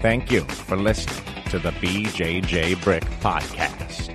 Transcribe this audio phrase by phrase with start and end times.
[0.00, 4.14] Thank you for listening to the BJJ Brick Podcast.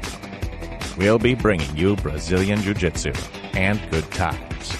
[0.98, 3.12] We'll be bringing you Brazilian Jiu Jitsu
[3.54, 4.78] and good times.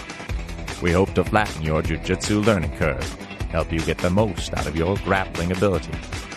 [0.82, 3.04] We hope to flatten your Jiu Jitsu learning curve,
[3.50, 5.92] help you get the most out of your grappling ability,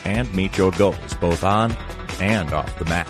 [0.04, 1.76] and meet your goals both on
[2.20, 3.08] and off the mat.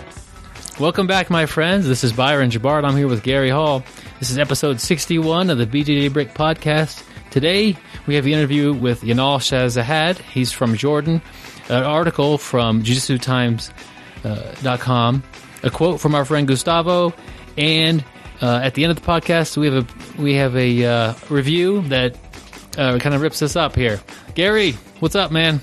[0.79, 1.87] Welcome back, my friends.
[1.87, 2.85] This is Byron Jabard.
[2.85, 3.83] I'm here with Gary Hall.
[4.19, 7.03] This is episode 61 of the BJJ Brick Podcast.
[7.31, 10.17] Today, we have the interview with Yanal Shahzadeh.
[10.19, 11.21] He's from Jordan.
[11.69, 15.23] An article from JiuJitsuTimes.com.
[15.63, 17.13] A quote from our friend Gustavo.
[17.57, 18.03] And
[18.41, 19.87] uh, at the end of the podcast, we have a
[20.21, 22.15] we have a uh, review that
[22.77, 23.99] uh, kind of rips us up here.
[24.35, 25.61] Gary, what's up, man?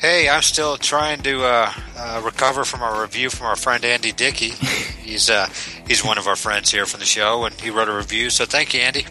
[0.00, 4.12] Hey, I'm still trying to uh, uh, recover from our review from our friend Andy
[4.12, 4.50] Dickey.
[5.02, 5.48] he's uh,
[5.88, 8.30] he's one of our friends here from the show, and he wrote a review.
[8.30, 9.06] So thank you, Andy.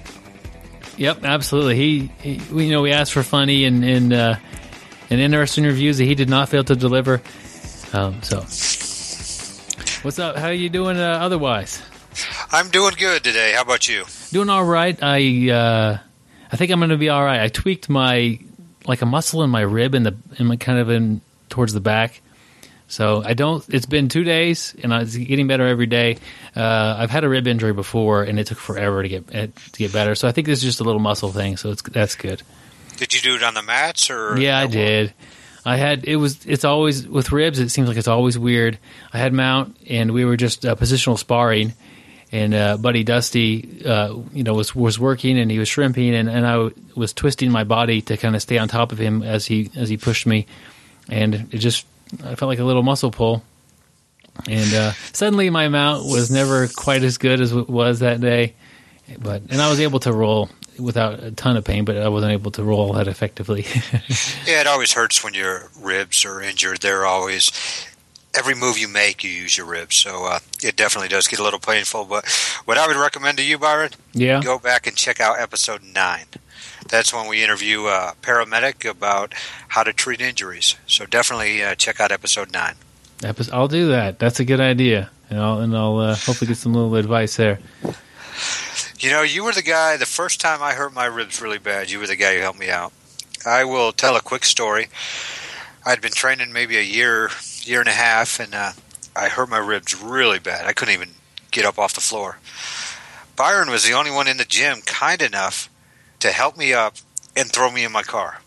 [0.95, 1.75] Yep, absolutely.
[1.75, 4.35] He, he we, you know, we asked for funny and and uh,
[5.09, 7.21] and interesting reviews that he did not fail to deliver.
[7.93, 8.37] Um, so,
[10.03, 10.35] what's up?
[10.35, 10.97] How are you doing?
[10.97, 11.81] Uh, otherwise,
[12.51, 13.53] I'm doing good today.
[13.53, 14.05] How about you?
[14.31, 14.97] doing all right.
[15.01, 15.97] I uh,
[16.51, 17.41] I think I'm going to be all right.
[17.41, 18.39] I tweaked my
[18.85, 21.79] like a muscle in my rib in the in my kind of in towards the
[21.81, 22.21] back.
[22.89, 23.65] So I don't.
[23.69, 26.17] It's been two days, and it's getting better every day.
[26.55, 29.91] Uh, I've had a rib injury before, and it took forever to get to get
[29.91, 30.15] better.
[30.15, 31.57] So I think this is just a little muscle thing.
[31.57, 32.41] So it's that's good.
[32.97, 34.39] Did you do it on the mats or?
[34.39, 35.13] Yeah, I or- did.
[35.65, 37.59] I had it was it's always with ribs.
[37.59, 38.77] It seems like it's always weird.
[39.11, 41.73] I had mount, and we were just uh, positional sparring,
[42.31, 46.29] and uh, Buddy Dusty, uh, you know, was was working and he was shrimping, and,
[46.29, 49.21] and I w- was twisting my body to kind of stay on top of him
[49.23, 50.45] as he as he pushed me,
[51.09, 51.85] and it just
[52.23, 53.43] I felt like a little muscle pull,
[54.47, 58.53] and uh, suddenly my mount was never quite as good as it was that day,
[59.19, 62.33] but and I was able to roll without a ton of pain, but I wasn't
[62.33, 63.65] able to roll that effectively.
[64.45, 66.79] Yeah, it always hurts when your ribs are injured.
[66.79, 67.51] They're always
[68.37, 69.97] every move you make, you use your ribs.
[69.97, 72.05] So uh, it definitely does get a little painful.
[72.05, 72.25] But
[72.65, 74.41] what I would recommend to you, Byron, yeah.
[74.41, 76.25] go back and check out episode nine.
[76.87, 79.33] That's when we interview a paramedic about
[79.69, 80.75] how to treat injuries.
[80.87, 82.75] So definitely uh, check out episode nine.
[83.51, 84.19] I'll do that.
[84.19, 87.59] That's a good idea, and I'll and I'll uh, hopefully get some little advice there.
[88.99, 91.91] You know, you were the guy, the first time I hurt my ribs really bad,
[91.91, 92.93] you were the guy who helped me out.
[93.45, 94.87] I will tell a quick story.
[95.85, 97.29] I'd been training maybe a year,
[97.61, 98.71] year and a half, and uh,
[99.15, 100.65] I hurt my ribs really bad.
[100.65, 101.09] I couldn't even
[101.51, 102.39] get up off the floor.
[103.35, 105.69] Byron was the only one in the gym kind enough
[106.19, 106.95] to help me up
[107.35, 108.41] and throw me in my car.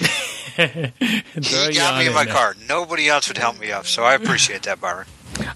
[0.56, 2.32] He got me in my now.
[2.32, 2.54] car.
[2.68, 5.06] Nobody else would help me up, so I appreciate that, Byron.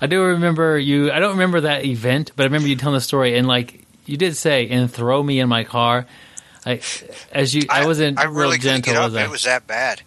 [0.00, 1.12] I do remember you.
[1.12, 4.16] I don't remember that event, but I remember you telling the story, and like you
[4.16, 6.06] did say, and throw me in my car.
[6.66, 6.80] I,
[7.32, 9.02] as you, I, wasn't I real really couldn't gentle.
[9.04, 9.10] up.
[9.12, 9.24] was I?
[9.24, 10.02] It was that bad,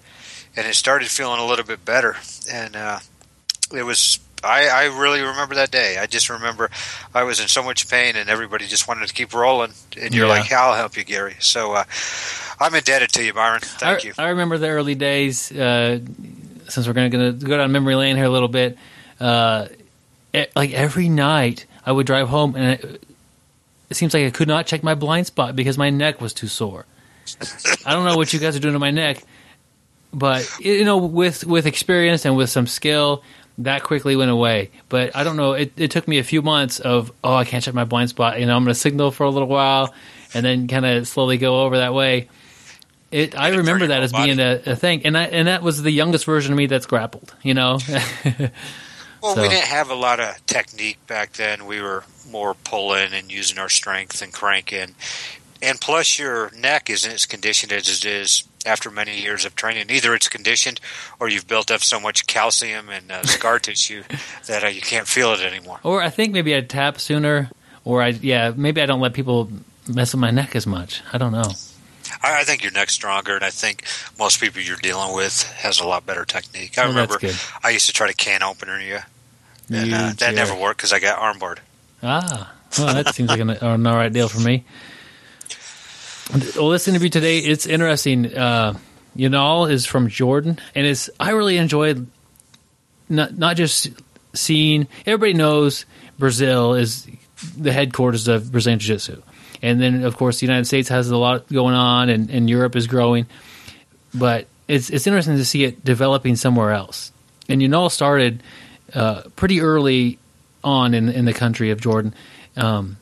[0.55, 2.17] and it started feeling a little bit better.
[2.51, 2.99] And uh,
[3.73, 4.19] it was.
[4.43, 5.97] I, I really remember that day.
[5.99, 6.71] I just remember
[7.13, 9.71] I was in so much pain, and everybody just wanted to keep rolling.
[9.99, 10.33] And you're Yeah.
[10.33, 11.83] like, "I'll help you, Gary." So uh,
[12.59, 13.61] I'm indebted to you, Byron.
[13.61, 14.13] Thank I, you.
[14.17, 15.51] I remember the early days.
[15.51, 15.99] Uh,
[16.67, 18.77] since we're going to go down memory lane here a little bit,
[19.19, 19.67] uh,
[20.55, 23.03] like every night I would drive home, and it,
[23.91, 26.47] it seems like I could not check my blind spot because my neck was too
[26.47, 26.85] sore.
[27.85, 29.23] I don't know what you guys are doing to my neck,
[30.13, 33.23] but you know, with with experience and with some skill,
[33.59, 34.71] that quickly went away.
[34.89, 35.53] But I don't know.
[35.53, 38.39] It, it took me a few months of oh, I can't check my blind spot.
[38.39, 39.93] You know, I'm going to signal for a little while,
[40.33, 42.27] and then kind of slowly go over that way.
[43.11, 45.91] It, I remember that as being a, a thing, and I, and that was the
[45.91, 47.33] youngest version of me that's grappled.
[47.43, 47.77] You know,
[49.21, 51.65] Well, So- we didn't have a lot of technique back then.
[51.65, 54.95] We were more pulling and using our strength and cranking.
[55.63, 59.91] And plus, your neck isn't as conditioned as it is after many years of training.
[59.91, 60.79] Either it's conditioned
[61.19, 64.03] or you've built up so much calcium and uh, scar tissue
[64.47, 65.79] that uh, you can't feel it anymore.
[65.83, 67.51] or I think maybe I'd tap sooner,
[67.85, 69.49] or I yeah maybe I don't let people
[69.87, 71.01] mess with my neck as much.
[71.13, 71.51] I don't know.
[72.23, 73.83] I, I think your neck's stronger, and I think
[74.17, 76.77] most people you're dealing with has a lot better technique.
[76.79, 77.19] I Oh, remember.
[77.63, 78.99] I used to try to can opener you,
[79.71, 81.59] and uh, that never worked because I got armbarred.
[82.03, 84.63] Ah, well, that seems like an, an all right deal for me.
[86.55, 88.33] Well, this interview today, it's interesting.
[88.35, 88.77] Uh,
[89.15, 92.07] Yanal is from Jordan, and it's I really enjoyed
[93.09, 93.89] not not just
[94.33, 94.87] seeing.
[95.05, 95.85] Everybody knows
[96.17, 97.07] Brazil is
[97.57, 99.21] the headquarters of Brazilian Jiu Jitsu,
[99.61, 102.75] and then of course the United States has a lot going on, and, and Europe
[102.75, 103.25] is growing.
[104.13, 107.11] But it's it's interesting to see it developing somewhere else.
[107.49, 108.41] And Yanal started
[108.93, 110.17] uh, pretty early
[110.63, 112.13] on in in the country of Jordan.
[112.55, 112.97] Um,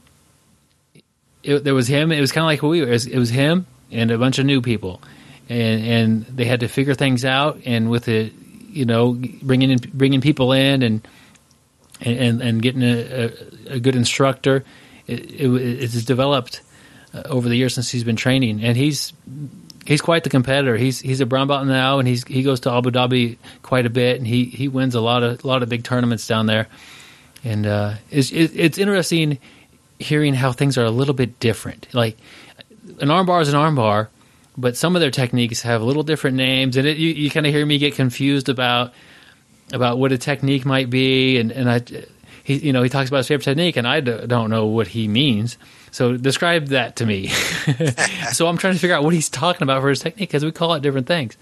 [1.43, 2.11] it, there was him.
[2.11, 2.87] It was kind of like we were.
[2.87, 5.01] It was, it was him and a bunch of new people,
[5.47, 7.61] and and they had to figure things out.
[7.65, 8.33] And with it,
[8.69, 11.07] you know, bringing in bringing people in and
[12.01, 14.63] and and getting a, a, a good instructor,
[15.07, 16.61] it, it, it's developed
[17.13, 19.13] uh, over the years since he's been training, and he's
[19.85, 20.77] he's quite the competitor.
[20.77, 23.89] He's he's a brown belt now, and he's he goes to Abu Dhabi quite a
[23.89, 26.67] bit, and he, he wins a lot of a lot of big tournaments down there.
[27.43, 29.39] And uh, it's it, it's interesting
[29.97, 31.87] hearing how things are a little bit different.
[31.93, 32.17] Like
[32.99, 34.07] an armbar is an armbar,
[34.57, 37.53] but some of their techniques have little different names, and it, you, you kind of
[37.53, 38.93] hear me get confused about
[39.71, 41.81] about what a technique might be, and and I.
[42.41, 45.07] He, you know, he talks about his favorite technique, and I don't know what he
[45.07, 45.55] means.
[45.91, 47.27] So describe that to me.
[48.31, 50.51] so I'm trying to figure out what he's talking about for his technique because we
[50.51, 51.37] call it different things.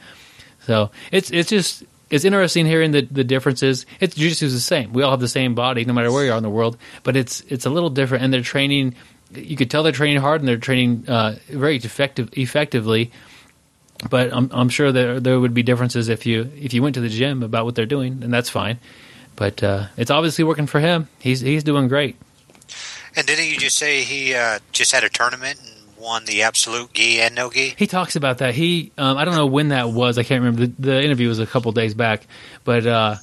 [0.65, 3.85] So it's it's just it's interesting hearing the, the differences.
[3.99, 4.93] It's jiu-jitsu is the same.
[4.93, 6.77] We all have the same body, no matter where you are in the world.
[7.03, 8.95] But it's it's a little different, and they're training.
[9.33, 13.11] You could tell they're training hard, and they're training uh, very effective effectively.
[14.09, 17.01] But I'm I'm sure there there would be differences if you if you went to
[17.01, 18.79] the gym about what they're doing, and that's fine.
[19.35, 21.09] But uh, it's obviously working for him.
[21.19, 22.15] He's he's doing great.
[23.15, 26.93] And didn't you just say he uh, just had a tournament and won the absolute
[26.93, 27.73] gi and no gi?
[27.77, 28.53] He talks about that.
[28.55, 30.17] He um, I don't know when that was.
[30.17, 30.67] I can't remember.
[30.67, 32.27] The, the interview was a couple days back,
[32.63, 33.15] but uh,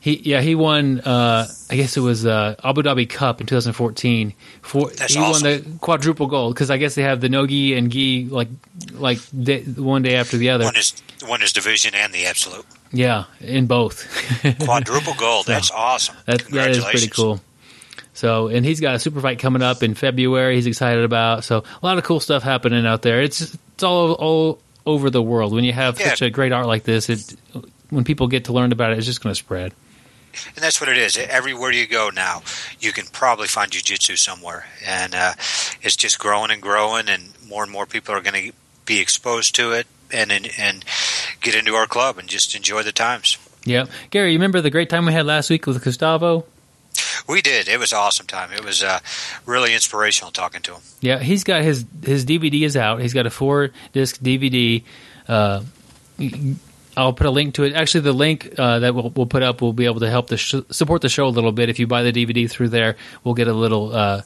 [0.00, 1.00] he yeah he won.
[1.00, 4.32] Uh, I guess it was uh, Abu Dhabi Cup in 2014.
[4.62, 5.48] For, That's he awesome.
[5.48, 8.48] won the quadruple gold because I guess they have the no gi and gi like
[8.92, 10.64] like day, one day after the other.
[10.64, 10.94] Won his
[11.26, 14.06] won his division and the absolute Yeah, in both.
[14.60, 15.46] quadruple gold.
[15.46, 16.16] That's awesome.
[16.26, 17.40] That that is pretty cool.
[18.18, 20.56] So, and he's got a super fight coming up in February.
[20.56, 21.44] He's excited about.
[21.44, 23.22] So, a lot of cool stuff happening out there.
[23.22, 25.52] It's it's all all over the world.
[25.54, 26.08] When you have Yeah.
[26.10, 27.36] such a great art like this, it
[27.90, 29.72] when people get to learn about it, it's just going to spread.
[30.54, 31.16] And that's what it is.
[31.16, 32.42] Everywhere you go now,
[32.80, 35.32] you can probably find jujitsu somewhere, and uh,
[35.80, 38.52] it's just growing and growing, and more and more people are going to
[38.84, 40.84] be exposed to it, and and, and
[41.40, 43.38] get into our club and just enjoy the times.
[43.64, 46.44] Yeah, Gary, you remember the great time we had last week with Gustavo?
[47.28, 47.68] We did.
[47.68, 48.52] It was awesome time.
[48.52, 49.00] It was uh,
[49.46, 50.80] really inspirational talking to him.
[51.00, 53.00] Yeah, he's got his his DVD is out.
[53.00, 54.82] He's got a four disc DVD.
[55.26, 55.62] Uh,
[56.96, 57.74] I'll put a link to it.
[57.74, 60.36] Actually, the link uh, that we'll, we'll put up will be able to help the
[60.36, 61.68] sh- support the show a little bit.
[61.68, 64.22] If you buy the DVD through there, we'll get a little uh,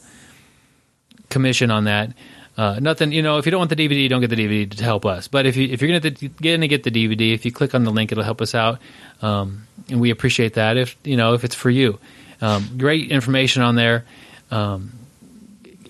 [1.29, 2.13] commission on that.
[2.57, 3.37] Uh, nothing, you know.
[3.37, 5.27] If you don't want the DVD, don't get the DVD to help us.
[5.27, 6.11] But if you if you're gonna
[6.41, 8.79] going to get the DVD, if you click on the link, it'll help us out,
[9.21, 10.77] um, and we appreciate that.
[10.77, 11.99] If you know if it's for you,
[12.43, 14.03] um, great information on there.
[14.51, 14.91] Um,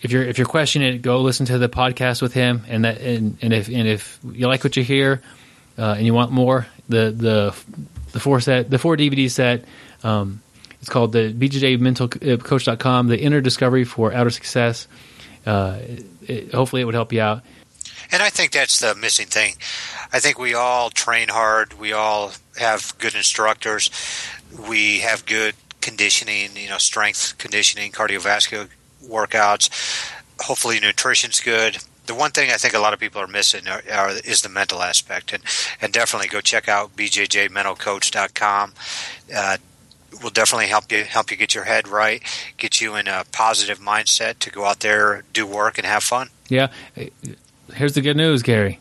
[0.04, 3.00] if you're if you're questioning it, go listen to the podcast with him, and that
[3.02, 5.22] and, and if and if you like what you hear,
[5.78, 7.56] uh, and you want more, the the
[8.12, 9.66] the four set the four DVD set.
[10.04, 10.42] Um,
[10.80, 14.88] it's called the BJJMentalCoach.com, the inner discovery for outer success.
[15.46, 15.80] Uh,
[16.28, 17.42] it, hopefully, it would help you out.
[18.12, 19.56] And I think that's the missing thing.
[20.12, 21.80] I think we all train hard.
[21.80, 23.90] We all have good instructors.
[24.70, 28.70] We have good conditioning, you know, strength conditioning, cardiovascular
[29.06, 29.70] workouts.
[30.40, 31.78] Hopefully, nutrition's good.
[32.06, 34.50] The one thing I think a lot of people are missing are, are, is the
[34.50, 35.44] mental aspect, and
[35.82, 38.74] and definitely go check out bjjmentalcoach.com.
[39.34, 39.58] Uh,
[40.22, 42.24] will definitely help you help you get your head right,
[42.58, 46.30] get you in a positive mindset to go out there, do work, and have fun.
[46.48, 46.68] Yeah.
[47.74, 48.80] Here's the good news, Gary.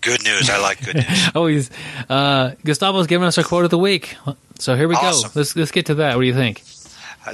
[0.00, 0.48] Good news.
[0.48, 1.30] I like good news.
[1.34, 1.70] Always,
[2.08, 4.16] uh, Gustavo's giving us our quote of the week.
[4.58, 5.28] So here we Awesome.
[5.28, 5.40] go.
[5.40, 6.16] Let's let's get to that.
[6.16, 6.62] What do you think?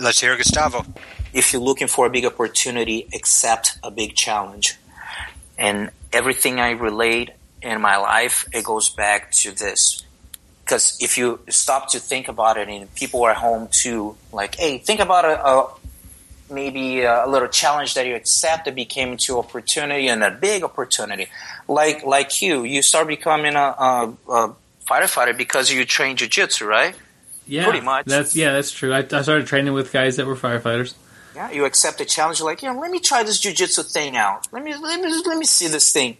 [0.00, 0.84] Let's hear Gustavo.
[1.32, 4.76] if you're looking for a big opportunity, accept a big challenge.
[5.58, 7.30] And everything I relate
[7.62, 10.02] in my life, it goes back to this.
[10.64, 14.78] Because if you stop to think about it, and people are home too, like, hey,
[14.78, 15.72] think about a, a
[16.50, 20.62] maybe uh, a little challenge that you accept that became into opportunity and a big
[20.62, 21.28] opportunity.
[21.68, 24.54] Like like you, you start becoming a, a, a
[24.88, 26.94] firefighter because you train jujitsu, right?
[27.46, 28.06] Yeah, Pretty much.
[28.06, 28.92] That's yeah, that's true.
[28.92, 30.94] I, I started training with guys that were firefighters.
[31.34, 32.40] Yeah, you accept a challenge.
[32.40, 34.46] Like, You're like, yeah, let me try this jujitsu thing out.
[34.52, 36.16] Let me let me let me see this thing.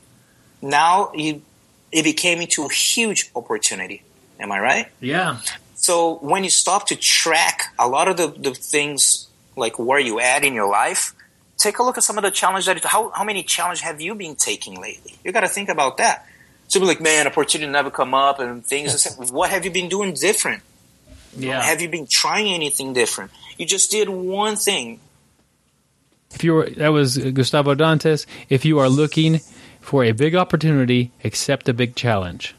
[0.63, 1.43] Now you,
[1.91, 4.03] it became into a huge opportunity.
[4.39, 4.89] Am I right?
[5.01, 5.39] Yeah,
[5.75, 9.26] So when you stop to track a lot of the, the things
[9.57, 11.15] like where you at in your life,
[11.57, 14.15] take a look at some of the challenge that how how many challenge have you
[14.15, 15.15] been taking lately?
[15.25, 16.27] You got to think about that.
[16.69, 19.07] So be like, man, opportunity never come up and things.
[19.31, 20.63] what have you been doing different?
[21.37, 21.63] yeah.
[21.63, 23.31] Have you been trying anything different?
[23.59, 25.01] You just did one thing.
[26.35, 28.27] if you were that was Gustavo Dantas.
[28.49, 29.41] If you are looking
[29.81, 32.55] for a big opportunity, accept a big challenge.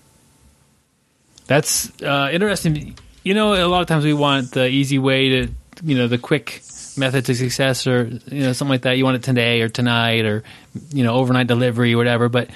[1.47, 2.97] That's uh, interesting.
[3.23, 5.51] You know, a lot of times we want the easy way to,
[5.83, 6.61] you know, the quick
[6.97, 8.97] method to success, or you know, something like that.
[8.97, 10.43] You want it today or tonight, or
[10.89, 12.29] you know, overnight delivery or whatever.
[12.29, 12.49] But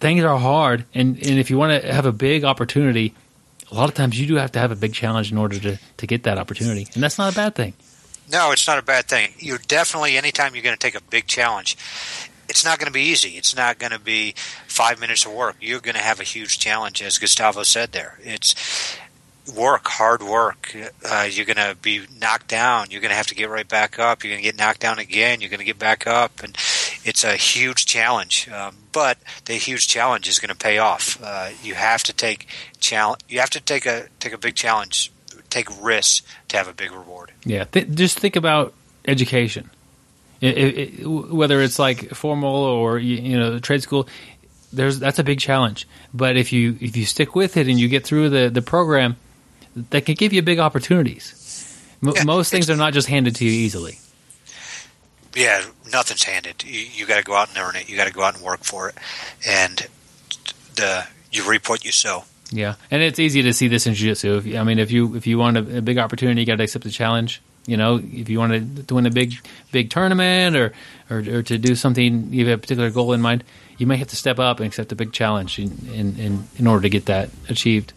[0.00, 3.14] things are hard, and and if you want to have a big opportunity,
[3.70, 5.78] a lot of times you do have to have a big challenge in order to
[5.96, 7.74] to get that opportunity, and that's not a bad thing.
[8.30, 9.32] No, it's not a bad thing.
[9.38, 11.76] You're definitely anytime you're going to take a big challenge,
[12.48, 13.30] it's not going to be easy.
[13.30, 14.34] It's not going to be
[14.66, 15.56] five minutes of work.
[15.60, 18.18] You're going to have a huge challenge, as Gustavo said there.
[18.22, 18.54] It's
[19.56, 20.74] work, hard work.
[21.04, 22.86] Uh, you're going to be knocked down.
[22.90, 24.22] You're going to have to get right back up.
[24.22, 25.40] You're going to get knocked down again.
[25.40, 26.56] You're going to get back up, and
[27.04, 28.48] it's a huge challenge.
[28.48, 31.18] Um, but the huge challenge is going to pay off.
[31.22, 32.46] Uh, you have to take
[32.78, 33.22] challenge.
[33.28, 35.12] You have to take a take a big challenge,
[35.50, 37.32] take risks to have a big reward.
[37.44, 38.74] Yeah, th- just think about
[39.06, 39.70] education.
[40.40, 44.08] It, it, it, whether it's like formal or you, you know trade school,
[44.72, 45.86] there's that's a big challenge.
[46.12, 49.16] But if you if you stick with it and you get through the the program,
[49.76, 51.38] that can give you big opportunities.
[52.02, 53.98] M- Yeah, most things are not just handed to you easily.
[55.34, 56.62] Yeah, nothing's handed.
[56.64, 57.88] You, you got to go out and earn it.
[57.88, 58.96] You got to go out and work for it,
[59.46, 59.86] and
[60.76, 62.24] the you reap what you sow.
[62.50, 64.36] Yeah, and it's easy to see this in jiu-jitsu.
[64.44, 66.64] If, I mean, if you if you want a, a big opportunity, you got to
[66.64, 67.40] accept the challenge.
[67.64, 69.34] You know, if you want to, to win a big
[69.70, 70.74] big tournament or,
[71.08, 73.42] or or to do something, you have a particular goal in mind,
[73.78, 76.66] you may have to step up and accept a big challenge in in, in, in
[76.66, 77.94] order to get that achieved.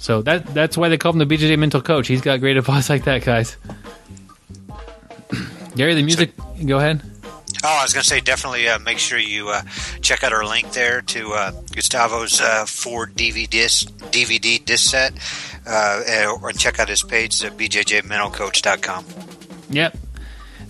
[0.00, 2.08] So that that's why they call him the BJJ mental coach.
[2.08, 3.56] He's got great advice like that, guys.
[5.76, 6.32] Gary, the music.
[6.64, 7.02] Go ahead.
[7.62, 9.60] Oh, I was going to say, definitely uh, make sure you uh,
[10.00, 15.12] check out our link there to uh, Gustavo's uh, four DVD disc, DVD disc set,
[15.66, 19.04] uh, and- or check out his page at bjjmentalcoach.com.
[19.68, 19.96] Yep.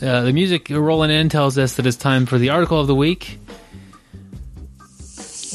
[0.02, 2.94] Uh, the music rolling in tells us that it's time for the article of the
[2.96, 3.38] week.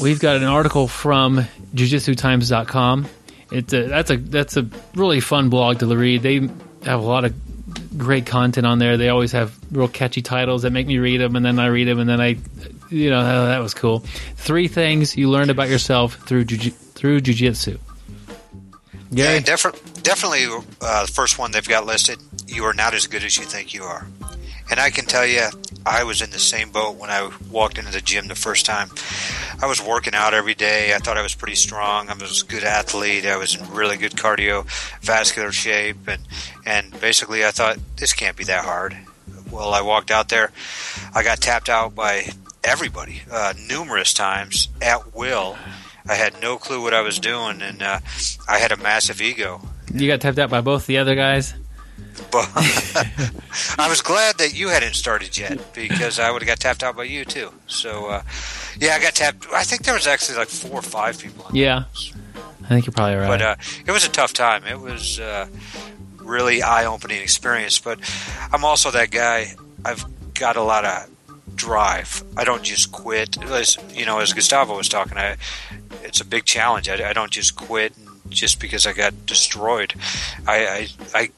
[0.00, 3.06] We've got an article from jiujitsutimes.com.
[3.50, 6.22] It's a, that's a that's a really fun blog to read.
[6.22, 6.40] They
[6.84, 7.34] have a lot of
[7.96, 8.96] great content on there.
[8.96, 11.88] They always have real catchy titles that make me read them, and then I read
[11.88, 12.36] them, and then I,
[12.90, 14.00] you know, oh, that was cool.
[14.36, 17.78] Three things you learned about yourself through jiu- through jujitsu.
[19.10, 20.46] Yeah, Gary, defi- definitely
[20.80, 22.18] uh, the first one they've got listed.
[22.48, 24.06] You are not as good as you think you are,
[24.70, 25.42] and I can tell you,
[25.84, 28.90] I was in the same boat when I walked into the gym the first time.
[29.62, 30.94] I was working out every day.
[30.94, 32.08] I thought I was pretty strong.
[32.08, 33.24] I was a good athlete.
[33.24, 36.22] I was in really good cardiovascular shape, and
[36.64, 38.96] and basically I thought this can't be that hard.
[39.50, 40.50] Well, I walked out there.
[41.14, 42.28] I got tapped out by
[42.64, 45.56] everybody uh, numerous times at will.
[46.08, 48.00] I had no clue what I was doing, and uh,
[48.48, 49.60] I had a massive ego.
[49.92, 51.54] you got tapped out by both the other guys.
[52.30, 52.50] But
[53.78, 56.96] I was glad that you hadn't started yet because I would have got tapped out
[56.96, 57.52] by you too.
[57.66, 58.22] So uh,
[58.78, 59.46] yeah, I got tapped.
[59.52, 61.44] I think there was actually like four or five people.
[61.46, 61.84] On Yeah,
[62.64, 63.28] I think you're probably right.
[63.28, 63.56] but uh,
[63.86, 64.64] it was a tough time.
[64.64, 65.46] It was uh,
[66.18, 67.78] really eye-opening experience.
[67.78, 68.00] But
[68.52, 69.54] I'm also that guy.
[69.84, 70.04] I've
[70.34, 71.08] got a lot of
[71.54, 72.22] drive.
[72.36, 73.40] I don't just quit.
[73.44, 75.36] As, you know, as Gustavo was talking, I,
[76.02, 76.88] it's a big challenge.
[76.88, 77.92] I, I don't just quit
[78.28, 79.94] just because I got destroyed.
[80.46, 81.30] I I, I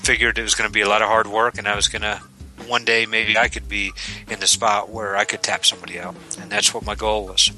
[0.00, 2.02] figured it was going to be a lot of hard work, and I was going
[2.02, 2.20] to
[2.66, 3.92] one day maybe I could be
[4.28, 7.50] in the spot where I could tap somebody out, and that's what my goal was.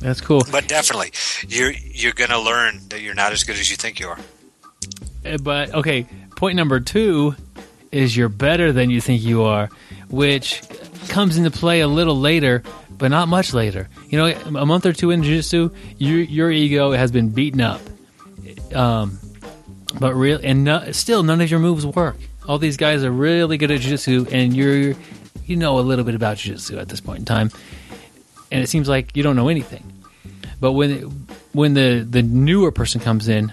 [0.00, 0.42] That's cool.
[0.50, 1.12] But definitely,
[1.48, 4.18] you're you're going to learn that you're not as good as you think you are.
[5.26, 6.06] Uh, But okay,
[6.36, 7.34] point number two
[7.90, 9.68] is you're better than you think you are,
[10.08, 10.62] which
[11.08, 13.88] comes into play a little later, but not much later.
[14.08, 17.80] You know, a month or two in jiu-jitsu, your your ego has been beaten up.
[18.74, 19.18] Um,
[19.98, 22.16] but real and no, still none of your moves work.
[22.46, 24.94] All these guys are really good at jiu-jitsu, and you're
[25.46, 27.50] you know a little bit about jiu-jitsu at this point in time,
[28.50, 29.84] and it seems like you don't know anything.
[30.60, 33.52] But when when the the newer person comes in,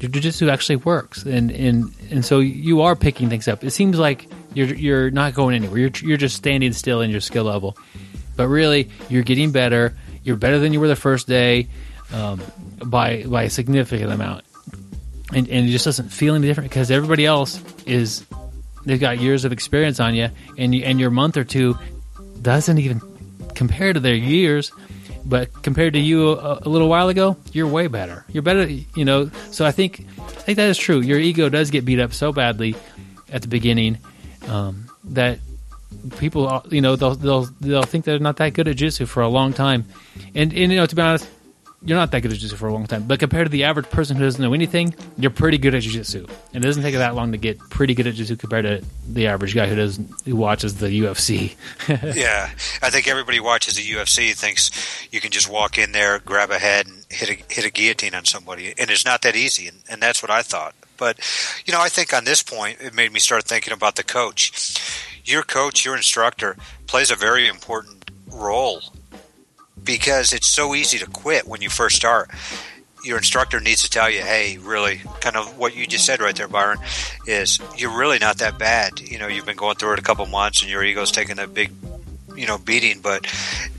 [0.00, 3.62] your jujitsu actually works, and and and so you are picking things up.
[3.62, 5.78] It seems like you're you're not going anywhere.
[5.78, 7.76] You're you're just standing still in your skill level,
[8.36, 9.94] but really you're getting better.
[10.24, 11.68] You're better than you were the first day
[12.12, 12.42] um,
[12.84, 14.44] by by a significant amount,
[15.34, 18.24] and and it just doesn't feel any different because everybody else is
[18.84, 21.78] they've got years of experience on you, and you, and your month or two
[22.40, 23.00] doesn't even
[23.54, 24.72] compare to their years.
[25.24, 28.24] But compared to you a, a little while ago, you're way better.
[28.32, 29.30] You're better, you know.
[29.52, 31.00] So I think I think that is true.
[31.00, 32.74] Your ego does get beat up so badly
[33.30, 33.98] at the beginning
[34.48, 35.38] um, that
[36.18, 39.28] people, you know, they'll they'll they'll think they're not that good at jiu-jitsu for a
[39.28, 39.84] long time,
[40.34, 41.28] and and you know, to be honest,
[41.84, 43.04] you're not that good at jiu-jitsu for a long time.
[43.04, 46.26] But compared to the average person who doesn't know anything, you're pretty good at jiu-jitsu,
[46.54, 49.26] and it doesn't take that long to get pretty good at jiu-jitsu compared to the
[49.26, 51.56] average guy who doesn't who watches the UFC.
[52.16, 52.50] yeah,
[52.82, 54.70] I think everybody watches the UFC thinks
[55.10, 58.14] you can just walk in there, grab a head, and hit a hit a guillotine
[58.14, 59.68] on somebody, and it's not that easy.
[59.68, 60.74] And, and that's what I thought.
[60.96, 61.18] But
[61.66, 64.78] you know, I think on this point, it made me start thinking about the coach.
[65.24, 68.82] Your coach, your instructor, plays a very important role
[69.84, 72.30] because it's so easy to quit when you first start.
[73.04, 76.36] Your instructor needs to tell you, hey, really, kind of what you just said right
[76.36, 76.78] there, Byron,
[77.26, 79.00] is you're really not that bad.
[79.00, 81.48] You know, you've been going through it a couple months and your ego's taking a
[81.48, 81.72] big
[82.36, 83.26] you know beating, but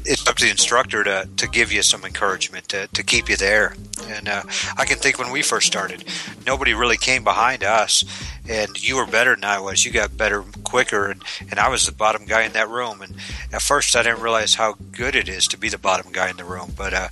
[0.06, 3.38] it's up to the instructor to, to give you some encouragement to, to keep you
[3.38, 3.76] there.
[4.08, 4.44] And uh,
[4.78, 6.04] I can think when we first started,
[6.46, 8.04] nobody really came behind us,
[8.50, 9.86] and you were better than I was.
[9.86, 13.02] You got better quicker, and, and I was the bottom guy in that room.
[13.02, 13.16] And
[13.52, 16.38] at first, I didn't realize how good it is to be the bottom guy in
[16.38, 16.74] the room.
[16.76, 17.08] But uh,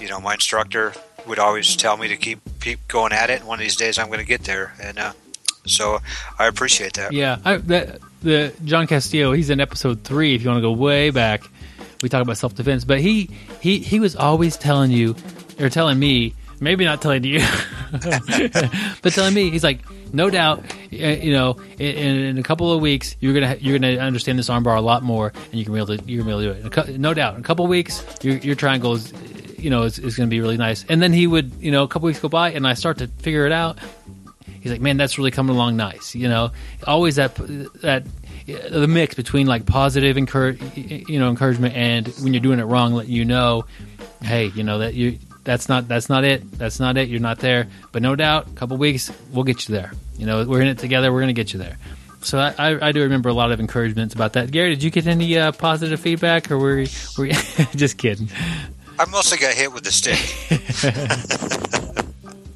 [0.00, 0.94] you know, my instructor
[1.26, 3.40] would always tell me to keep keep going at it.
[3.40, 4.74] And one of these days, I'm going to get there.
[4.82, 5.12] And uh,
[5.66, 6.00] so
[6.38, 7.12] I appreciate that.
[7.12, 10.34] Yeah, I, that, the John Castillo, he's in episode three.
[10.34, 11.42] If you want to go way back,
[12.02, 12.84] we talk about self defense.
[12.84, 15.16] But he he he was always telling you
[15.60, 17.40] or telling me, maybe not telling you,
[19.02, 19.80] but telling me, he's like,
[20.12, 24.38] no doubt, you know, in, in, a couple of weeks you're gonna you're gonna understand
[24.38, 26.54] this armbar a lot more, and you can be able to you're gonna be able
[26.54, 26.98] to do it.
[26.98, 29.12] No doubt, in a couple of weeks, your your triangle is,
[29.58, 30.84] you know, is, is going to be really nice.
[30.88, 33.06] And then he would, you know, a couple weeks go by, and I start to
[33.06, 33.78] figure it out,
[34.62, 36.14] he's like, man, that's really coming along nice.
[36.14, 36.52] You know,
[36.86, 37.34] always that
[37.82, 38.04] that
[38.46, 42.94] the mix between like positive encourage, you know, encouragement and when you're doing it wrong,
[42.94, 43.66] let you know,
[44.22, 46.50] hey, you know that you that's not that's not it.
[46.52, 47.08] That's not it.
[47.08, 47.68] You're not there.
[47.90, 49.92] But no doubt, a couple weeks, we'll get you there.
[50.16, 51.12] You know, we're in it together.
[51.12, 51.78] We're going to get you there.
[52.20, 54.52] So I, I, I, do remember a lot of encouragements about that.
[54.52, 56.84] Gary, did you get any uh, positive feedback, or were
[57.18, 57.32] were you
[57.74, 58.30] just kidding?
[58.98, 60.20] I mostly got hit with the stick.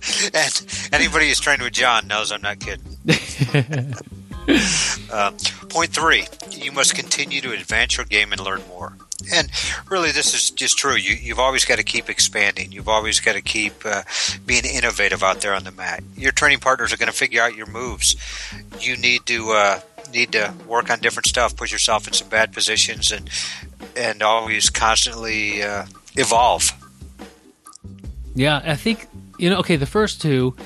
[0.35, 2.97] and anybody who's trained with John knows I'm not kidding.
[5.13, 5.31] uh,
[5.69, 8.97] point three: you must continue to advance your game and learn more.
[9.33, 9.51] And
[9.89, 10.95] really, this is just true.
[10.95, 12.71] You, have always got to keep expanding.
[12.71, 14.03] You've always got to keep uh,
[14.45, 16.03] being innovative out there on the mat.
[16.17, 18.17] Your training partners are going to figure out your moves.
[18.79, 19.81] You need to uh,
[20.13, 21.57] need to work on different stuff.
[21.57, 23.31] Put yourself in some bad positions, and
[23.97, 25.87] and always constantly uh,
[26.17, 26.71] evolve.
[28.35, 30.56] Yeah, I think you know, okay, the first two,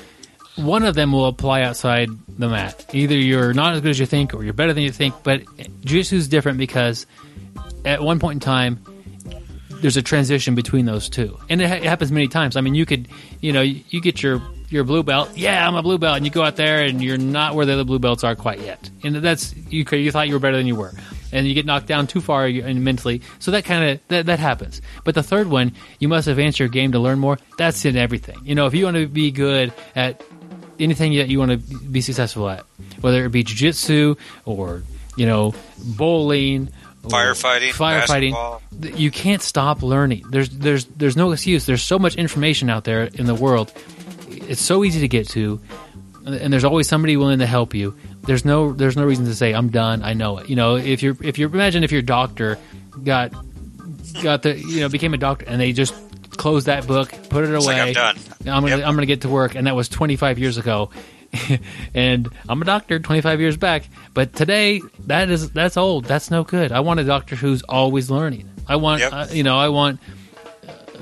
[0.55, 2.85] one of them will apply outside the mat.
[2.93, 5.15] Either you're not as good as you think, or you're better than you think.
[5.23, 7.05] But jiu-jitsu is different because
[7.85, 8.83] at one point in time,
[9.81, 12.55] there's a transition between those two, and it, ha- it, happens many times.
[12.55, 13.07] I mean, you could,
[13.39, 15.35] you know, you, you get your your blue belt.
[15.35, 17.73] Yeah, I'm a blue belt, and you go out there and you're not where the
[17.73, 19.83] other blue belts are quite yet, and that's you.
[19.89, 20.93] You thought you were better than you were
[21.31, 23.21] and you get knocked down too far mentally.
[23.39, 24.81] So that kind of that, that happens.
[25.03, 27.37] But the third one, you must advance your game to learn more.
[27.57, 28.37] That's in everything.
[28.43, 30.23] You know, if you want to be good at
[30.79, 32.65] anything that you want to be successful at,
[33.01, 34.83] whether it be jujitsu or
[35.15, 36.69] you know bowling.
[37.03, 38.31] Firefighting, firefighting.
[38.31, 38.61] Basketball.
[38.99, 40.23] You can't stop learning.
[40.29, 41.65] There's there's there's no excuse.
[41.65, 43.73] There's so much information out there in the world.
[44.29, 45.59] It's so easy to get to,
[46.25, 49.53] and there's always somebody willing to help you there's no there's no reason to say
[49.53, 50.03] I'm done.
[50.03, 50.49] I know it.
[50.49, 52.57] You know, if you're if you imagine if your doctor
[53.03, 53.33] got
[54.21, 55.93] got the you know became a doctor and they just
[56.31, 57.65] closed that book, put it away.
[57.65, 58.17] Like I'm done.
[58.41, 58.87] I'm gonna yep.
[58.87, 60.91] I'm gonna get to work, and that was 25 years ago.
[61.93, 66.05] and I'm a doctor 25 years back, but today that is that's old.
[66.05, 66.71] That's no good.
[66.71, 68.49] I want a doctor who's always learning.
[68.67, 69.13] I want yep.
[69.13, 69.99] uh, you know I want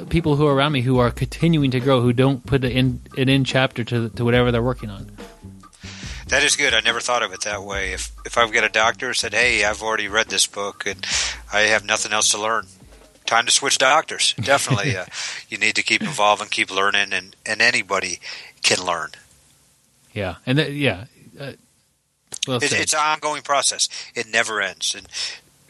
[0.06, 3.02] people who are around me who are continuing to grow, who don't put an in,
[3.18, 5.12] an in chapter to to whatever they're working on.
[6.28, 6.76] That is good.
[6.76, 7.92] I never thought of it that way.
[7.92, 11.06] If if I've got a doctor said, "Hey, I've already read this book and
[11.52, 12.68] I have nothing else to learn,"
[13.26, 14.34] time to switch doctors.
[14.42, 15.06] Definitely, uh,
[15.50, 18.20] you need to keep evolving, keep learning, and and anybody
[18.62, 19.10] can learn.
[20.14, 21.06] Yeah, and th- yeah,
[21.40, 21.54] uh,
[22.48, 23.90] well it, it's an ongoing process.
[24.14, 25.08] It never ends, and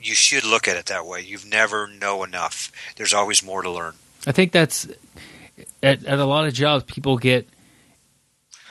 [0.02, 1.22] you should look at it that way.
[1.22, 2.72] You've never know enough.
[2.96, 3.94] There's always more to learn.
[4.30, 4.88] I think that's
[5.82, 7.50] at, at a lot of jobs people get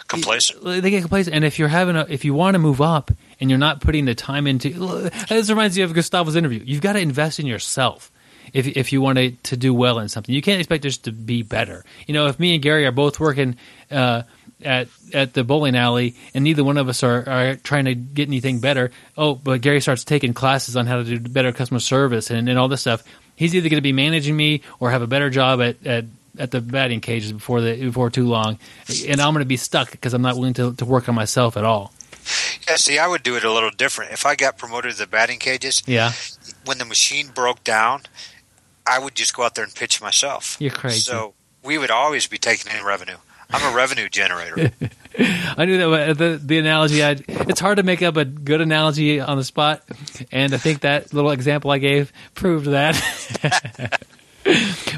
[0.06, 0.62] complacent.
[0.62, 3.50] They get complacent, and if you're having a, if you want to move up and
[3.50, 4.70] you're not putting the time into,
[5.28, 6.62] this reminds me of Gustavo's interview.
[6.64, 8.12] You've got to invest in yourself
[8.52, 10.32] if if you want to, to do well in something.
[10.32, 11.84] You can't expect just to be better.
[12.06, 13.56] You know, if me and Gary are both working
[13.90, 14.22] uh,
[14.62, 18.28] at at the bowling alley and neither one of us are, are trying to get
[18.28, 22.30] anything better, oh, but Gary starts taking classes on how to do better customer service
[22.30, 23.02] and, and all this stuff.
[23.38, 26.06] He's either going to be managing me or have a better job at, at
[26.40, 28.58] at the batting cages before the before too long,
[29.06, 31.56] and I'm going to be stuck because I'm not willing to, to work on myself
[31.56, 31.92] at all.
[32.68, 34.10] Yeah, see, I would do it a little different.
[34.10, 36.10] If I got promoted to the batting cages, yeah,
[36.64, 38.02] when the machine broke down,
[38.84, 40.56] I would just go out there and pitch myself.
[40.58, 40.98] You're crazy.
[40.98, 43.18] So we would always be taking in revenue.
[43.50, 44.72] I'm a revenue generator.
[45.56, 47.02] I knew that uh, the the analogy.
[47.02, 49.82] i it's hard to make up a good analogy on the spot,
[50.30, 52.94] and I think that little example I gave proved that.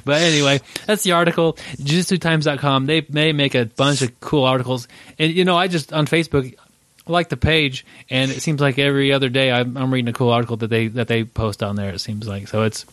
[0.04, 1.54] but anyway, that's the article.
[1.54, 2.84] JiuJitsuTimes.com.
[2.84, 6.54] They they make a bunch of cool articles, and you know, I just on Facebook
[7.06, 10.30] like the page, and it seems like every other day I'm, I'm reading a cool
[10.30, 11.94] article that they that they post on there.
[11.94, 12.84] It seems like so it's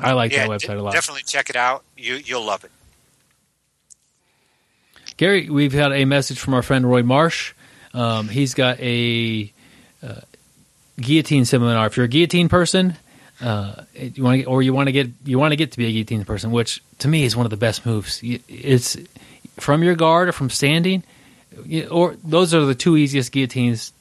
[0.00, 0.92] I like yeah, that website a lot.
[0.92, 1.84] Definitely check it out.
[1.96, 2.72] You you'll love it.
[5.16, 7.52] Gary, we've had a message from our friend Roy Marsh.
[7.92, 9.52] Um, he's got a
[10.02, 10.20] uh,
[11.00, 11.86] guillotine seminar.
[11.86, 12.96] If you're a guillotine person,
[13.40, 15.92] uh, you want or you want to get, you want to get to be a
[15.92, 18.20] guillotine person, which to me is one of the best moves.
[18.22, 18.96] It's
[19.56, 21.04] from your guard or from standing,
[21.90, 23.92] or those are the two easiest guillotines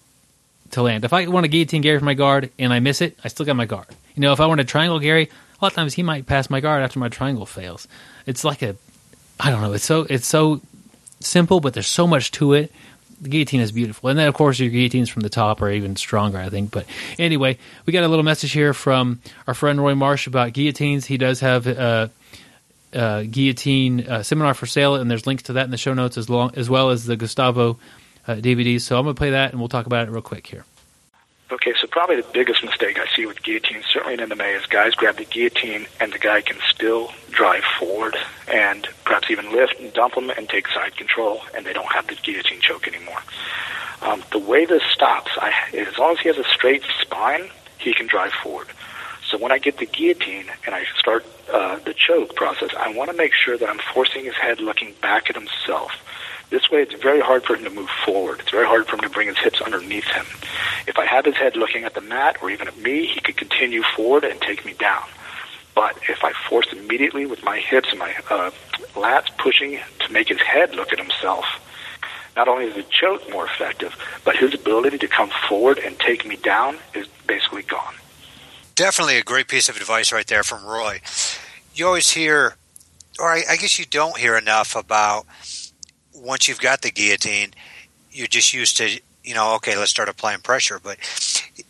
[0.71, 1.05] to land.
[1.05, 3.45] If I want to guillotine Gary from my guard and I miss it, I still
[3.45, 3.87] got my guard.
[4.15, 6.49] You know, if I want to triangle Gary, a lot of times he might pass
[6.49, 7.87] my guard after my triangle fails.
[8.25, 8.75] It's like a,
[9.39, 9.73] I don't know.
[9.73, 10.61] It's so it's so
[11.25, 12.71] simple, but there's so much to it.
[13.21, 15.95] The guillotine is beautiful, and then of course your guillotines from the top are even
[15.95, 16.71] stronger, I think.
[16.71, 16.85] But
[17.17, 21.05] anyway, we got a little message here from our friend Roy Marsh about guillotines.
[21.05, 22.11] He does have a,
[22.91, 26.17] a guillotine uh, seminar for sale, and there's links to that in the show notes
[26.17, 27.77] as long as well as the Gustavo
[28.27, 28.81] uh, DVDs.
[28.81, 30.65] So I'm going to play that, and we'll talk about it real quick here.
[31.53, 34.95] Okay, so probably the biggest mistake I see with guillotine, certainly in MMA, is guys
[34.95, 38.17] grab the guillotine and the guy can still drive forward
[38.51, 42.07] and perhaps even lift and dump them and take side control, and they don't have
[42.07, 43.19] the guillotine choke anymore.
[44.01, 47.93] Um, the way this stops, I, as long as he has a straight spine, he
[47.93, 48.69] can drive forward.
[49.23, 53.11] So when I get the guillotine and I start uh, the choke process, I want
[53.11, 55.91] to make sure that I'm forcing his head looking back at himself
[56.53, 58.39] this way, it's very hard for him to move forward.
[58.39, 60.25] It's very hard for him to bring his hips underneath him.
[60.85, 63.37] If I have his head looking at the mat or even at me, he could
[63.37, 65.03] continue forward and take me down.
[65.73, 68.51] But if I force immediately with my hips and my uh,
[68.93, 71.43] lats pushing to make his head look at himself,
[72.35, 76.23] not only is the choke more effective, but his ability to come forward and take
[76.23, 77.95] me down is basically gone.
[78.75, 81.01] Definitely a great piece of advice right there from Roy.
[81.73, 82.57] You always hear,
[83.17, 85.25] or I, I guess you don't hear enough about
[86.15, 87.53] once you've got the guillotine,
[88.11, 90.79] you're just used to, you know, okay, let's start applying pressure.
[90.81, 90.97] But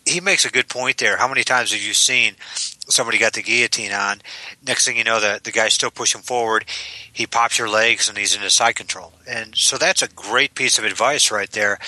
[0.05, 1.17] he makes a good point there.
[1.17, 4.21] How many times have you seen somebody got the guillotine on?
[4.65, 6.65] Next thing you know, the, the guy's still pushing forward.
[7.11, 9.13] He pops your legs and he's in his side control.
[9.27, 11.79] And so that's a great piece of advice right there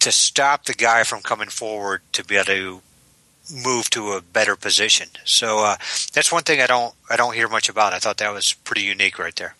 [0.00, 2.82] to stop the guy from coming forward to be able to
[3.52, 5.08] move to a better position.
[5.24, 5.76] So uh,
[6.12, 7.92] that's one thing I don't I don't hear much about.
[7.92, 9.56] I thought that was pretty unique right there.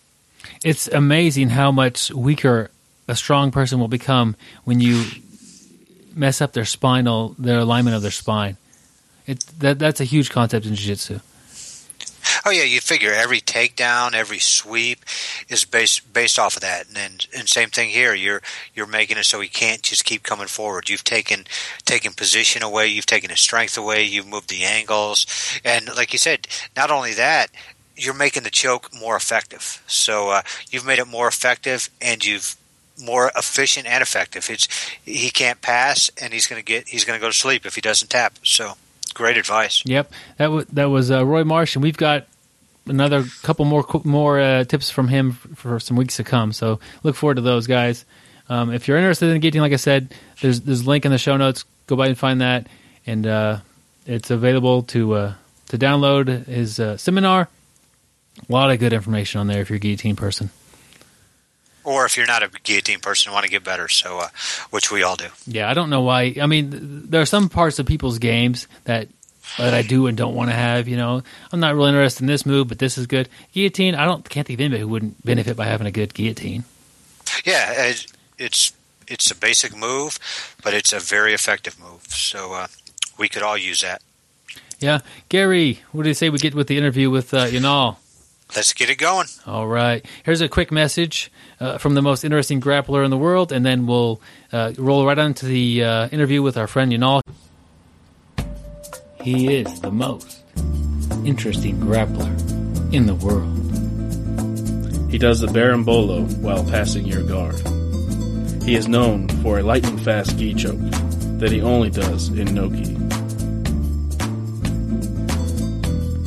[0.65, 2.71] It's amazing how much weaker
[3.09, 5.05] a strong person will become when you
[6.15, 8.57] mess up their spinal, their alignment of their spine.
[9.27, 11.21] It that that's a huge concept in jiu-jitsu.
[12.45, 15.05] Oh yeah, you figure every takedown, every sweep
[15.49, 18.15] is based based off of that, and, and and same thing here.
[18.15, 18.43] You're
[18.75, 20.89] you're making it so he can't just keep coming forward.
[20.89, 21.45] You've taken
[21.85, 25.27] taken position away, you've taken his strength away, you've moved the angles,
[25.65, 27.51] and like you said, not only that,
[28.03, 29.83] you're making the choke more effective.
[29.87, 32.57] So uh, you've made it more effective, and you've
[33.03, 34.49] more efficient and effective.
[34.51, 34.69] It's
[35.05, 37.75] he can't pass, and he's going to get he's going to go to sleep if
[37.75, 38.39] he doesn't tap.
[38.43, 38.75] So
[39.15, 39.83] great advice.
[39.87, 42.27] Yep, that was that was uh, Roy Marsh, and we've got
[42.87, 46.53] another couple more more uh, tips from him for some weeks to come.
[46.53, 48.05] So look forward to those guys.
[48.49, 51.19] Um, if you're interested in getting, like I said, there's there's a link in the
[51.19, 51.65] show notes.
[51.87, 52.67] Go by and find that,
[53.07, 53.59] and uh,
[54.07, 55.35] it's available to uh,
[55.69, 57.49] to download his uh, seminar
[58.49, 60.51] a lot of good information on there if you're a guillotine person.
[61.85, 64.29] Or if you're not a guillotine person and want to get better, so uh,
[64.71, 65.27] which we all do.
[65.47, 66.37] Yeah, I don't know why.
[66.41, 69.09] I mean, there are some parts of people's games that
[69.59, 70.87] that I do and don't want to have.
[70.87, 73.29] You know, I'm not really interested in this move, but this is good.
[73.53, 76.65] Guillotine, I don't can't think of anybody who wouldn't benefit by having a good guillotine.
[77.45, 77.93] Yeah,
[78.39, 78.73] it's
[79.09, 80.19] it's a basic move,
[80.63, 82.05] but it's a very effective move.
[82.09, 82.67] So uh,
[83.19, 84.03] we could all use that.
[84.79, 87.97] Yeah, Gary, what do you say we get with the interview with uh, Yanal?
[88.55, 89.29] Let's get it going.
[89.47, 90.05] All right.
[90.25, 93.87] Here's a quick message uh, from the most interesting grappler in the world, and then
[93.87, 94.21] we'll
[94.53, 97.23] uh, roll right on to the uh, interview with our friend Yanal.
[99.23, 100.43] He is the most
[101.25, 103.59] interesting grappler in the world.
[105.11, 107.61] He does the berimbolo while passing your guard.
[108.65, 110.79] He is known for a lightning fast gi choke
[111.39, 113.02] that he only does in no gi.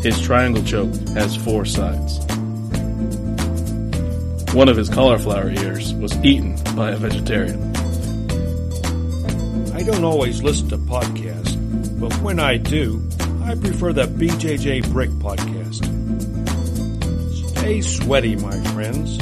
[0.06, 2.20] His triangle choke has four sides.
[4.54, 7.76] One of his cauliflower ears was eaten by a vegetarian.
[9.74, 11.58] I don't always listen to podcasts,
[12.00, 13.02] but when I do,
[13.46, 15.82] I prefer the BJJ Brick podcast.
[17.58, 19.18] Stay sweaty, my friends.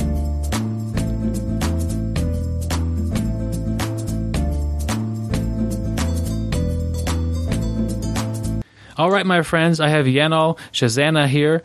[8.97, 11.63] All right, my friends, I have Yanal Shahzadeh here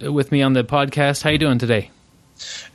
[0.00, 1.22] with me on the podcast.
[1.22, 1.90] How you doing today?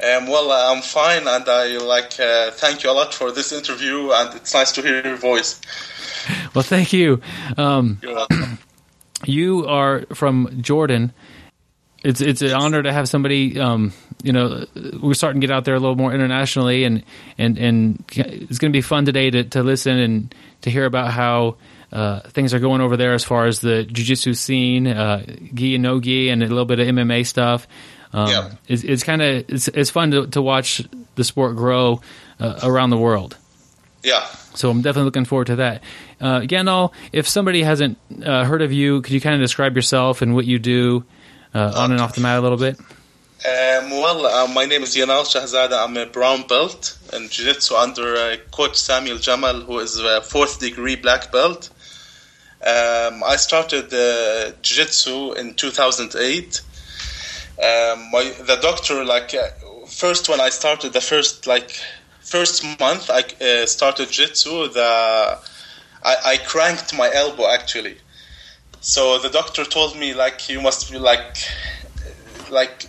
[0.02, 3.52] Um, well, uh, I'm fine, and I like uh, thank you a lot for this
[3.52, 5.60] interview, and it's nice to hear your voice.
[6.54, 7.22] Well, thank you.
[7.58, 8.00] Um,
[9.26, 11.14] you are from Jordan,
[12.04, 13.60] it's it's an honor to have somebody.
[13.60, 14.66] Um, you know,
[15.02, 17.04] we're starting to get out there a little more internationally, and
[17.38, 21.12] and and it's going to be fun today to to listen and to hear about
[21.12, 21.58] how.
[21.92, 25.84] Uh, things are going over there as far as the jiu-jitsu scene, uh, gi and
[25.84, 27.68] no gi, and a little bit of MMA stuff.
[28.14, 28.52] Um, Yeah.
[28.68, 30.82] It's, it's kind of it's, it's fun to, to watch
[31.16, 32.02] the sport grow
[32.40, 33.38] uh, around the world.
[34.04, 34.26] Yeah.
[34.56, 35.84] So I'm definitely looking forward to that.
[36.20, 40.22] Uh, Gandalf, if somebody hasn't uh, heard of you, could you kind of describe yourself
[40.22, 41.06] and what you do
[41.54, 42.80] uh, on and off the mat a little bit?
[42.80, 45.84] Um, well, uh, my name is Yanal Shahzadeh.
[45.84, 50.60] I'm a brown belt in Jiu-Jitsu under uh, Coach Samy Aljamal, who is a fourth
[50.60, 51.70] degree black belt.
[52.62, 56.62] Um, I started uh, Jiu-Jitsu in 2008.
[57.58, 59.48] Um, my, the doctor, like, uh,
[59.88, 61.72] first when I started, the first, like,
[62.20, 65.40] first month I uh, started Jiu-Jitsu, the,
[66.04, 67.98] I, I cranked my elbow, actually.
[68.80, 71.38] So the doctor told me, like, you must be, like,
[72.52, 72.86] like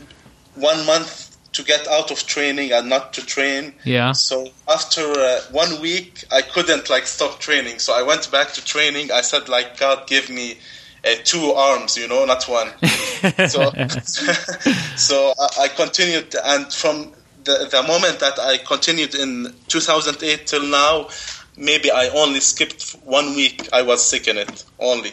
[0.54, 1.21] one month
[1.52, 3.74] to get out of training and not to train.
[3.84, 4.12] Yeah.
[4.12, 7.78] So after uh, one week, I couldn't like stop training.
[7.78, 9.12] So I went back to training.
[9.12, 10.56] I said like God give me
[11.04, 12.68] uh, two arms, you know, not one.
[13.48, 13.70] so
[14.96, 17.12] so I, I continued, and from
[17.44, 21.08] the the moment that I continued in 2008 till now,
[21.56, 23.68] maybe I only skipped one week.
[23.72, 25.12] I was sick in it only.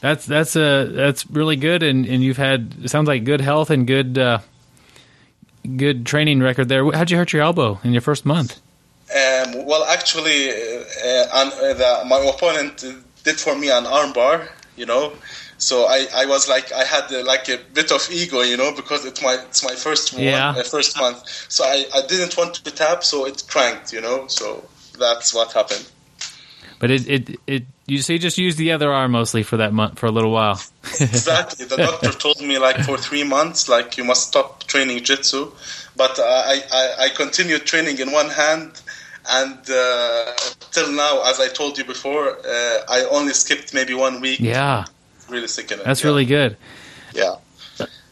[0.00, 3.70] That's that's uh, that's really good, and, and you've had it sounds like good health
[3.70, 4.38] and good uh,
[5.76, 6.90] good training record there.
[6.92, 8.60] How'd you hurt your elbow in your first month?
[9.10, 12.84] Um, well, actually, uh, uh, the, my opponent
[13.24, 15.12] did for me an armbar, you know.
[15.58, 18.72] So I, I was like I had uh, like a bit of ego, you know,
[18.76, 20.50] because it's my it's my first one, Yeah.
[20.50, 21.22] uh, first month.
[21.48, 24.26] So I, I didn't want to tap, so it cranked, you know.
[24.28, 24.64] So
[24.98, 25.84] that's what happened.
[26.80, 29.72] But it it, it you so you just used the other arm mostly for that
[29.72, 30.60] month for a little while.
[31.00, 31.64] exactly.
[31.66, 35.50] The doctor told me like for three months, like you must stop training jitsu,
[35.96, 38.80] but uh, I, I I continued training in one hand,
[39.28, 40.32] and uh,
[40.70, 44.38] till now, as I told you before, uh, I only skipped maybe one week.
[44.40, 44.84] yeah,
[45.28, 45.84] Really sick in it.
[45.84, 46.08] that's yeah.
[46.10, 46.56] really good.
[47.14, 47.36] yeah.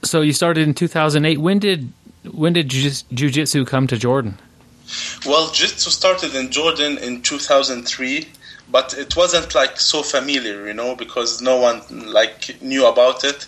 [0.03, 1.39] So you started in 2008.
[1.39, 1.93] When did
[2.33, 4.39] when did jiu- jiu-jitsu come to Jordan?
[5.27, 8.29] Well, jiu-jitsu started in Jordan in 2003,
[8.69, 11.81] but it wasn't like so familiar, you know, because no one
[12.13, 13.47] like knew about it.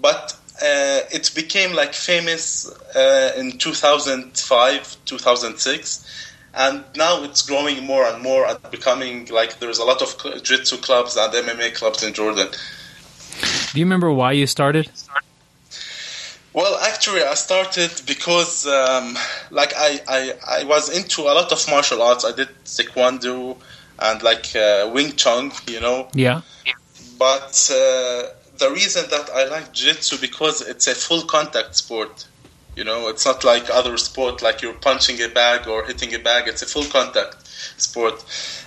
[0.00, 8.06] But uh, it became like famous uh, in 2005, 2006, and now it's growing more
[8.06, 12.02] and more and becoming like there's a lot of cl- jitsu clubs and MMA clubs
[12.02, 12.48] in Jordan.
[13.72, 14.90] Do you remember why you started?
[16.52, 19.18] Well, actually, I started because, um,
[19.50, 22.24] like, I, I, I was into a lot of martial arts.
[22.24, 23.56] I did taekwondo
[23.98, 26.08] and like uh, Wing Chun, you know.
[26.14, 26.42] Yeah.
[27.18, 28.28] But uh,
[28.58, 32.28] the reason that I like jiu-jitsu because it's a full contact sport.
[32.76, 36.18] You know, it's not like other sport like you're punching a bag or hitting a
[36.18, 36.48] bag.
[36.48, 37.46] It's a full contact
[37.80, 38.24] sport,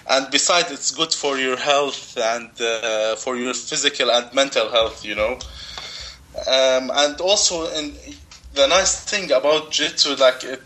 [0.09, 5.03] and besides, it's good for your health and uh, for your physical and mental health.
[5.03, 5.33] You know,
[6.47, 7.95] um, and also, in
[8.53, 10.63] the nice thing about jiu-jitsu, like it,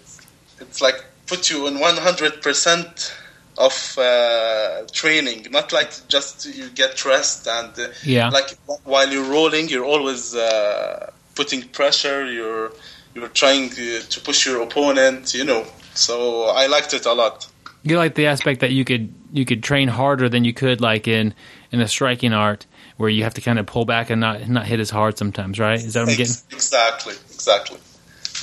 [0.60, 3.12] it's like put you in one hundred percent
[3.58, 8.30] of uh, training, not like just you get rest and uh, Yeah.
[8.30, 12.32] like while you're rolling, you're always uh, putting pressure.
[12.32, 12.72] You're
[13.14, 15.34] you're trying to, to push your opponent.
[15.34, 17.48] You know, so I liked it a lot.
[17.84, 21.08] You like the aspect that you could you could train harder than you could like
[21.08, 21.34] in
[21.72, 22.66] in a striking art
[22.98, 25.60] where you have to kind of pull back and not not hit as hard sometimes,
[25.60, 25.80] right?
[25.80, 26.36] Is that what I'm getting?
[26.52, 27.80] Exactly, exactly.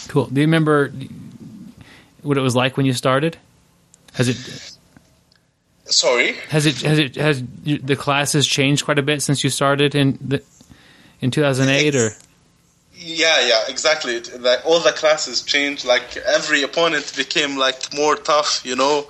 [0.09, 0.27] Cool.
[0.27, 0.93] Do you remember
[2.23, 3.37] what it was like when you started?
[4.15, 4.78] Has it
[5.91, 6.35] Sorry.
[6.51, 9.95] has it has it has you- the classes changed quite a bit since you started
[9.95, 10.43] in the
[11.21, 12.11] in 2008 or
[12.95, 14.21] Yeah, yeah, exactly.
[14.39, 15.85] Like all the classes changed.
[15.85, 18.61] Like every opponent became like more tough.
[18.65, 19.07] You know,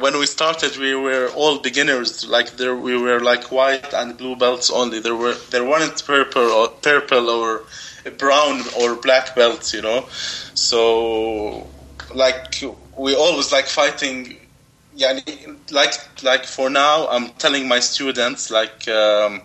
[0.00, 2.26] when we started, we were all beginners.
[2.28, 5.00] Like there, we were like white and blue belts only.
[5.00, 7.62] There were there weren't purple or purple or
[8.18, 9.72] brown or black belts.
[9.72, 10.06] You know,
[10.54, 11.66] so
[12.14, 12.62] like
[12.96, 14.36] we always like fighting.
[14.96, 15.20] Yeah,
[15.70, 18.88] like like for now, I'm telling my students like.
[18.88, 19.42] Um,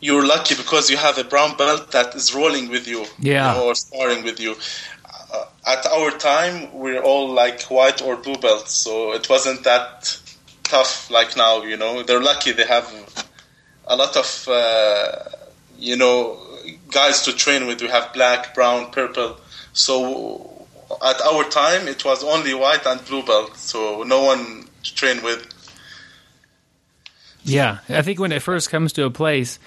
[0.00, 3.52] you're lucky because you have a brown belt that is rolling with you, Yeah.
[3.52, 4.54] you know, or sparring with you.
[5.34, 10.18] Uh, at our time, we're all like white or blue belts, so it wasn't that
[10.62, 11.62] tough like now.
[11.62, 12.86] You know, they're lucky they have
[13.86, 15.12] a lot of uh,
[15.78, 16.38] you know
[16.92, 17.82] guys to train with.
[17.82, 19.36] We have black, brown, purple.
[19.72, 20.57] So
[21.04, 25.22] at our time, it was only white and blue belt, so no one to train
[25.22, 25.46] with.
[27.42, 29.58] Yeah, I think when it first comes to a place,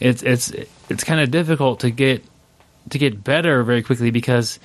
[0.00, 0.52] it's it's
[0.88, 2.24] it's kind of difficult to get
[2.90, 4.58] to get better very quickly because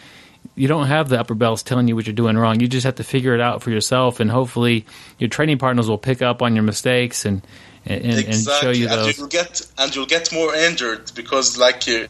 [0.55, 2.59] you don't have the upper belts telling you what you're doing wrong.
[2.59, 4.85] You just have to figure it out for yourself, and hopefully
[5.17, 7.41] your training partners will pick up on your mistakes and
[7.85, 8.73] and, and exactly.
[8.73, 9.07] show you those.
[9.07, 12.07] and you'll get and you'll get more injured because like you,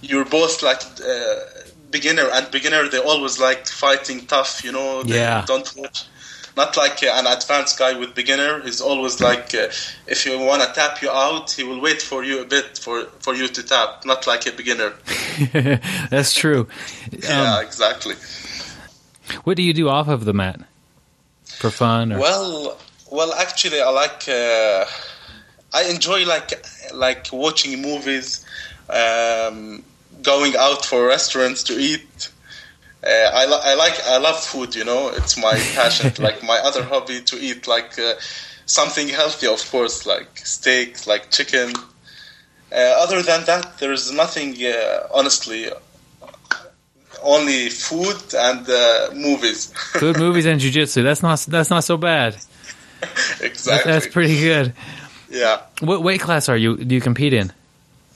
[0.00, 1.59] you're both like uh,
[1.90, 2.88] beginner and beginner.
[2.88, 4.62] They always like fighting tough.
[4.64, 5.02] You know.
[5.02, 5.44] They Yeah.
[5.46, 6.04] Don't watch.
[6.56, 8.60] Not like uh, an advanced guy with beginner.
[8.62, 9.68] He's always like, uh,
[10.08, 13.04] if you want to tap you out, he will wait for you a bit for,
[13.20, 14.04] for you to tap.
[14.04, 14.92] Not like a beginner.
[16.10, 16.66] That's true.
[17.12, 18.16] yeah, Um, exactly.
[19.44, 20.60] what do you do off of the mat
[21.44, 22.12] for fun?
[22.12, 22.18] Or?
[22.18, 22.78] Well,
[23.12, 24.28] well, actually, I like.
[24.28, 24.86] Uh,
[25.72, 28.44] I enjoy like like watching movies,
[28.88, 29.84] um,
[30.22, 32.30] going out for restaurants to eat.
[33.02, 34.74] Uh, I, li- I like I love food.
[34.74, 36.12] You know, it's my passion.
[36.22, 38.14] like my other hobby to eat like uh,
[38.66, 41.72] something healthy, of course, like steaks, like chicken.
[42.72, 44.54] Uh, other than that, there's nothing.
[44.64, 45.68] Uh, honestly,
[47.22, 49.72] only food and uh, movies.
[49.98, 51.02] Food, movies, and jujitsu.
[51.02, 52.36] That's not that's not so bad.
[53.40, 53.92] exactly.
[53.92, 54.74] That's pretty good.
[55.30, 55.62] yeah.
[55.80, 56.76] What weight class are you?
[56.76, 57.52] Do you compete in?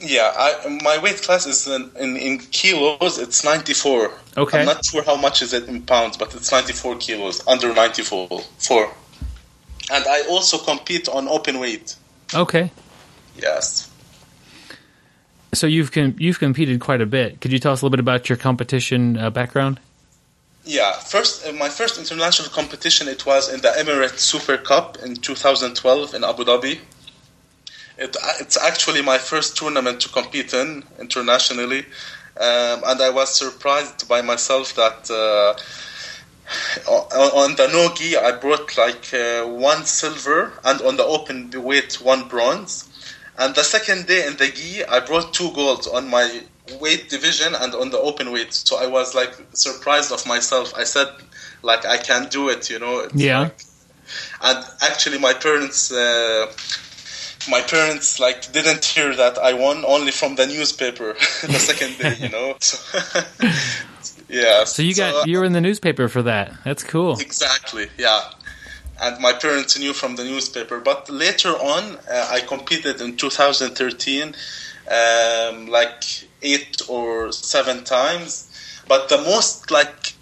[0.04, 3.18] Yeah, I, my weight class is in, in, in kilos.
[3.18, 4.10] It's 94.
[4.36, 4.60] Okay.
[4.60, 8.28] I'm not sure how much is it in pounds, but it's 94 kilos, under 94.
[8.58, 8.90] Four.
[9.90, 11.96] And I also compete on open weight.
[12.34, 12.70] Okay.
[13.36, 13.90] Yes.
[15.54, 17.40] So you've com- you've competed quite a bit.
[17.40, 19.80] Could you tell us a little bit about your competition uh, background?
[20.64, 25.16] Yeah, first uh, my first international competition it was in the Emirates Super Cup in
[25.16, 26.80] 2012 in Abu Dhabi.
[27.96, 31.80] It, it's actually my first tournament to compete in internationally,
[32.40, 35.54] um, and I was surprised by myself that uh,
[36.90, 42.00] on, on the nogi I brought like uh, one silver, and on the open weight
[42.00, 42.88] one bronze.
[43.36, 46.42] And the second day in the gi, I brought two golds on my
[46.80, 48.54] weight division and on the open weight.
[48.54, 50.72] So I was like surprised of myself.
[50.76, 51.08] I said,
[51.62, 53.00] like, I can do it, you know.
[53.00, 53.40] It's Yeah.
[53.40, 53.64] like-
[54.42, 56.46] and actually, my parents, uh,
[57.48, 62.16] my parents like didn't hear that I won only from the newspaper the second day,
[62.20, 62.56] you know.
[62.64, 64.64] So, yeah.
[64.64, 66.52] So you got you were in the newspaper for that.
[66.64, 67.18] That's cool.
[67.18, 68.30] Exactly, yeah.
[69.00, 70.80] And my parents knew from the newspaper.
[70.80, 74.34] But later on, uh, I competed in 2013,
[74.88, 76.04] um, like
[76.42, 78.50] eight or seven times.
[78.86, 80.13] But the most, like,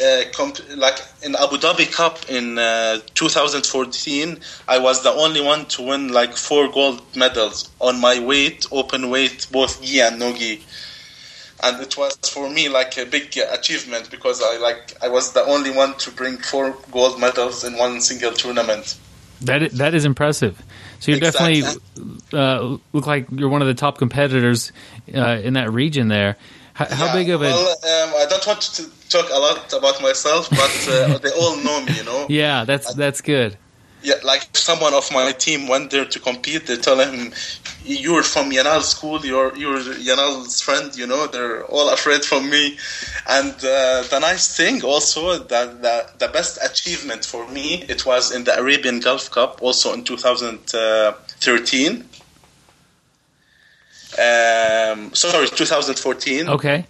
[0.00, 5.66] uh, comp- like in Abu Dhabi Cup in uh, 2014, I was the only one
[5.66, 10.32] to win like four gold medals on my weight, open weight, both gi and no
[10.32, 10.62] gi
[11.62, 15.42] and it was for me like a big achievement because I like I was the
[15.44, 18.96] only one to bring four gold medals in one single tournament.
[19.40, 20.60] That that is impressive.
[21.00, 21.62] So you Exactly.
[21.62, 24.72] definitely uh, look like you're one of the top competitors
[25.14, 26.36] uh, in that region there.
[26.74, 29.72] How, how Yeah, big of a Well, um, I don't want to talk a lot
[29.72, 32.26] about myself, but uh, they all know me, you know.
[32.28, 32.64] yeah?
[32.64, 33.56] That's that's good.
[34.00, 36.66] Yeah, like someone of my team went there to compete.
[36.66, 37.32] They tell him,
[37.84, 39.26] "You're from Yanal school.
[39.26, 40.96] You're you're Yanal's friend.
[40.96, 42.78] You know they're all afraid from me."
[43.28, 48.30] And uh, the nice thing also that the, the best achievement for me it was
[48.30, 52.04] in the Arabian Gulf Cup, also in 2013.
[54.18, 56.48] Um, sorry, 2014.
[56.48, 56.84] Okay.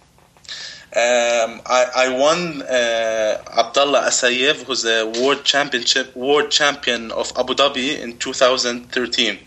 [0.91, 7.53] Um, I, I won uh, Abdullah Asayev, who's a world championship world champion of Abu
[7.53, 9.37] Dhabi in 2013.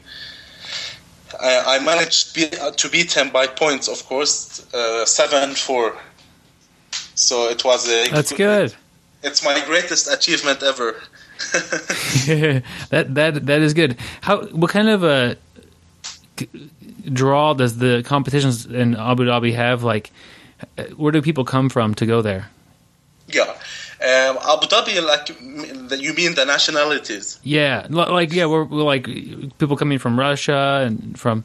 [1.40, 5.96] I, I managed be, uh, to beat him by points, of course, uh, seven four.
[7.16, 8.08] So it was a.
[8.10, 8.74] That's good.
[9.24, 10.94] It's my greatest achievement ever.
[12.90, 13.96] that that that is good.
[14.20, 15.36] How what kind of a
[17.12, 19.82] draw does the competitions in Abu Dhabi have?
[19.82, 20.10] Like,
[20.96, 22.50] where do people come from to go there?
[23.28, 23.50] yeah,
[24.00, 25.28] um, Abu Dhabi, like
[26.00, 27.38] you mean the nationalities?
[27.42, 29.06] Yeah, like yeah, we're, we're like
[29.58, 31.44] people coming from Russia and from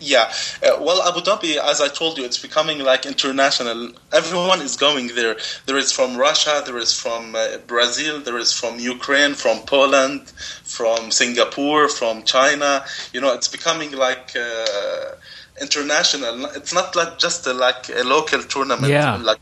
[0.00, 3.92] Yeah, uh, well, Abu Dhabi, as I told you, it's becoming like international.
[4.12, 5.36] Everyone is going there.
[5.66, 10.28] There is from Russia, there is from uh, Brazil, there is from Ukraine, from Poland,
[10.28, 12.84] from Singapore, from China.
[13.12, 15.14] You know, it's becoming like uh,
[15.60, 16.46] international.
[16.46, 18.92] It's not like just a, like a local tournament.
[18.92, 19.16] Yeah.
[19.16, 19.38] Like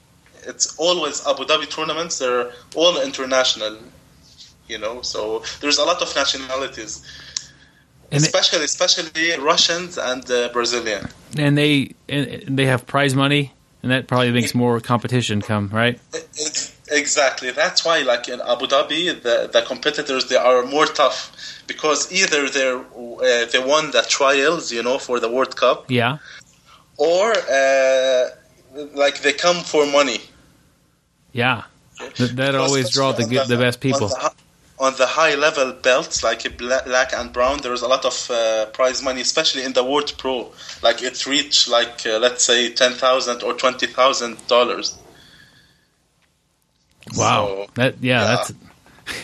[0.46, 2.18] it's always Abu Dhabi tournaments.
[2.18, 3.78] They're all international.
[4.68, 7.04] You know, so there's a lot of nationalities
[8.12, 11.08] and especially especially Russians and uh, Brazilian.
[11.38, 13.52] and they and they have prize money,
[13.82, 15.98] and that probably makes more competition come right.
[16.14, 17.52] Ex- Exactly.
[17.52, 21.30] That's why, like in Abu Dhabi, the the competitors they are more tough
[21.72, 26.14] because either they're uh, they won the trials, you know, for the World Cup, Yeah.
[26.96, 27.26] or
[27.62, 28.24] uh,
[29.02, 30.20] like they come for money.
[31.42, 31.58] Yeah.
[32.16, 34.08] Th- that always draw the good, the best people.
[34.14, 34.32] On the,
[34.86, 38.66] on the high level belts, like black and brown, there is a lot of uh,
[38.78, 40.36] prize money, especially in the World Pro.
[40.86, 44.98] Like it reached like uh, let's say ten thousand or twenty thousand dollars.
[47.16, 47.46] Wow.
[47.46, 48.24] So, That yeah, yeah.
[48.30, 48.52] that's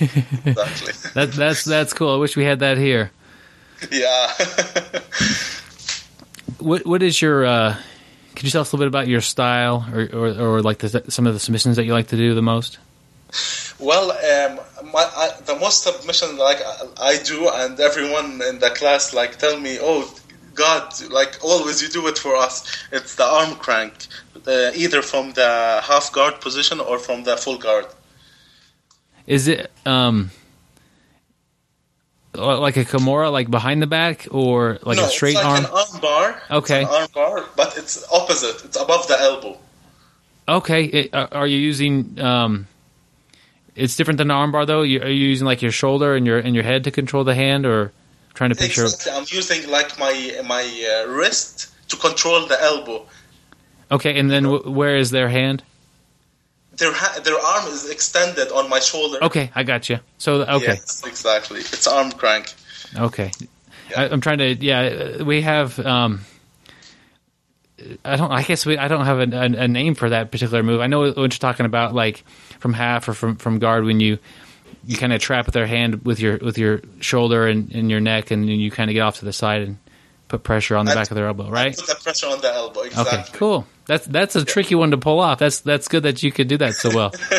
[0.00, 0.92] exactly.
[1.14, 2.14] that that's that's cool.
[2.14, 3.10] I wish we had that here.
[3.90, 4.32] yeah.
[6.58, 7.76] What what is your uh
[8.34, 11.04] could you tell us a little bit about your style or or, or like the,
[11.10, 12.78] some of the submissions that you like to do the most?
[13.78, 14.60] Well, um,
[14.92, 19.38] my, I, the most submission like I, I do, and everyone in the class like
[19.38, 20.10] tell me, "Oh,
[20.54, 23.92] God, like always you do it for us." It's the arm crank,
[24.46, 27.86] uh, either from the half guard position or from the full guard.
[29.26, 30.30] Is it um
[32.34, 35.64] like a Kimura, like behind the back, or like no, a straight it's like arm?
[35.64, 36.42] an arm bar.
[36.50, 36.82] Okay.
[36.82, 38.64] it's an arm bar, but it's opposite.
[38.64, 39.58] It's above the elbow.
[40.48, 42.20] Okay, it, are are you using?
[42.20, 42.68] Um,
[43.74, 44.82] it's different than an armbar though.
[44.82, 47.34] You, are you using like your shoulder and your and your head to control the
[47.34, 47.92] hand, or
[48.34, 48.84] trying to picture?
[48.84, 49.12] Exactly.
[49.12, 50.62] I'm using like my my
[51.04, 53.06] uh, wrist to control the elbow.
[53.90, 55.62] Okay, and then w- where is their hand?
[56.76, 59.18] Their ha- their arm is extended on my shoulder.
[59.22, 59.98] Okay, I got you.
[60.18, 61.60] So okay, Yes, exactly.
[61.60, 62.52] It's arm crank.
[62.96, 63.30] okay.
[63.90, 64.02] Yeah.
[64.02, 64.54] I, I'm trying to.
[64.54, 65.78] Yeah, we have.
[65.78, 66.20] Um,
[68.04, 68.32] I don't.
[68.32, 68.76] I guess we.
[68.78, 70.80] I don't have a, a, a name for that particular move.
[70.80, 72.24] I know what you're talking about, like
[72.58, 74.18] from half or from from guard when you
[74.86, 78.30] you kind of trap their hand with your with your shoulder and, and your neck,
[78.30, 79.78] and you kind of get off to the side and
[80.28, 81.76] put pressure on the back of their elbow, right?
[81.76, 82.80] Put the pressure on the elbow.
[82.80, 83.18] Exactly.
[83.18, 83.66] Okay, cool.
[83.86, 85.38] That's that's a tricky one to pull off.
[85.38, 87.10] That's that's good that you could do that so well.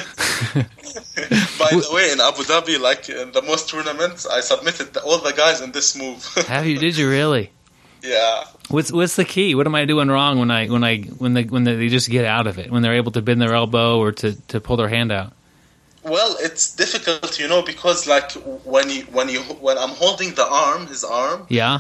[1.60, 5.34] By the way, in Abu Dhabi, like in the most tournaments, I submitted all the
[5.34, 6.24] guys in this move.
[6.48, 6.78] Have you?
[6.78, 7.52] Did you really?
[8.02, 8.46] yeah.
[8.70, 9.56] What's what's the key?
[9.56, 12.26] What am I doing wrong when I when I when they when they just get
[12.26, 14.90] out of it when they're able to bend their elbow or to, to pull their
[14.90, 15.34] hand out?
[16.04, 18.32] Well, it's difficult, you know, because like
[18.64, 21.80] when you when you when I'm holding the arm, his arm, Yeah.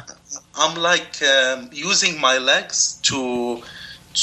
[0.56, 3.62] I'm like um, using my legs to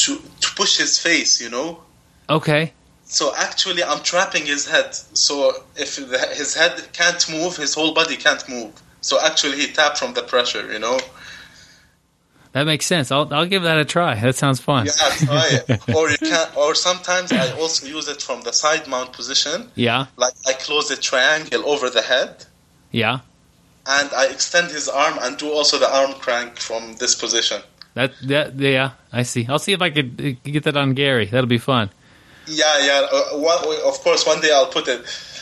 [0.02, 1.80] to to push his face, you know.
[2.28, 2.72] Okay.
[3.04, 4.94] So actually, I'm trapping his head.
[4.94, 8.72] So if the, his head can't move, his whole body can't move.
[9.02, 10.98] So actually, he tapped from the pressure, you know.
[12.52, 13.10] That makes sense.
[13.10, 14.14] I'll I'll give that a try.
[14.20, 14.86] That sounds fun.
[14.86, 14.92] Yeah,
[15.26, 15.88] try it.
[15.94, 19.70] or you can, or sometimes I also use it from the side mount position.
[19.74, 20.06] Yeah.
[20.16, 22.46] Like I close a triangle over the head,
[22.92, 23.20] Yeah.
[23.86, 27.60] and I extend his arm and do also the arm crank from this position.
[27.94, 28.90] That that yeah.
[29.12, 29.46] I see.
[29.48, 31.26] I'll see if I could uh, get that on Gary.
[31.26, 31.90] That'll be fun.
[32.46, 33.06] Yeah, yeah.
[33.10, 35.00] Uh, one, of course, one day I'll put it.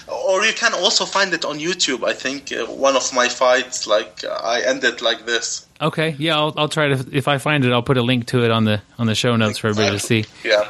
[0.08, 2.04] Or you can also find it on YouTube.
[2.06, 5.66] I think uh, one of my fights, like uh, I ended like this.
[5.80, 6.14] Okay.
[6.18, 6.36] Yeah.
[6.36, 7.06] I'll I'll try to.
[7.16, 9.34] If I find it, I'll put a link to it on the on the show
[9.36, 10.24] notes for everybody to see.
[10.44, 10.68] Yeah.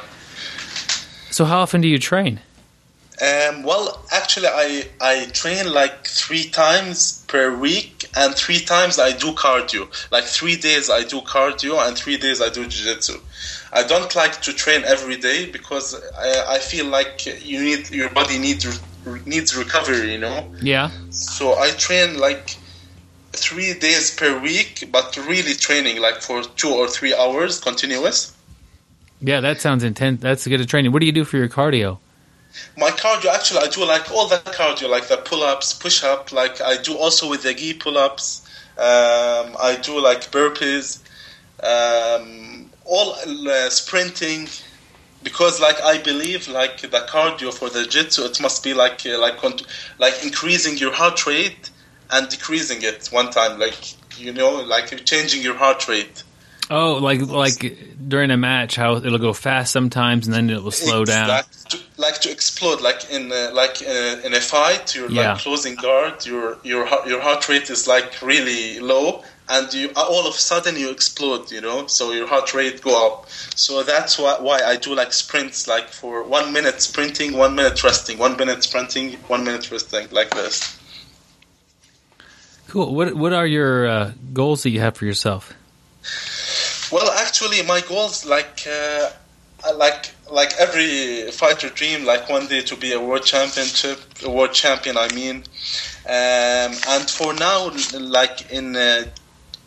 [1.31, 2.39] So how often do you train?
[3.21, 9.11] Um, well, actually, I I train like three times per week, and three times I
[9.11, 9.87] do cardio.
[10.11, 13.19] Like three days I do cardio, and three days I do jiu-jitsu.
[13.71, 18.09] I don't like to train every day because I, I feel like you need your
[18.09, 18.79] body needs
[19.25, 20.11] needs recovery.
[20.13, 20.91] You know, Yeah.
[21.09, 22.57] so I train like
[23.31, 28.31] three days per week, but really training like for two or three hours continuous.
[29.21, 29.41] Yeah.
[29.41, 30.21] That sounds intense.
[30.21, 30.91] That's good training.
[30.91, 31.97] What do you do for your cardio?
[32.77, 36.31] My cardio, actually, I do like all the cardio, like the pull-ups, push-up.
[36.31, 38.47] Like I do also with the gi pull-ups.
[38.77, 40.99] Um, I do like burpees,
[41.61, 44.49] um, all uh, sprinting.
[45.23, 49.17] Because, like, I believe, like the cardio for the jitsu, it must be like, uh,
[49.19, 49.41] like,
[49.97, 51.69] like increasing your heart rate
[52.11, 56.23] and decreasing it one time, like you know, like changing your heart rate.
[56.75, 57.59] Oh, like like
[58.13, 61.27] during a match, how it'll go fast sometimes and then it will slow down.
[61.27, 65.33] Like to, like to explode, like in uh, like uh, in a fight, you're Yeah.
[65.33, 66.25] like closing guard.
[66.25, 69.23] Your your heart- your heart rate is like really low,
[69.55, 71.51] and you uh, all of a sudden you explode.
[71.51, 73.29] You know, so your heart rate go up.
[73.55, 77.83] So that's why why I do like sprints, like for one minute sprinting, one minute
[77.83, 80.55] resting, one minute sprinting, one minute resting, like this.
[82.69, 82.95] Cool.
[82.95, 85.53] What what are your uh, goals that you have for yourself?
[86.93, 89.09] Well, actually, my goals like uh,
[89.75, 94.53] like like every fighter dream, like one day to be a world championship, a world
[94.53, 94.95] champion.
[94.95, 99.05] I mean, um, and for now, like in uh,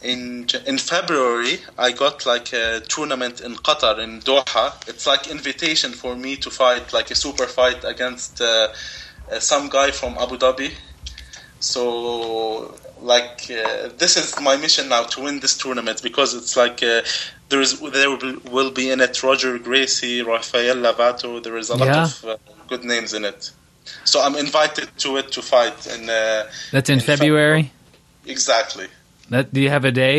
[0.03, 4.89] in in February, I got like a tournament in Qatar in Doha.
[4.89, 8.68] It's like invitation for me to fight like a super fight against uh,
[9.33, 10.70] uh, some guy from Abu Dhabi.
[11.59, 16.82] So like uh, this is my mission now to win this tournament because it's like
[16.82, 17.02] uh,
[17.48, 18.11] there is there
[18.57, 21.42] will, be in it Roger Gracie, Rafael Lovato.
[21.42, 22.04] There is a lot Yeah.
[22.04, 22.36] of uh,
[22.68, 23.50] good names in it.
[24.04, 26.11] So I'm invited to it to fight in.
[26.11, 27.70] Uh, That's in in Feb- February.
[28.26, 28.88] exactly.
[29.30, 30.18] That do you have a day?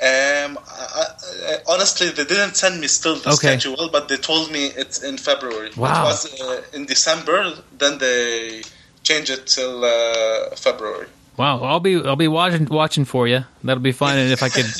[0.00, 1.04] Um, I,
[1.50, 3.58] I, honestly, they didn't send me still the Okay.
[3.58, 5.70] schedule, but they told me it's in February.
[5.76, 5.90] Wow.
[5.90, 7.38] It was uh, in December,
[7.78, 8.62] then they
[9.04, 11.06] changed it till uh, February.
[11.36, 13.44] Wow, I'll be I'll be watching watching for you.
[13.64, 14.16] That'll be fun.
[14.18, 14.66] And if I could,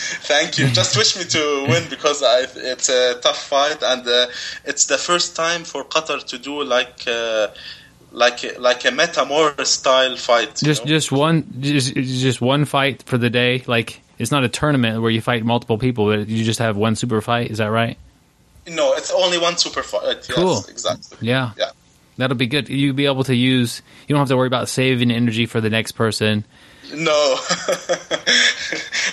[0.00, 0.68] Thank you.
[0.68, 4.26] Just wish me to win because I, it's a tough fight, and uh,
[4.64, 7.48] it's the first time for Qatar to do like uh,
[8.12, 10.56] like like a Metamor style fight.
[10.56, 10.88] just know?
[10.88, 13.62] just one just just one fight for the day.
[13.66, 16.96] Like it's not a tournament where you fight multiple people, but you just have one
[16.96, 17.50] super fight.
[17.50, 17.98] Is that right?
[18.68, 20.02] no, it's only one super fight.
[20.28, 20.64] Yes, Cool.
[20.68, 21.18] exactly.
[21.26, 21.52] Yeah.
[21.58, 21.70] Yeah.
[22.20, 22.68] That'll be good.
[22.68, 23.82] You'll be able to use.
[24.06, 26.44] You don't have to worry about saving energy for the next person.
[26.92, 27.36] No,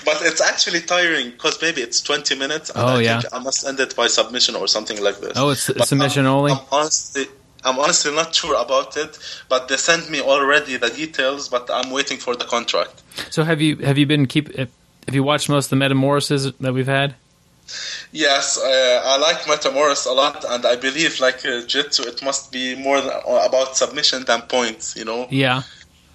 [0.05, 2.72] but it's actually tiring because maybe it's twenty minutes.
[2.74, 3.22] Oh, I yeah.
[3.32, 5.34] I must end it by submission or something like this.
[5.36, 6.51] Oh, it's But submission I'm, only?
[6.53, 7.26] I'm honestly,
[7.64, 9.20] I'm honestly not sure about it.
[9.47, 13.03] But they sent me already the details, but I'm waiting for the contract.
[13.30, 14.70] So have you have you been keep have
[15.12, 17.16] you watched most of the metamorphoses that we've had?
[18.11, 22.51] Yes, uh, I like Metamoris a lot, and I believe like uh, Jitsu, it must
[22.51, 24.95] be more about submission than points.
[24.95, 25.63] You know, Yeah.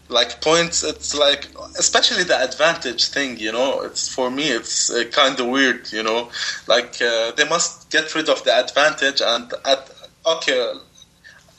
[0.09, 1.49] like points it's like
[1.79, 6.03] especially the advantage thing you know it's for me it's uh, kind of weird you
[6.03, 6.29] know
[6.67, 9.91] like uh, they must get rid of the advantage and at
[10.27, 10.61] okay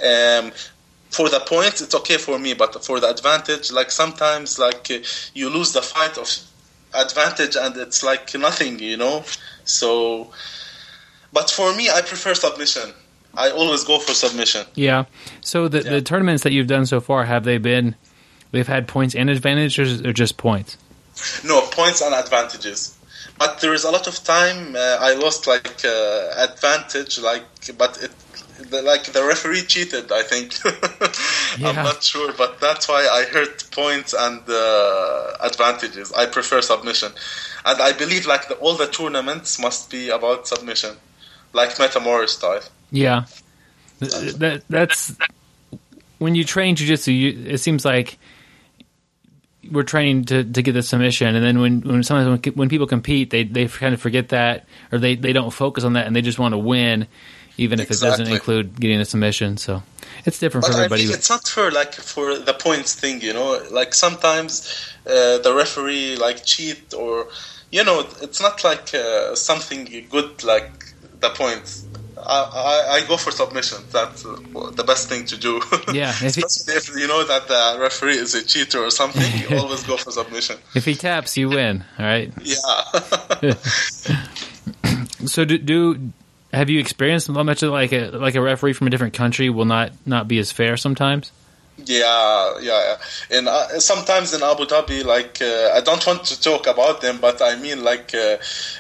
[0.04, 0.52] um
[1.10, 4.98] for the points it's okay for me but for the advantage like sometimes like uh,
[5.34, 6.30] you lose the fight of
[6.94, 9.24] advantage and it's like nothing you know
[9.66, 10.30] so
[11.32, 12.94] but for me i prefer submission
[13.36, 15.06] i always go for submission Yeah.
[15.42, 17.96] So the the tournaments that you've done so far have they been?
[18.52, 20.78] They've had points and advantages, or just points?
[21.44, 22.96] No points and advantages,
[23.40, 27.44] but there is a lot of time uh, I lost like uh, advantage, like
[27.78, 28.12] but it.
[28.70, 30.54] The, like the referee cheated, I think.
[31.66, 36.14] I'm not sure, but that's why I heard points and uh, advantages.
[36.14, 37.12] I prefer submission,
[37.66, 40.96] and I believe like the, all the tournaments must be about submission,
[41.54, 42.62] like Metamora style.
[42.92, 43.26] Yeah.
[44.00, 45.16] Th- That that's
[46.20, 47.18] when you train jujitsu.
[47.18, 48.18] You, it seems like
[49.72, 52.86] we're training to, to get the submission, and then when when sometimes when, when people
[52.88, 56.14] compete, they they kind of forget that, or they, they don't focus on that, and
[56.16, 57.08] they just want to win,
[57.58, 59.56] even if it doesn't include getting a submission.
[59.56, 59.82] So
[60.26, 61.06] it's different But for I everybody.
[61.06, 63.62] mean, it's not fair, like for the points thing, you know.
[63.72, 64.68] Like sometimes
[65.08, 67.28] uh, the referee like cheat, or
[67.74, 70.72] you know, it's not like uh, something good like
[71.20, 71.86] the points.
[72.16, 73.80] I, I, I go for submission.
[73.92, 74.38] That's uh,
[74.76, 75.60] the best thing to do.
[75.92, 79.30] Yeah, if especially if you know that the referee is a cheater or something.
[79.42, 80.58] You always go for submission.
[80.76, 81.84] if he taps, you win.
[81.98, 82.32] All right.
[82.42, 83.54] Yeah.
[85.26, 86.12] So do, do
[86.52, 89.50] have you experienced how much of like a like a referee from a different country
[89.50, 91.32] will not not be as fair sometimes?
[91.78, 92.98] Yeah, yeah.
[93.32, 97.18] And uh, sometimes in Abu Dhabi, like uh, I don't want to talk about them,
[97.20, 98.38] but I mean, like uh,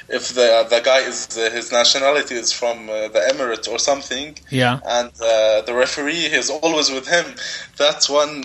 [0.09, 4.37] if the the guy is uh, his nationality is from uh, the Emirates or something,
[4.51, 4.79] Yeah.
[4.85, 7.25] and uh, the referee is always with him.
[7.77, 8.43] That's one-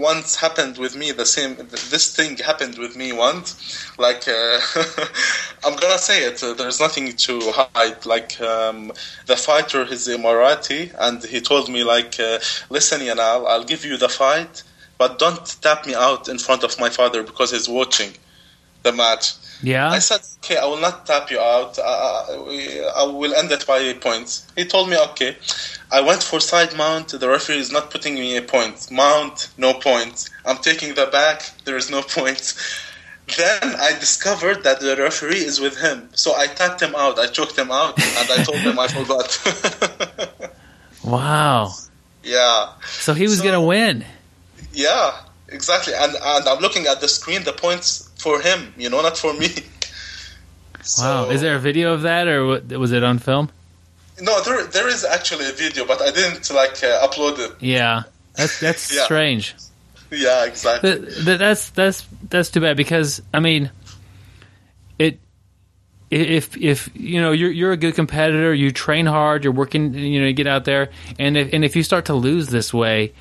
[0.00, 1.12] once happened with me.
[1.12, 1.56] The same.
[1.90, 3.54] This thing happened with me once.
[4.00, 4.58] Like uh,
[5.64, 6.42] I'm gonna say it.
[6.42, 8.06] Uh, there's nothing to hide.
[8.06, 8.92] Like um,
[9.26, 12.38] the fighter is Emirati, and he told me like, uh,
[12.70, 14.62] listen, Yanal, I'll give you the fight,
[14.98, 18.12] but don't tap me out in front of my father because he's watching
[18.82, 19.34] the match.
[19.62, 19.90] Yeah.
[19.90, 21.78] I said, okay, I will not tap you out.
[21.78, 24.46] Uh, we- I will end it by points.
[24.56, 25.36] He told me, okay.
[25.92, 27.08] I went for side mount.
[27.08, 28.90] The referee is not putting me a point.
[28.90, 30.30] Mount, no points.
[30.46, 31.42] I'm taking the back.
[31.66, 32.54] There is no points.
[33.36, 36.08] Then I discovered that the referee is with him.
[36.14, 37.18] So I tapped him out.
[37.18, 39.28] I choked him out, and I told him I forgot.
[41.04, 41.72] Wow.
[42.22, 44.04] yeah, So he was So- gonna win.
[44.72, 45.12] yeah,
[45.48, 45.94] exactly.
[45.94, 47.42] And and I'm looking at the screen.
[47.44, 49.48] The points for him, you know, not for me.
[50.98, 51.28] Wow.
[51.28, 52.44] Is there a video of that, or
[52.78, 53.50] was it on film?
[54.20, 57.52] No, there there is actually a video, but I didn't like uh, upload it.
[57.60, 58.04] Yeah.
[58.34, 59.04] That's that's Yeah.
[59.04, 59.54] strange.
[60.16, 60.90] Yeah, exactly.
[60.98, 63.70] But, but that's that's that's too bad because I mean,
[64.98, 65.18] it
[66.10, 70.20] if if you know you're you're a good competitor, you train hard, you're working, you
[70.20, 73.12] know, you get out there, and if and if you start to lose this way,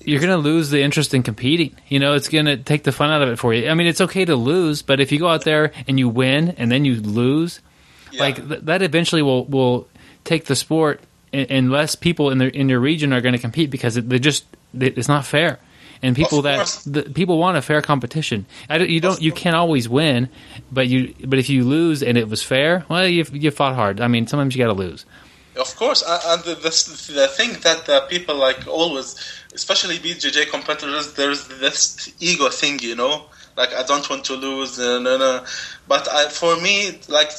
[0.00, 1.74] you're going to lose the interest in competing.
[1.88, 3.68] You know, it's going to take the fun out of it for you.
[3.68, 6.50] I mean, it's okay to lose, but if you go out there and you win
[6.50, 7.60] and then you lose,
[8.12, 8.20] Yeah.
[8.20, 9.88] like th- that eventually will will
[10.24, 11.00] take the sport
[11.32, 14.08] and, and less people in the in your region are going to compete because it,
[14.08, 15.58] they just they, it's not fair
[16.02, 18.46] and people that the, people want a fair competition.
[18.68, 20.28] I don't, you don't you can't always win,
[20.70, 24.00] but you but if you lose and it was fair, well you you fought hard.
[24.00, 25.04] I mean sometimes you got to lose.
[25.56, 29.16] Of course, and the, the, the thing that uh, people like always,
[29.52, 33.26] especially BJJ competitors, there's this ego thing, you know,
[33.56, 35.44] like I don't want to lose, uh, no, no.
[35.88, 37.32] But I, for me, like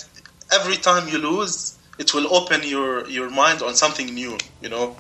[0.52, 4.98] every time you lose, it will open your your mind on something new, you know.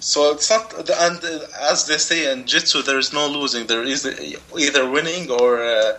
[0.00, 3.66] So it's not, and uh, as they say in Jitsu, there is no losing.
[3.66, 4.06] There is
[4.58, 5.98] either winning or uh,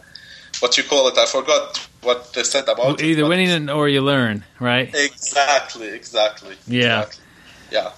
[0.60, 1.18] what you call it.
[1.18, 4.90] I forgot what they said about it, Either but- winning or you learn, right?
[4.94, 6.56] Exactly, exactly.
[6.68, 7.02] Yeah.
[7.04, 7.24] exactly.
[7.72, 7.92] Yeah.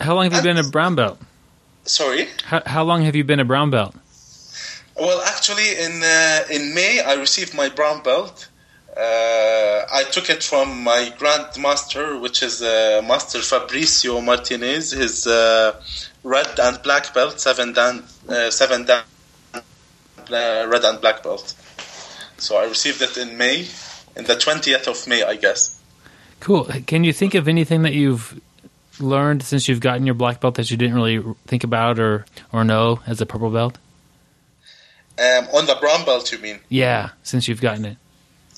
[0.00, 1.18] How long have you been a brown belt?
[1.84, 2.28] Sorry.
[2.44, 3.94] How, how long have you been a brown belt?
[4.96, 8.48] Well, actually, in uh, in May, I received my brown belt.
[8.98, 14.90] Uh, I took it from my grandmaster, which is uh, Master Fabricio Martinez.
[14.90, 15.80] His uh,
[16.24, 19.04] red and black belt, seven dan, uh, seven dan,
[19.54, 19.62] uh,
[20.28, 21.54] red and black belt.
[22.38, 23.68] So I received it in May,
[24.16, 25.78] in the twentieth of May, I guess.
[26.40, 26.64] Cool.
[26.86, 28.40] Can you think of anything that you've
[28.98, 32.64] learned since you've gotten your black belt that you didn't really think about or or
[32.64, 33.78] know as a purple belt?
[35.18, 36.58] Um, on the brown belt, you mean?
[36.68, 37.96] Yeah, since you've gotten it.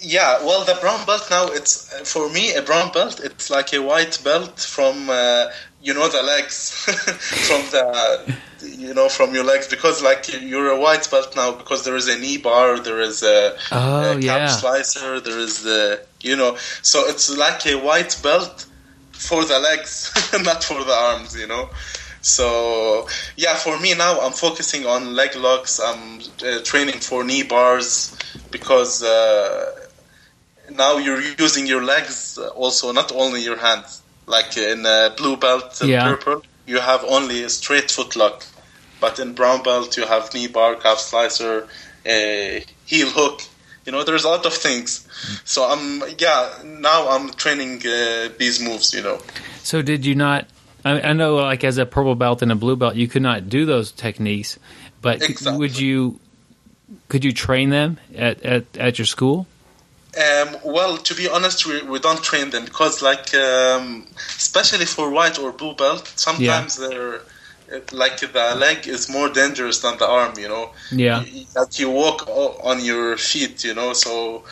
[0.01, 3.21] Yeah, well, the brown belt now it's for me a brown belt.
[3.23, 5.47] It's like a white belt from uh,
[5.83, 6.71] you know the legs,
[7.47, 11.85] from the you know from your legs because like you're a white belt now because
[11.85, 14.47] there is a knee bar, there is a, Oh, a calf yeah.
[14.47, 18.67] slicer, there is the you know so it's like a white belt
[19.13, 20.13] for the legs,
[20.45, 21.69] not for the arms, you know.
[22.23, 25.81] So yeah, for me now, I'm focusing on leg locks.
[25.81, 28.17] I'm uh, training for knee bars
[28.51, 29.80] because uh,
[30.77, 34.03] now you're using your legs also, not only your hands.
[34.27, 36.05] Like in uh, blue belt, uh, Yeah.
[36.05, 38.45] purple, you have only a straight foot lock,
[39.01, 41.67] but in brown belt you have knee bar, calf slicer,
[42.07, 43.43] uh, heel hook.
[43.85, 45.07] You know, there's a lot of things.
[45.45, 46.49] So I'm yeah.
[46.65, 48.95] Now I'm training uh, these moves.
[48.95, 49.19] You know.
[49.63, 50.47] So did you not?
[50.85, 53.49] I, I know, like as a purple belt and a blue belt, you could not
[53.49, 54.59] do those techniques.
[55.03, 55.59] But Exactly.
[55.59, 56.21] would you?
[57.09, 59.47] Could you train them at, at, at your school?
[60.17, 65.09] Um, well, to be honest, we, we don't train them because, like, um, especially for
[65.11, 67.21] white or blue belt, sometimes they're
[67.93, 70.35] like the leg is more dangerous than the arm.
[70.39, 71.25] You know, Yeah.
[71.55, 73.65] That you walk on your feet.
[73.65, 74.45] You know, so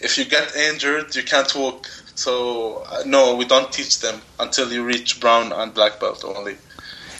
[0.00, 1.86] if you get injured, you can't walk.
[2.14, 6.56] So uh, no, we don't teach them until you reach brown and black belt only.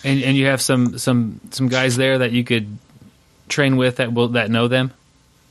[0.04, 2.78] And and you have some some some guys there that you could
[3.48, 4.92] train with that will that know them.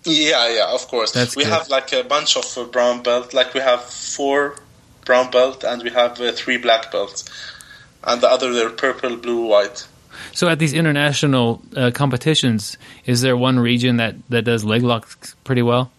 [0.04, 1.12] Yeah, yeah, of course.
[1.12, 1.54] That's we good.
[1.54, 3.34] have like a bunch of uh, brown belt.
[3.34, 4.56] Like we have four
[5.06, 7.26] brown belt and we have uh, three black belts,
[8.04, 9.88] and the other they're purple, blue, white.
[10.34, 15.36] So at these international uh, competitions, is there one region that that does leg locks
[15.43, 15.91] pretty well?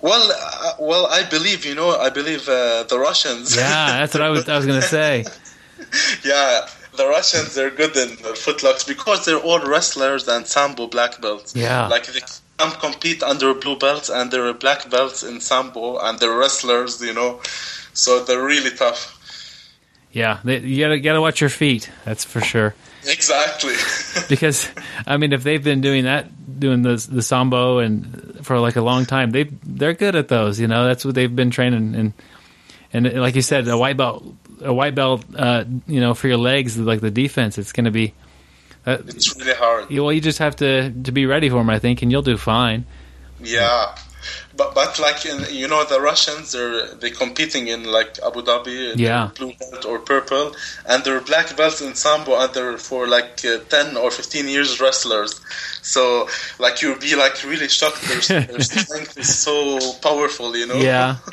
[0.00, 1.90] Well, uh, well, I believe you know.
[1.90, 3.54] I believe uh, the Russians.
[3.54, 5.26] Yeah, that's what I was I was gonna say.
[6.24, 6.66] yeah,
[7.00, 8.08] the Russians they're good in
[8.44, 11.56] footlocks because they're all wrestlers and sambo black belts.
[11.56, 11.88] Yeah.
[11.88, 12.20] like they
[12.58, 17.00] can compete under blue belts and they're black belts in sambo and they're wrestlers.
[17.00, 17.40] You know,
[17.94, 19.16] so they're really tough.
[20.12, 21.90] Yeah, they, you gotta gotta watch your feet.
[22.04, 22.74] That's for sure.
[23.06, 23.74] Exactly.
[24.28, 24.68] Because
[25.06, 26.26] I mean, if they've been doing that,
[26.60, 30.60] doing the the sambo and for like a long time, they they're good at those.
[30.60, 32.12] You know, that's what they've been training and
[32.92, 34.24] and like you said, a white belt,
[34.62, 35.24] a white belt.
[35.36, 38.12] Uh, you know, for your legs, like the defense, it's going to be.
[38.86, 39.90] Uh, it's really hard.
[39.90, 42.36] well, you just have to to be ready for them, I think, and you'll do
[42.38, 42.84] fine.
[43.42, 43.94] Yeah,
[44.56, 48.94] but but like in, you know the Russians they're they competing in like Abu Dhabi,
[48.96, 49.30] Yeah.
[49.36, 50.54] blue belt or purple,
[50.86, 54.80] and they're black belts in sambo, and they're for like uh, ten or fifteen years
[54.80, 55.40] wrestlers.
[55.82, 58.00] So like you'll be like really shocked.
[58.28, 60.76] Their, their strength is so powerful, you know.
[60.76, 61.16] Yeah.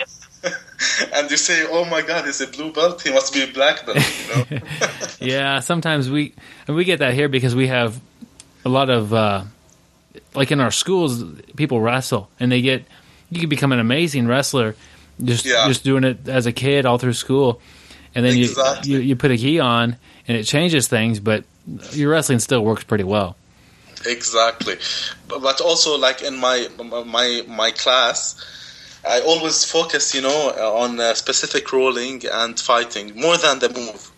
[1.14, 3.02] and you say, "Oh my God, he's a blue belt.
[3.02, 4.62] He must be a black belt." You know.
[5.20, 6.34] Yeah, sometimes we
[6.68, 8.00] and we get that here because we have
[8.64, 9.44] a lot of uh,
[10.36, 11.24] like in our schools,
[11.56, 12.86] people wrestle and they get
[13.32, 14.76] you can become an amazing wrestler
[15.24, 15.68] just Yeah.
[15.68, 17.60] just doing it as a kid all through school,
[18.14, 18.92] and then Exactly.
[18.92, 19.96] you, you you put a gi on
[20.28, 21.44] and it changes things, but
[21.94, 23.36] your wrestling still works pretty well.
[24.06, 24.76] Exactly,
[25.28, 26.68] but, but also like in my
[27.06, 28.36] my my class,
[29.08, 30.52] I always focus, you know,
[30.84, 34.12] on uh, specific rolling and fighting more than the move,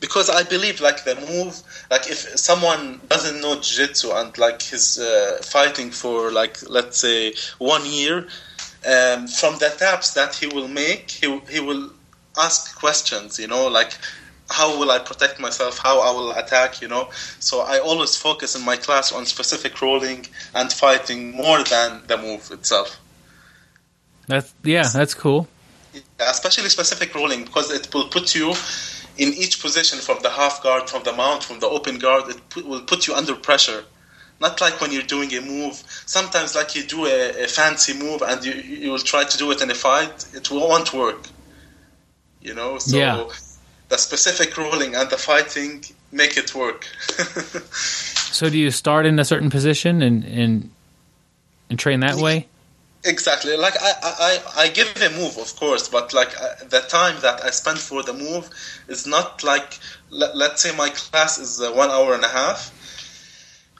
[0.00, 4.98] because I believe like the move, like if someone doesn't know jiu-jitsu and like he's
[4.98, 8.28] uh, fighting for like let's say one year,
[8.86, 11.90] um, from the taps that he will make, he he will
[12.36, 13.92] ask questions, you know, like
[14.50, 17.10] how will I protect myself, how I will attack, you know.
[17.40, 22.16] So I always focus in my class on specific rolling and fighting more than the
[22.16, 22.98] move itself.
[24.28, 25.48] That's yeah, that's cool.
[26.20, 28.52] Especially specific rolling because it will put you
[29.16, 32.28] in each position from the half guard, from the mount, from the open guard.
[32.28, 33.84] It put, will put you under pressure.
[34.40, 35.82] Not like when you're doing a move.
[36.06, 39.50] Sometimes, like you do a, a fancy move and you you will try to do
[39.50, 41.26] it in a fight, it won't work.
[42.40, 42.78] You know.
[42.78, 43.26] So Yeah.
[43.88, 46.86] the specific rolling and the fighting make it work.
[48.30, 50.70] So do you start in a certain position and and
[51.70, 52.46] and train that way?
[53.04, 53.56] Exactly.
[53.56, 57.44] Like I, I, I give a move, of course, but like uh, the time that
[57.44, 58.50] I spend for the move
[58.88, 59.78] is not like
[60.10, 62.72] let, let's say my class is uh, one hour and a half.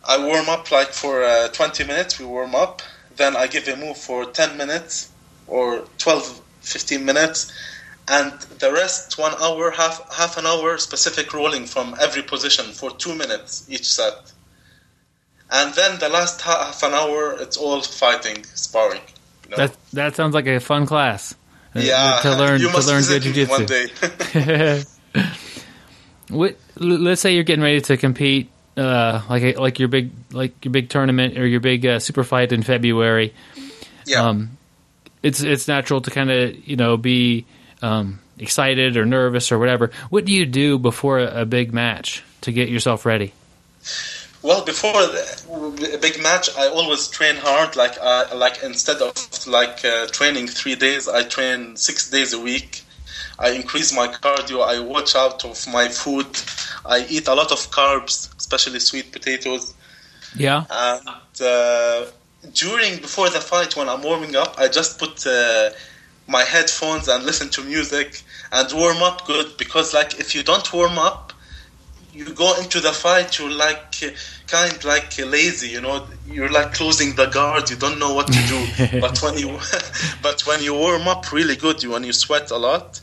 [0.06, 2.18] I warm up like for uh, 20 minutes.
[2.18, 2.82] We warm up,
[3.16, 5.12] then I give a move for 10 minutes
[5.46, 7.52] or 12, 15 minutes,
[8.08, 12.90] and the rest one hour, half half an hour specific rolling from every position for
[12.92, 14.32] two minutes each set.
[15.50, 19.00] And then the last half an hour, it's all fighting, sparring.
[19.44, 19.56] You know?
[19.56, 21.34] That that sounds like a fun class.
[21.74, 24.82] uh, yeah, to learn to learn good me one day.
[26.28, 30.62] What, let's say you're getting ready to compete, uh, like a, like your big like
[30.62, 33.32] your big tournament or your big uh, super fight in February.
[34.04, 34.58] yeah, Um,
[35.22, 37.46] it's it's natural to kind of you know be
[37.80, 39.90] um, excited or nervous or whatever.
[40.10, 43.32] What do you do before a, a big match to get yourself ready?
[44.42, 47.74] Well, before the a big match, I always train hard.
[47.76, 49.12] Like, uh, like instead of
[49.46, 52.82] like uh, training three days, I train six days a week.
[53.38, 54.66] I increase my cardio.
[54.66, 56.26] I watch out of my food.
[56.86, 59.74] I eat a lot of carbs, especially sweet potatoes.
[60.36, 62.06] Yeah, And uh,
[62.52, 65.70] during before the fight, when I'm warming up, I just put uh,
[66.26, 68.22] my headphones and listen to music
[68.52, 69.56] and warm up good.
[69.56, 71.27] Because like if you don't warm up,
[72.18, 73.94] you go into the fight, you're like
[74.48, 76.06] kind like lazy, you know.
[76.26, 77.70] You're like closing the guard.
[77.70, 79.00] You don't know what to do.
[79.00, 79.58] but when you
[80.22, 83.00] but when you warm up really good, you when you sweat a lot,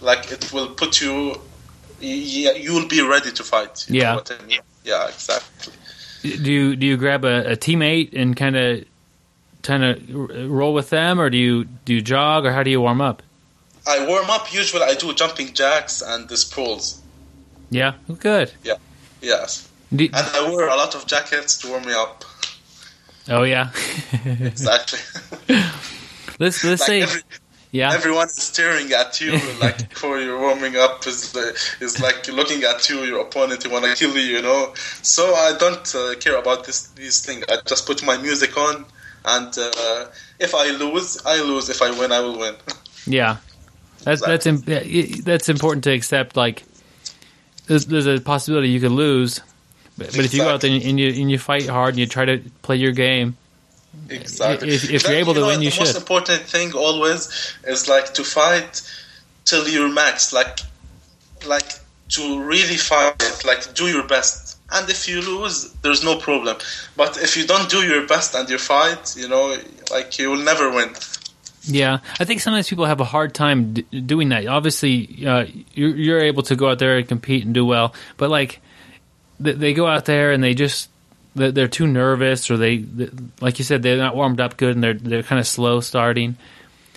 [0.00, 1.38] like it will put you.
[2.00, 3.86] Yeah, you will be ready to fight.
[3.88, 4.18] Yeah.
[4.18, 4.60] I mean?
[4.84, 5.72] Yeah, exactly.
[6.22, 8.84] do you do you grab a, a teammate and kind of
[9.62, 12.80] kind of roll with them, or do you do you jog, or how do you
[12.80, 13.22] warm up?
[13.86, 14.52] I warm up.
[14.52, 17.02] Usually, I do jumping jacks and the sprawls.
[17.70, 18.52] Yeah, good.
[18.62, 18.74] Yeah,
[19.20, 22.24] yes, and I wear a lot of jackets to warm me up.
[23.28, 23.70] oh yeah,
[24.24, 25.00] Exactly.
[26.38, 27.20] let's let's like say every,
[27.72, 27.92] yeah.
[27.92, 31.34] everyone is staring at you, like before you're warming up, is
[31.80, 34.72] is like looking at you, your opponent, you want to kill you, you know.
[35.02, 37.44] So I don't uh, care about this these things.
[37.48, 38.84] I just put my music on,
[39.24, 40.06] and uh,
[40.38, 41.68] if I lose, I lose.
[41.68, 42.54] If I win, I will win.
[43.06, 43.38] Yeah,
[44.04, 44.62] that's that's im-
[45.24, 46.36] that's important to accept.
[46.36, 46.62] Like,
[47.66, 49.40] there's, there's a possibility you could lose,
[49.98, 52.06] but, but if you go out there and you and you fight hard and you
[52.06, 53.36] try to play your game,
[54.10, 54.74] Exactly.
[54.74, 58.14] If- if you're able to know, win, you the most important thing always is like
[58.14, 58.82] to fight
[59.44, 60.32] till you're max.
[60.32, 60.60] Like,
[61.46, 61.66] like
[62.10, 63.44] to really fight.
[63.44, 64.58] Like do your best.
[64.70, 66.56] And if you lose, there's no problem.
[66.96, 69.56] But if you don't do your best and you fight, you know,
[69.90, 70.90] like you will never win.
[71.66, 74.46] Yeah, I think sometimes people have a hard time d- doing that.
[74.46, 78.30] Obviously, uh, you're, you're able to go out there and compete and do well, but
[78.30, 78.60] like
[79.40, 80.88] they, they go out there and they just
[81.34, 83.10] they're, they're too nervous, or they, they
[83.40, 86.36] like you said they're not warmed up good and they're they're kind of slow starting.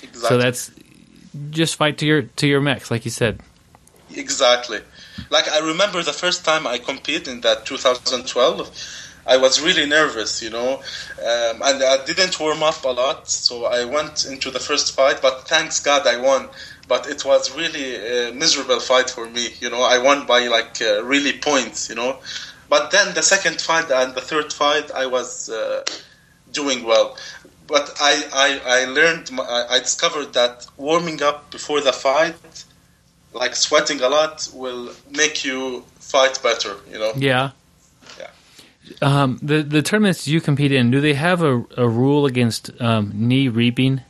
[0.04, 0.30] Exactly.
[0.30, 0.72] So that's
[1.50, 3.42] just fight to your to your max, like you said.
[4.12, 4.80] Exactly.
[5.30, 10.42] Like I remember the first time I competed in that 2012, I was really nervous,
[10.42, 10.76] you know,
[11.20, 13.30] um, and I didn't warm up a lot.
[13.30, 16.50] So I went into the first fight, but thanks God I won.
[16.88, 19.84] But it was really a miserable fight for me, you know.
[19.84, 22.18] I won by like uh, really points, you know.
[22.68, 25.84] But then the second fight and the third fight, I was uh,
[26.52, 27.18] doing well.
[27.68, 32.36] But I, I, I learned, I discovered that warming up before the fight
[33.34, 37.12] like sweating a lot will make you fight better you know.
[37.16, 37.52] Yeah.
[39.02, 43.12] Um, the the tournaments you compete in, do they have a, a rule against um,
[43.14, 44.02] knee reaping?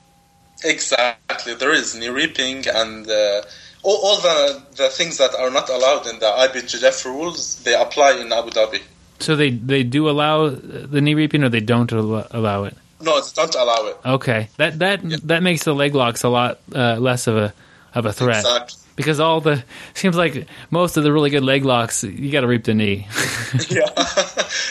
[0.63, 1.53] exactly.
[1.53, 3.41] There is knee reaping and uh,
[3.83, 8.13] all, all the the things that are not allowed in the IBJJF rules they apply
[8.19, 8.81] in Abu Dhabi.
[9.19, 12.75] So they, they do allow the knee reaping, or they don't al- allow it.
[13.01, 13.97] no they don't allow it.
[14.05, 17.53] Okay, that that that makes the leg locks a lot uh, less of a
[17.95, 18.39] of a threat.
[18.39, 22.41] Exactly because all the seems like most of the really good leg locks you got
[22.41, 23.07] to reap the knee.
[23.69, 23.85] yeah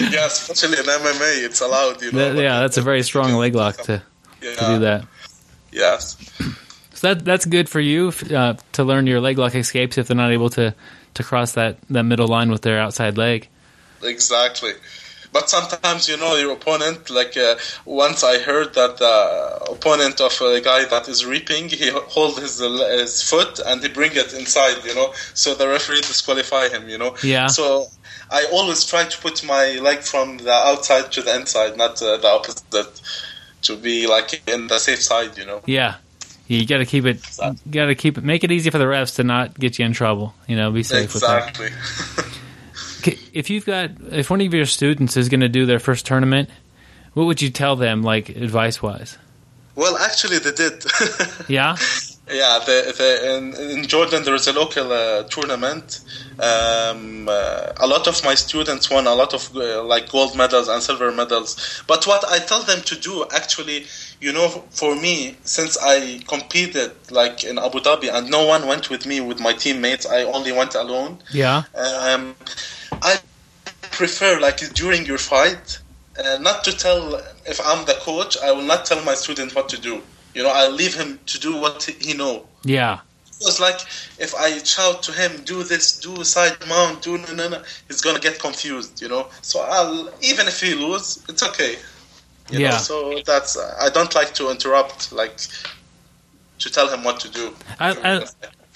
[0.01, 3.55] yeah especially in MMA it's allowed you know That- yeah, that's a very strong leg
[3.55, 4.03] lock to,
[4.43, 5.07] yeah, to do that.
[5.72, 6.16] yes
[6.93, 10.16] So that that's good for you uh, to learn your leg lock escapes if they're
[10.16, 10.74] not able to
[11.14, 13.49] to cross that that middle line with their outside leg.
[14.03, 14.72] Exactly.
[15.33, 20.41] But sometimes, you know, your opponent, like uh, once I heard that the opponent of
[20.41, 24.85] a guy that is reaping, he hold his, his foot and he bring it inside,
[24.85, 27.16] you know, so the referee disqualify him, you know.
[27.22, 27.49] Yeah.
[27.49, 27.87] So
[28.31, 32.16] I always try to put my leg from the outside to the inside, not uh,
[32.16, 33.01] the opposite,
[33.62, 35.62] to be like in the safe side, you know.
[35.66, 35.97] Yeah.
[36.47, 37.20] You got to keep it.
[37.70, 38.24] Got to keep it.
[38.24, 40.35] Make it easy for the refs to not get you in trouble.
[40.47, 41.68] You know, be safe exactly.
[43.07, 46.51] if you've got if one of your students is going to do their first tournament,
[47.14, 49.18] what would you tell them, like advice wise?
[49.74, 50.84] Well, actually, they did.
[51.49, 51.76] yeah.
[52.31, 56.01] Yeah, the, the, in, in, Jordan there is a local uh, tournament.
[56.39, 60.68] Um, uh, a lot of my students won a lot of uh, like gold medals
[60.68, 61.83] and silver medals.
[61.87, 63.87] But what I tell them to do, actually,
[64.20, 68.91] you know, for me, since I competed like in Abu Dhabi and no one went
[68.91, 71.18] with me with my teammates, I only went alone.
[71.33, 71.62] Yeah.
[71.74, 72.35] Um,
[72.93, 73.20] I
[73.91, 75.79] prefer like during your fight,
[76.22, 77.14] uh, not to tell
[77.47, 78.37] if I'm the coach.
[78.39, 80.03] I will not tell my student what to do.
[80.39, 82.47] You know, I leave him to do what he know.
[82.62, 83.01] Yeah.
[83.41, 83.80] It's like
[84.20, 88.01] if I shout to him, "Do this, do side mount, do no, no, no," he's
[88.01, 89.03] gonna get confused.
[89.03, 89.26] You know.
[89.43, 91.72] So I'll even if he lose, it's okay.
[92.53, 92.70] You yeah.
[92.70, 92.76] Know?
[92.76, 95.39] So that's I don't like to interrupt, like
[96.61, 97.53] to tell him what to do.
[97.80, 98.24] I, I,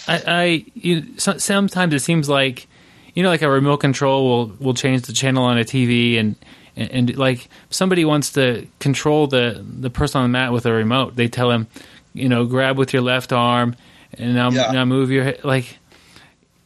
[0.08, 2.66] I, I you, sometimes it seems like
[3.14, 6.34] you know, like a remote control will will change the channel on a TV, and,
[6.76, 10.72] and, and like somebody wants to control the the person on the mat with a
[10.72, 11.16] remote.
[11.16, 11.66] They tell him,
[12.14, 13.76] you know, grab with your left arm,
[14.14, 14.72] and now yeah.
[14.72, 15.78] now move your like.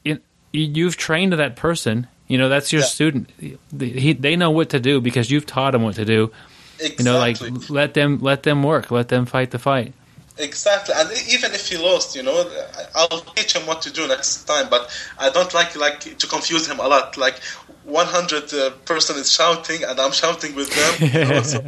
[0.04, 2.06] It, you've trained that person.
[2.28, 2.86] You know, that's your yeah.
[2.86, 3.30] student.
[3.38, 6.32] He, they know what to do because you've taught them what to do.
[6.78, 6.96] Exactly.
[6.98, 9.94] You know, like let them let them work, let them fight the fight.
[10.38, 12.50] Exactly, and even if he lost, you know,
[12.94, 14.68] I'll teach him what to do next time.
[14.68, 17.16] But I don't like like to confuse him a lot.
[17.16, 17.40] Like
[17.84, 21.08] 100 uh, person is shouting, and I'm shouting with them.
[21.08, 21.64] You know, so.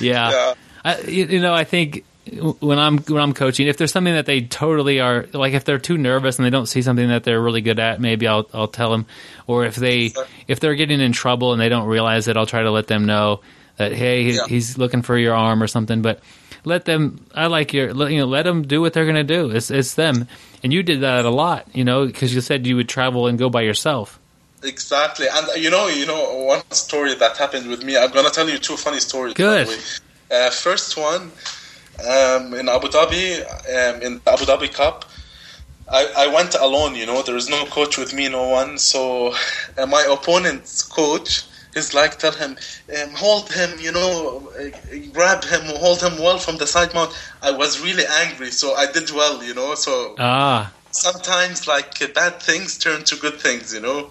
[0.00, 0.54] yeah, yeah.
[0.84, 2.04] I, you know, I think
[2.60, 5.78] when I'm when I'm coaching, if there's something that they totally are like, if they're
[5.78, 8.68] too nervous and they don't see something that they're really good at, maybe I'll I'll
[8.68, 9.06] tell them.
[9.46, 10.12] Or if they
[10.48, 13.06] if they're getting in trouble and they don't realize it, I'll try to let them
[13.06, 13.42] know
[13.76, 14.46] that hey, yeah.
[14.48, 16.02] he's looking for your arm or something.
[16.02, 16.20] But
[16.66, 17.24] let them.
[17.34, 17.88] I like your.
[18.10, 19.50] You know, let them do what they're going to do.
[19.50, 20.28] It's it's them,
[20.62, 21.66] and you did that a lot.
[21.72, 24.18] You know, because you said you would travel and go by yourself.
[24.62, 27.96] Exactly, and you know, you know, one story that happened with me.
[27.96, 29.34] I'm gonna tell you two funny stories.
[29.34, 29.68] Good.
[30.30, 31.30] Uh, first one,
[32.00, 35.04] um, in Abu Dhabi, um, in the Abu Dhabi Cup.
[35.88, 38.76] I, I went alone, you know, there is no coach with me, no one.
[38.76, 39.36] So
[39.78, 41.44] uh, my opponent's coach,
[41.76, 42.56] is like tell him,
[43.00, 44.70] um, hold him, you know, uh,
[45.12, 47.12] grab him, hold him well from the side mount.
[47.42, 49.74] I was really angry, so I did well, you know.
[49.74, 50.72] So ah.
[50.90, 54.10] sometimes like uh, bad things turn to good things, you know.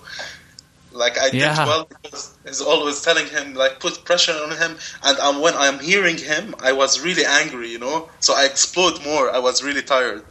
[0.91, 1.55] Like I yeah.
[1.55, 5.53] did well because he's always telling him like put pressure on him, and um, when
[5.55, 8.09] I'm hearing him, I was really angry, you know.
[8.19, 9.29] So I explode more.
[9.29, 10.23] I was really tired.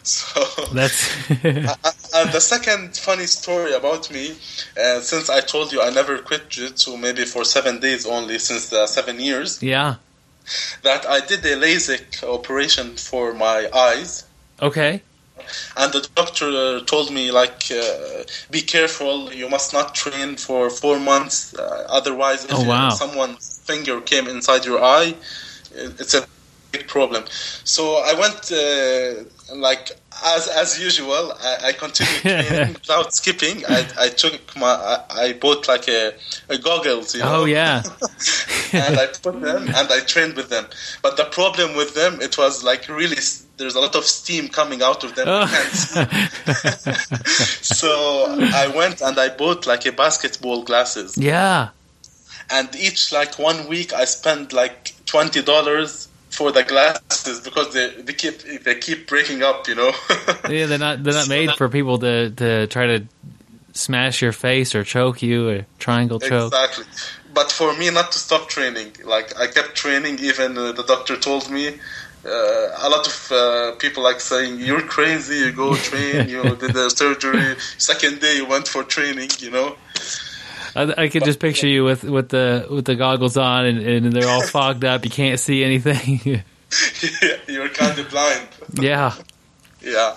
[0.04, 0.40] So
[0.72, 4.34] that's and the second funny story about me,
[4.80, 8.70] uh, since I told you I never quit jiu-jitsu, maybe for seven days only since
[8.70, 9.62] the seven years.
[9.62, 9.96] Yeah.
[10.82, 14.24] That I did a LASIK operation for my eyes.
[14.60, 15.02] Okay.
[15.76, 19.32] And the doctor told me like, uh, be careful.
[19.32, 21.54] You must not train for four months.
[21.54, 22.90] Uh, otherwise, if oh, wow.
[22.90, 25.14] someone's finger came inside your eye,
[25.72, 26.26] it's a
[26.72, 27.24] big problem.
[27.64, 29.24] So I went uh,
[29.54, 29.90] like
[30.24, 31.32] as as usual.
[31.40, 33.64] I, I continued training without skipping.
[33.66, 36.12] I, I took my I, I bought like a,
[36.48, 37.14] a goggles.
[37.14, 37.40] You oh, know?
[37.42, 37.82] Oh yeah.
[38.72, 40.66] and I put them and I trained with them.
[41.02, 43.16] But the problem with them, it was like really
[43.56, 45.26] there's a lot of steam coming out of them.
[45.28, 45.46] Oh.
[47.26, 51.16] so I went and I bought like a basketball glasses.
[51.18, 51.70] Yeah.
[52.50, 57.90] And each like one week I spent like twenty dollars for the glasses because they,
[58.02, 59.92] they keep they keep breaking up, you know.
[60.48, 63.04] yeah, they're not they're not made for people to, to try to
[63.72, 66.52] smash your face or choke you or triangle choke.
[66.52, 66.84] Exactly.
[67.34, 68.92] But for me, not to stop training.
[69.04, 70.18] Like I kept training.
[70.20, 71.78] Even uh, the doctor told me.
[72.22, 75.36] Uh, a lot of uh, people like saying you're crazy.
[75.36, 76.28] You go train.
[76.28, 77.56] You did the surgery.
[77.78, 79.30] Second day you went for training.
[79.38, 79.76] You know.
[80.76, 84.12] I, I could just picture you with, with the with the goggles on and, and
[84.12, 85.04] they're all fogged up.
[85.04, 86.20] You can't see anything.
[87.22, 88.48] yeah, you're kind of blind.
[88.74, 89.14] yeah.
[89.82, 90.14] Yeah.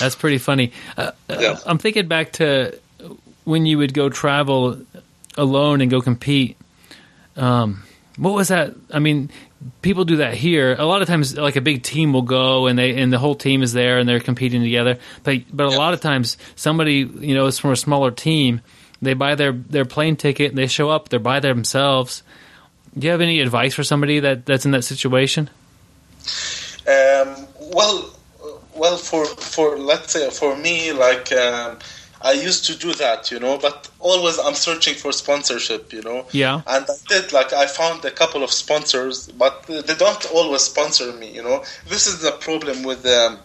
[0.00, 0.72] That's pretty funny.
[0.96, 1.56] Uh, yeah.
[1.66, 2.78] I'm thinking back to
[3.44, 4.78] when you would go travel
[5.36, 6.56] alone and go compete.
[7.36, 7.82] Um,
[8.16, 8.74] What was that?
[8.92, 9.30] I mean,
[9.82, 10.76] people do that here.
[10.78, 13.34] A lot of times, like a big team will go and they and the whole
[13.34, 14.98] team is there and they're competing together.
[15.24, 15.76] But but a Yeah.
[15.78, 18.60] lot of times, somebody you know is from a smaller team.
[19.04, 21.08] They buy their their plane ticket and they show up.
[21.08, 22.22] They're by themselves.
[22.96, 25.50] Do you have any advice for somebody that that's in that situation?
[26.86, 28.10] Um, well,
[28.74, 31.78] well, for for let's say for me, like um,
[32.24, 36.26] I used to do that, you know, but always I'm searching for sponsorship, you know.
[36.32, 36.62] Yeah.
[36.66, 41.12] And I did like I found a couple of sponsors, but they don't always sponsor
[41.12, 41.62] me, you know.
[41.86, 43.38] This is the problem with um,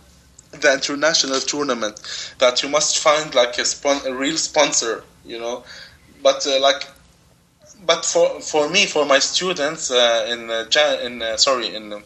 [0.51, 5.63] the international tournament that you must find like a, spon- a real sponsor, you know.
[6.23, 6.83] But uh, like
[7.85, 12.03] but for for me, for my students uh, in uh, Jan- in uh, sorry in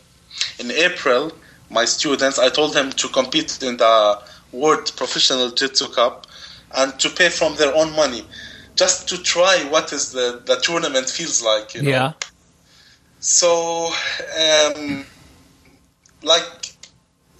[0.59, 1.31] in April,
[1.69, 4.19] my students, I told them to compete in the
[4.51, 6.27] World Professional Jiu-Jitsu Cup
[6.75, 8.23] and to pay from their own money,
[8.75, 11.75] just to try what is the the tournament feels like.
[11.75, 11.89] You know?
[11.89, 12.13] Yeah.
[13.19, 13.91] So,
[14.45, 15.05] um,
[16.23, 16.62] like,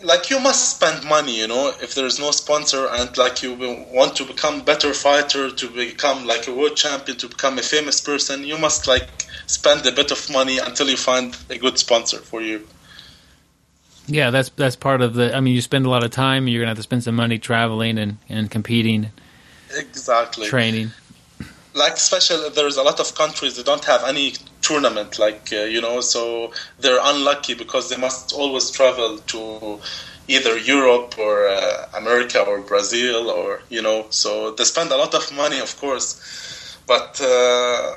[0.03, 3.53] like you must spend money, you know, if there is no sponsor, and like you
[3.91, 8.01] want to become better fighter, to become like a world champion, to become a famous
[8.01, 12.17] person, you must like spend a bit of money until you find a good sponsor
[12.17, 12.67] for you.
[14.07, 15.35] Yeah, that's that's part of the.
[15.35, 16.47] I mean, you spend a lot of time.
[16.47, 19.11] You're gonna have to spend some money traveling and and competing,
[19.75, 20.47] Exactly.
[20.47, 20.91] training.
[21.73, 24.33] like especially there's a lot of countries that don't have any
[24.63, 29.79] tournament like uh, you know so they're unlucky because they must always travel to
[30.27, 35.13] either Europe or uh, America or Brazil or you know so they spend a lot
[35.13, 36.79] of money of course.
[36.87, 37.95] But uh,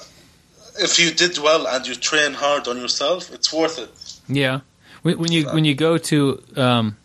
[0.78, 3.90] if you did well and you train hard on yourself it's worth it.
[4.28, 4.60] Yeah,
[5.02, 6.96] when, when you when you go to um,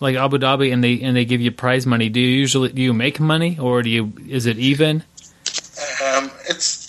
[0.00, 2.82] like Abu Dhabi and they and they give you prize money, do you usually do
[2.82, 5.04] you make money or do you is it even?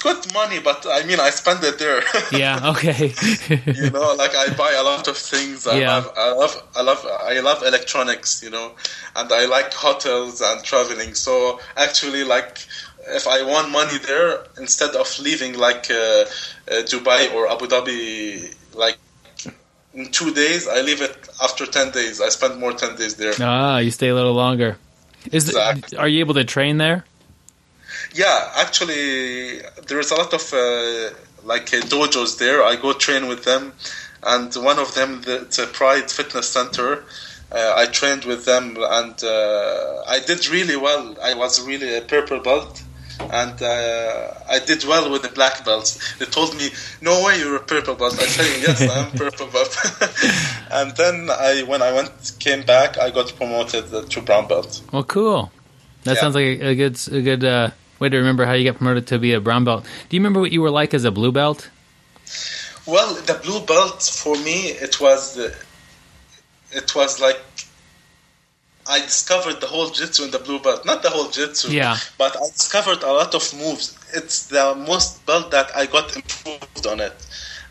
[0.09, 2.01] Good money but I mean I spend it there
[2.31, 2.71] Yeah.
[2.71, 3.13] Okay.
[3.75, 5.95] you know like i buy a lot of things I, Yeah.
[5.95, 7.01] love, I love i love
[7.33, 8.71] i love electronics you know
[9.15, 12.65] and i like hotels and traveling so actually like
[13.19, 16.25] if i want money there instead of leaving like uh, uh,
[16.91, 18.97] dubai or abu dhabi like
[19.93, 23.33] in two days i leave it after 10 days i spend more 10 days there
[23.41, 24.77] ah, you stay a little longer.
[25.31, 27.05] Is the, are you able to train there?
[28.13, 31.09] Yeah, actually, there is a lot of uh,
[31.43, 32.63] like uh, dojos there.
[32.63, 33.73] I go train with them,
[34.23, 37.03] and one of them, the, it's a Pride Fitness Center.
[37.51, 41.15] Uh, I trained with them, and uh, I did really well.
[41.21, 42.83] I was really a purple belt,
[43.19, 45.99] and uh, I did well with the black belts.
[46.17, 46.69] They told me,
[47.01, 49.75] "No way, you're a purple belt." I said, "Yes, I'm purple belt."
[50.71, 54.81] and then I, when I went, came back, I got promoted uh, to brown belt.
[54.91, 55.51] Well, cool.
[56.03, 56.21] That Yeah.
[56.21, 59.07] sounds like a, a good a good uh, way to remember how you got promoted
[59.07, 59.83] to be a brown belt.
[60.09, 61.69] Do you remember what you were like as a blue belt?
[62.85, 65.53] Well, the blue belt for me, it was, uh,
[66.71, 67.39] it was like
[68.87, 70.83] I discovered the whole jitsu in the blue belt.
[70.85, 71.97] Not the whole jitsu, Yeah.
[72.17, 73.95] but I discovered a lot of moves.
[74.13, 77.13] It's the most belt that I got improved on it,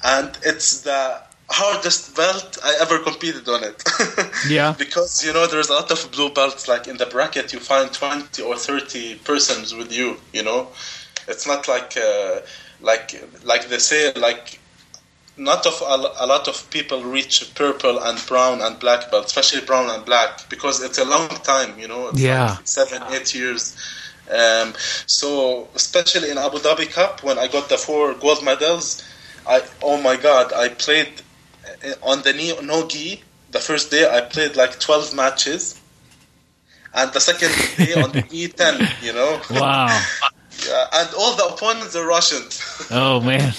[0.05, 1.21] and it's the
[1.51, 3.83] hardest belt I ever competed on it.
[4.49, 4.75] Yeah.
[4.79, 6.69] because you know there's a lot of blue belts.
[6.69, 10.17] Like in the bracket, you find twenty or thirty persons with you.
[10.33, 10.69] You know,
[11.27, 12.41] it's not like uh,
[12.81, 14.61] like like they say like
[15.37, 19.63] not of a, a lot of people reach purple and brown and black belt, especially
[19.65, 22.09] brown and black, because it's a long time, you know.
[22.09, 22.57] It's Yeah.
[22.57, 23.77] like seven, eight years.
[24.31, 24.75] Um,
[25.07, 29.03] so, especially in Abu Dhabi Cup, when I got the four gold medals,
[29.47, 31.23] I oh my god, I played
[32.03, 33.23] on the knee, no gi.
[33.51, 35.81] The first day I played like twelve matches,
[36.95, 38.87] and the second day on the gi ten.
[39.03, 39.87] You know, Wow.
[40.71, 42.61] Uh, and all the opponents are Russians.
[42.91, 43.53] Oh man.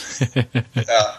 [0.75, 1.15] Yeah.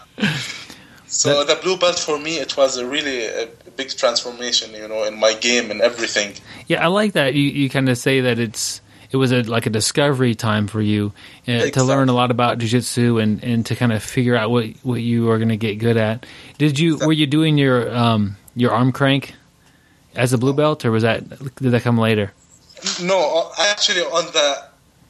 [1.07, 5.03] So the blue belt for me, it was a really a big transformation, you know,
[5.03, 6.33] in my game and everything.
[6.67, 7.33] yeah, I like that.
[7.35, 8.80] You you kind of say that it's
[9.11, 11.13] it was a like a discovery time for you
[11.47, 14.67] uh, to learn a lot about jiu-jitsu and and to kind of figure out what
[14.83, 16.25] what you are going to get good at.
[16.57, 19.35] Did you were you doing your um your arm crank
[20.15, 22.33] as a blue belt or was that did that come later?
[23.01, 24.63] No, uh, actually, on the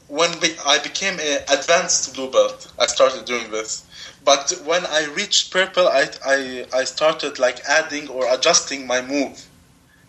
[0.08, 0.30] when
[0.66, 3.86] I became an advanced blue belt, I started doing this.
[4.24, 9.46] But when I reached purple, I, I I started like adding or adjusting my move,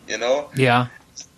[0.08, 0.50] you know.
[0.56, 0.88] Yeah.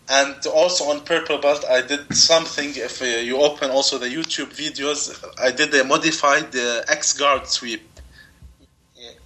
[0.07, 2.69] And also on purple belt, I did something.
[2.75, 4.99] If uh, you open also the YouTube videos,
[5.41, 7.81] I did a modified uh, X guard sweep.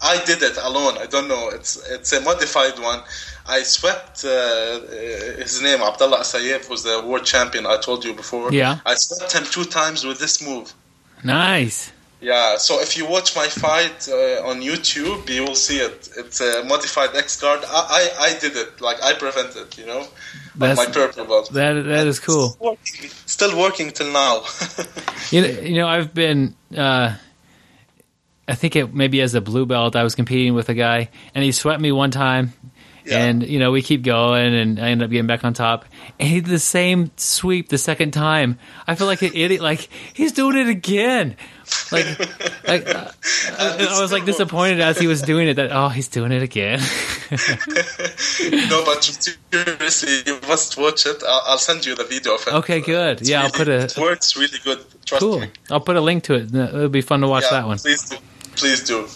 [0.01, 0.97] I did it alone.
[0.97, 1.49] I don't know.
[1.49, 3.01] It's it's a modified one.
[3.45, 4.79] I swept uh, uh,
[5.37, 7.65] his name Abdullah Asayef was the world champion.
[7.65, 8.51] I told you before.
[8.51, 8.79] Yeah.
[8.85, 10.73] I swept him two times with this move.
[11.23, 11.91] Nice.
[12.21, 16.09] Yeah, so if you watch my fight uh, on YouTube, you will see it.
[16.17, 17.61] It's a modified X guard.
[17.65, 18.81] I, I, I did it.
[18.81, 20.07] Like I prevented, you know, on
[20.57, 21.53] That's- my purple belt.
[21.53, 22.49] That that is cool.
[22.49, 24.43] Still working, still working till now.
[25.31, 26.55] You know, you know, I've been.
[26.75, 27.13] Uh,
[28.47, 31.43] I think it maybe as a blue belt, I was competing with a guy, and
[31.43, 32.53] he swept me one time,
[33.09, 33.25] Yeah.
[33.25, 35.85] and you know we keep going, and I end up getting back on top,
[36.19, 38.59] and he did the same sweep the second time.
[38.87, 39.61] I feel like an idiot.
[39.61, 41.35] Like he's doing it again.
[41.91, 42.05] Like,
[42.67, 43.11] like uh,
[43.57, 45.55] I, I was like disappointed as he was doing it.
[45.55, 46.79] That oh, he's doing it again.
[47.31, 51.21] no, but seriously, you must watch it.
[51.27, 52.53] I'll, I'll send you the video of it.
[52.53, 53.21] Okay, good.
[53.21, 54.79] It's Yeah, I'll put a- It works really good.
[55.05, 55.39] Trust cool.
[55.41, 55.49] me.
[55.69, 56.53] I'll put a link to it.
[56.53, 57.77] It'll be fun to watch Yeah, that one.
[57.77, 58.17] Please do.
[58.55, 59.07] Please do.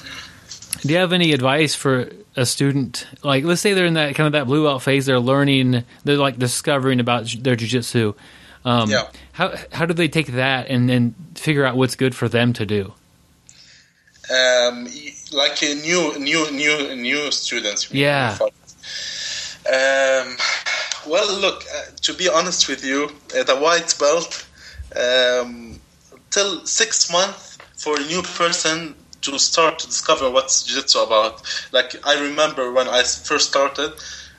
[0.86, 3.08] Do you have any advice for a student?
[3.24, 5.06] Like, let's say they're in that kind of that blue belt phase.
[5.06, 5.84] They're learning.
[6.04, 8.16] They're like discovering about their jujitsu.
[8.66, 9.08] Um, Yeah.
[9.34, 12.66] How how do they take that and then figure out what's good for them to
[12.66, 12.94] do?
[14.32, 14.88] um,
[15.34, 17.92] like a new new new new students.
[17.94, 18.38] Yeah.
[18.42, 20.38] Um,
[21.08, 21.64] well, look.
[21.76, 24.46] Uh, to be honest with you, uh, the white belt
[24.96, 25.80] um,
[26.30, 31.42] till six months for a new person to start to discover what's jiu-jitsu about.
[31.72, 33.92] Like I remember when I first started.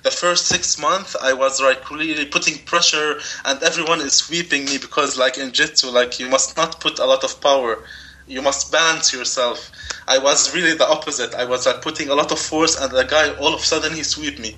[0.02, 4.78] The first six months, I was like really putting pressure, and everyone is sweeping me
[4.78, 7.78] because, like in jiu-jitsu, like you must not put a lot of power
[8.26, 9.70] you must balance yourself.
[10.06, 11.34] I was really the opposite.
[11.34, 13.94] I was like putting a lot of force, and the guy all of a sudden
[13.94, 14.56] he sweep me.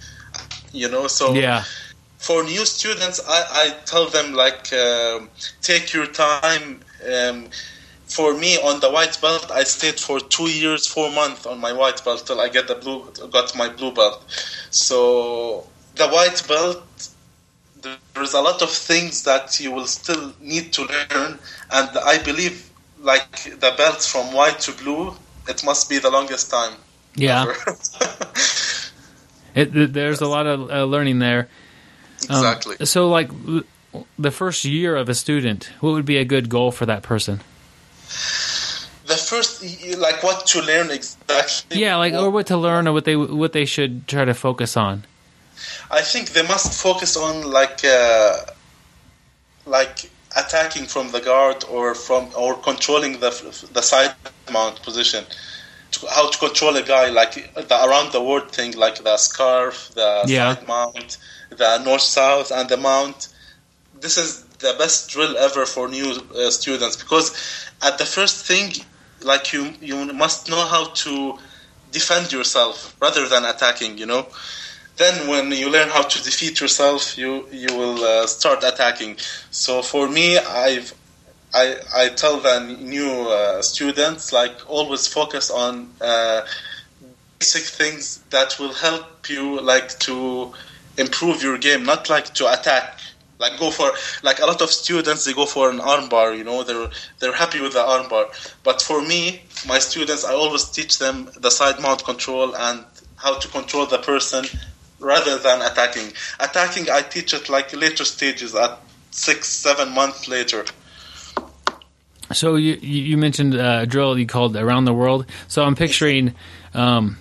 [0.73, 1.65] You know, so Yeah,
[2.19, 5.31] for new students, I, I tell them like um,
[5.63, 6.73] take your time.
[6.99, 7.49] Um,
[8.17, 11.73] for me, on the white belt, I stayed for two years, four months on my
[11.73, 12.99] white belt till I get the blue,
[13.31, 14.25] got my blue belt.
[14.71, 16.83] So the white belt,
[18.15, 21.39] there's a lot of things that you will still need to learn,
[21.71, 25.15] and I believe like the belts from white to blue,
[25.47, 26.75] it must be the longest time.
[27.15, 27.53] yeah.
[29.57, 31.49] It, there's a lot of uh, learning there.
[32.29, 32.77] Um, exactly.
[32.85, 33.31] So, like
[34.19, 37.41] the first year of a student, what would be a good goal for that person?
[39.07, 39.63] The first,
[39.99, 41.81] like what to learn exactly.
[41.81, 44.77] Yeah, like or what to learn or what they what they should try to focus
[44.77, 45.05] on.
[45.91, 48.37] I think they must focus on like uh,
[49.65, 53.31] like attacking from the guard or from or controlling the
[53.73, 54.15] the side
[54.53, 55.25] mount position.
[55.93, 59.93] To, how to control a guy like the around the world thing, like the scarf,
[59.95, 60.55] the Yeah.
[60.55, 61.19] side mount,
[61.51, 63.29] the north south, and the mount.
[64.01, 67.33] This is the best drill ever for new uh, students because
[67.83, 68.73] at the first thing,
[69.23, 71.39] like you you must know how to
[71.91, 73.99] defend yourself rather than attacking.
[73.99, 74.27] You know
[74.97, 79.17] then when you learn how to defeat yourself you you will uh, start attacking
[79.51, 80.95] so for me i've
[81.55, 86.43] i i tell the new uh, students like always focus on uh,
[87.39, 90.53] basic things that will help you like to
[90.97, 92.96] improve your game not like to attack
[93.39, 93.91] like go for
[94.23, 97.61] like a lot of students they go for an armbar you know they're they're happy
[97.61, 98.27] with the armbar
[98.63, 102.85] but for me my students i always teach them the side mount control and
[103.17, 104.45] how to control the person
[104.99, 106.13] rather than attacking.
[106.41, 108.79] Attacking, I teach it like later stages, at
[109.11, 110.65] six, seven months later.
[112.33, 115.27] So you you mentioned uh, a drill you called around the world.
[115.49, 116.35] So I'm picturing
[116.75, 117.19] um,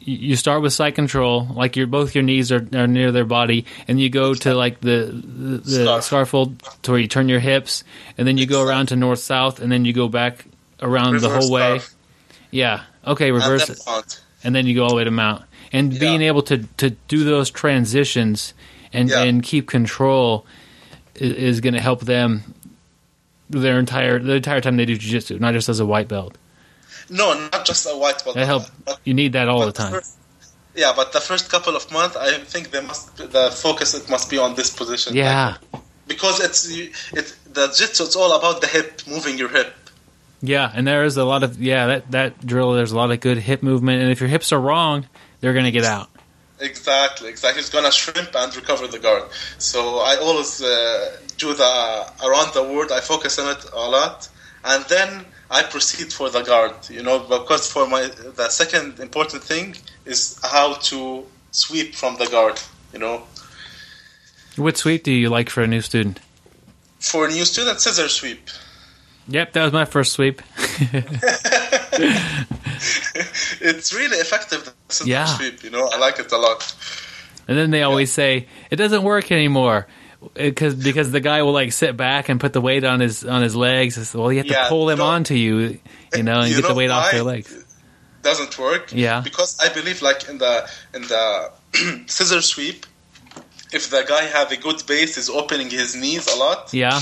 [0.00, 3.66] you start with side control, like your both your knees are, are near their body,
[3.86, 6.04] and you go to like the the, the Scarf.
[6.04, 7.84] scarf fold to where you turn your hips,
[8.18, 10.44] and then you go around to north south, and then you go back
[10.80, 11.78] around the whole way.
[11.80, 11.94] scarf,
[12.50, 12.82] Yeah.
[13.06, 13.30] Okay.
[13.32, 13.80] Reverse it,
[14.42, 16.00] and then you go all the way to mount, and Yeah.
[16.00, 18.54] being able to to do those transitions
[18.92, 19.22] and Yeah.
[19.22, 20.46] and keep control
[21.14, 22.42] is, is going to help them
[23.50, 26.36] their entire the entire time they do jiu-jitsu, not just as a white belt.
[27.10, 28.36] No, not just a white belt.
[28.36, 28.64] That help.
[29.04, 29.92] You need that all the time.
[29.92, 30.16] first-
[30.74, 34.30] yeah, but the first couple of months, I think they must the focus it must
[34.30, 35.16] be on this position.
[35.16, 35.56] Yeah,
[36.06, 36.68] because it's
[37.12, 38.04] it the jitsu.
[38.04, 39.74] It's all about the hip, moving your hip.
[40.40, 42.72] yeah, and there is a lot of yeah that that drill.
[42.72, 45.06] There's a lot of good hip movement, and if your hips are wrong,
[45.40, 46.08] they're going to get out.
[46.60, 47.60] Exactly, exactly.
[47.60, 49.24] It's gonna shrimp and recover the guard.
[49.58, 52.92] So I always uh, do the around the world.
[52.92, 54.28] I focus on it a lot,
[54.64, 56.72] and then I proceed for the guard.
[56.88, 58.02] You know, because for my
[58.36, 62.60] the second important thing is how to sweep from the guard.
[62.92, 63.22] You know,
[64.56, 66.20] What sweep do you like for a new student?
[67.00, 68.48] for a new students, scissor sweep.
[69.28, 70.42] Yep, that was my first sweep.
[73.62, 74.64] It's really effective.
[74.64, 75.26] The scissor Yeah.
[75.26, 75.62] sweep.
[75.62, 76.74] You know, I like it a lot.
[77.48, 79.86] And then they always say it doesn't work anymore.
[80.34, 83.42] Because because the guy will like sit back and put the weight on his on
[83.42, 83.96] his legs.
[83.96, 85.06] It's- Well, you have to pull him no.
[85.06, 85.78] onto you,
[86.14, 87.64] you know, and You get the know weight off their legs.
[88.22, 88.92] doesn't work.
[88.92, 89.20] Yeah.
[89.22, 91.50] Because I believe like in the in the
[92.06, 92.84] scissor sweep,
[93.72, 97.00] if the guy have a good base, is opening his knees a lot, Yeah,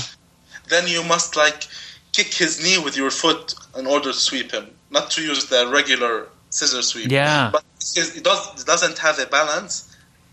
[0.69, 1.67] then you must like
[2.13, 5.67] kick his knee with your foot in order to sweep him, not to use the
[5.67, 7.11] regular scissor sweep.
[7.11, 7.49] Yeah.
[7.51, 7.63] But
[7.95, 9.88] it does, it doesn't have a balance.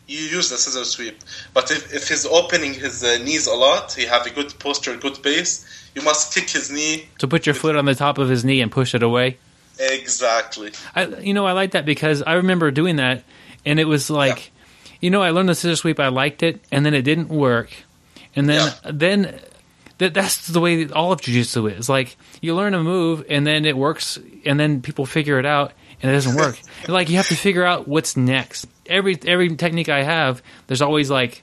[0.08, 1.18] You use the scissor sweep,
[1.52, 4.96] but if, if he's opening his uh, knees a lot, he have a good posture,
[4.96, 5.66] good base.
[5.96, 8.60] You must kick his knee to put your foot on the top of his knee
[8.60, 9.38] and push it away.
[9.80, 10.70] exactly.
[10.94, 13.24] I, you know, I like that because I remember doing that,
[13.64, 14.52] and it was like,
[15.00, 15.98] you know, I learned the scissor sweep.
[16.00, 17.70] I liked it, and then it didn't work,
[18.34, 18.90] and then Yeah.
[18.92, 19.40] then
[19.98, 21.88] that that's the way that all of jujitsu is.
[21.88, 25.72] Like you learn a move, and then it works, and then people figure it out,
[26.02, 26.58] and it doesn't work.
[26.88, 28.66] Like you have to figure out what's next.
[28.86, 31.42] Every every technique I have, there's always like.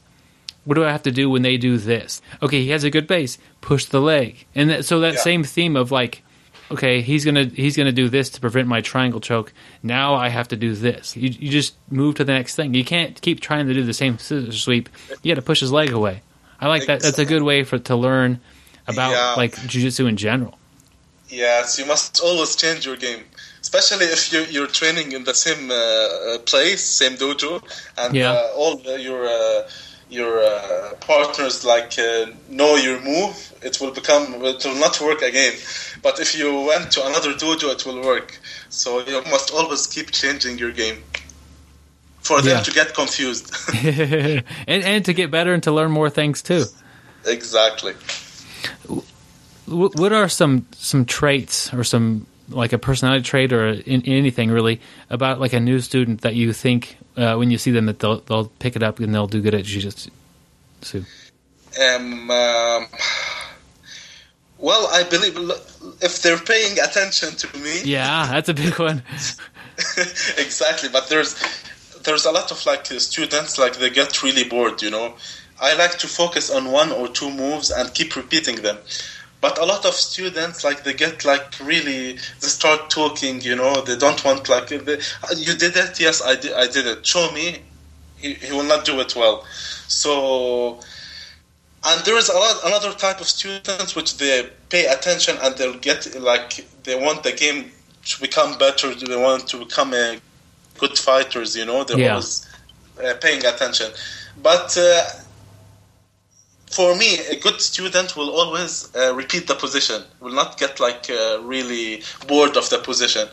[0.66, 2.22] What do I have to do when they do this?
[2.42, 3.38] Okay, he has a good base.
[3.60, 5.20] Push the leg, and that, so that Yeah.
[5.20, 6.24] same theme of like,
[6.72, 9.52] okay, he's gonna he's gonna do this to prevent my triangle choke.
[9.82, 11.18] Now I have to do this.
[11.18, 12.74] You, you just move to the next thing.
[12.74, 14.88] You can't keep trying to do the same scissor sweep.
[15.22, 16.22] You got to push his leg away.
[16.62, 17.02] I like that.
[17.02, 18.40] That's a good way for to learn
[18.88, 19.34] about Yeah.
[19.36, 20.58] like jujitsu in general.
[21.28, 23.24] Yes, you must always change your game,
[23.74, 27.62] especially if you, you're training in the same uh, uh, place, same dojo,
[27.98, 28.32] and Yeah.
[28.32, 29.62] uh, all your uh,
[30.10, 33.36] your uh, partners like uh, know your move.
[33.64, 35.54] It will become it will not work again.
[36.02, 38.40] But if you went to another dojo, it will work.
[38.70, 40.98] So you must always keep changing your game
[42.22, 42.64] for them Yeah.
[42.64, 43.52] to get confused.
[44.68, 46.64] and and to get better and to learn more things too.
[47.26, 47.94] exactly.
[49.66, 54.80] What are some some traits or some like a personality trait or in, anything really
[55.10, 58.20] about like a new student that you think uh, when you see them that they'll
[58.22, 60.10] they'll pick it up and they'll do good at jujitsu?
[61.80, 62.88] Um, um,
[64.58, 65.38] well, I believe
[66.02, 69.04] if they're paying attention to me, Yeah, that's a big one.
[70.38, 70.90] exactly.
[70.90, 71.36] But there's
[72.04, 74.82] there's a lot of like uh, students like they get really bored.
[74.82, 75.16] You know,
[75.62, 78.78] I like to focus on one or two moves and keep repeating them.
[79.44, 83.42] But a lot of students like they get like really they start talking.
[83.42, 84.78] You know, they don't want like they,
[85.38, 86.00] you did it.
[86.02, 86.54] Yes, I did.
[86.54, 87.06] I did it.
[87.06, 87.60] Show me.
[88.18, 89.46] He, he will not do it well.
[89.88, 90.80] So
[91.86, 95.78] and there is a lot, another type of students which they pay attention and they'll
[95.80, 97.72] get like they want the game
[98.06, 98.94] to become better.
[98.94, 100.18] They want to become a
[100.80, 101.56] good fighters.
[101.56, 102.02] You know, they're Yeah.
[102.02, 102.48] always
[103.04, 103.92] uh, paying attention.
[104.42, 105.04] But uh,
[106.76, 110.02] for me, a good student will always uh, repeat the position.
[110.20, 113.28] Will not get like uh, really bored of the position.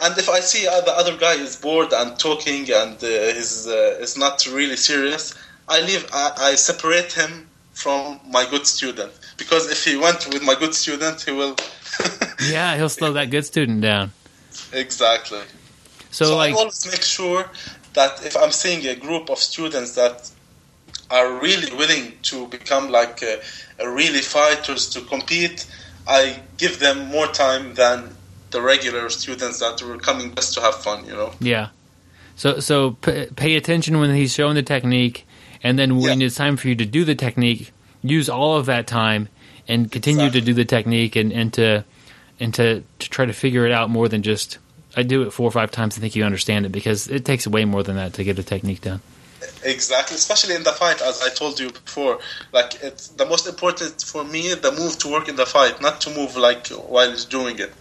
[0.00, 3.66] And if I see uh, the other guy is bored and talking and uh, is
[3.66, 5.34] uh, is not really serious,
[5.68, 6.06] I leave.
[6.12, 10.74] I, I separate him from my good student because if he went with my good
[10.74, 11.56] student, he will.
[12.50, 14.12] Yeah, he'll slow that good student down.
[14.72, 15.40] exactly.
[16.10, 17.48] So, So, like, I always make sure
[17.94, 20.30] that if I'm seeing a group of students that
[21.14, 23.22] are really willing to become like
[23.78, 25.66] really fighters to compete,
[26.06, 27.98] I give them more time than
[28.50, 31.06] the regular students that were coming just to have fun.
[31.06, 31.30] You know.
[31.40, 31.68] yeah.
[32.36, 35.24] So, so p- pay attention when he's showing the technique,
[35.62, 36.26] and then when Yeah.
[36.26, 37.70] it's time for you to do the technique,
[38.02, 39.28] use all of that time
[39.68, 41.84] and continue to do the technique and, and to
[42.40, 44.58] and to, to try to figure it out more than just
[44.96, 47.46] I do it four or five times and think you understand it because it takes
[47.46, 49.00] way more than that to get a technique down.
[49.64, 52.20] Exactly, especially in the fight, as I told you before.
[52.52, 56.00] Like it's the most important for me, the move to work in the fight, not
[56.02, 57.72] to move like while doing it.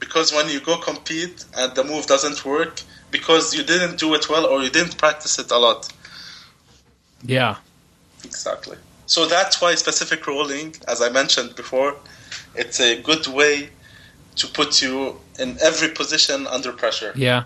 [0.00, 4.28] Because when you go compete and the move doesn't work, because you didn't do it
[4.28, 5.88] well or you didn't practice it a lot.
[7.22, 7.56] Yeah.
[8.24, 8.76] Exactly.
[9.06, 11.96] So that's why specific rolling, as I mentioned before,
[12.54, 13.70] it's a good way
[14.36, 17.12] to put you in every position under pressure.
[17.14, 17.44] Yeah.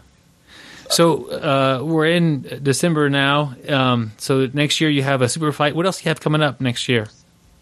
[0.90, 3.54] So uh, we're in December now.
[3.68, 5.74] Um, so next year you have a super fight.
[5.74, 7.08] What else do you have coming up next year?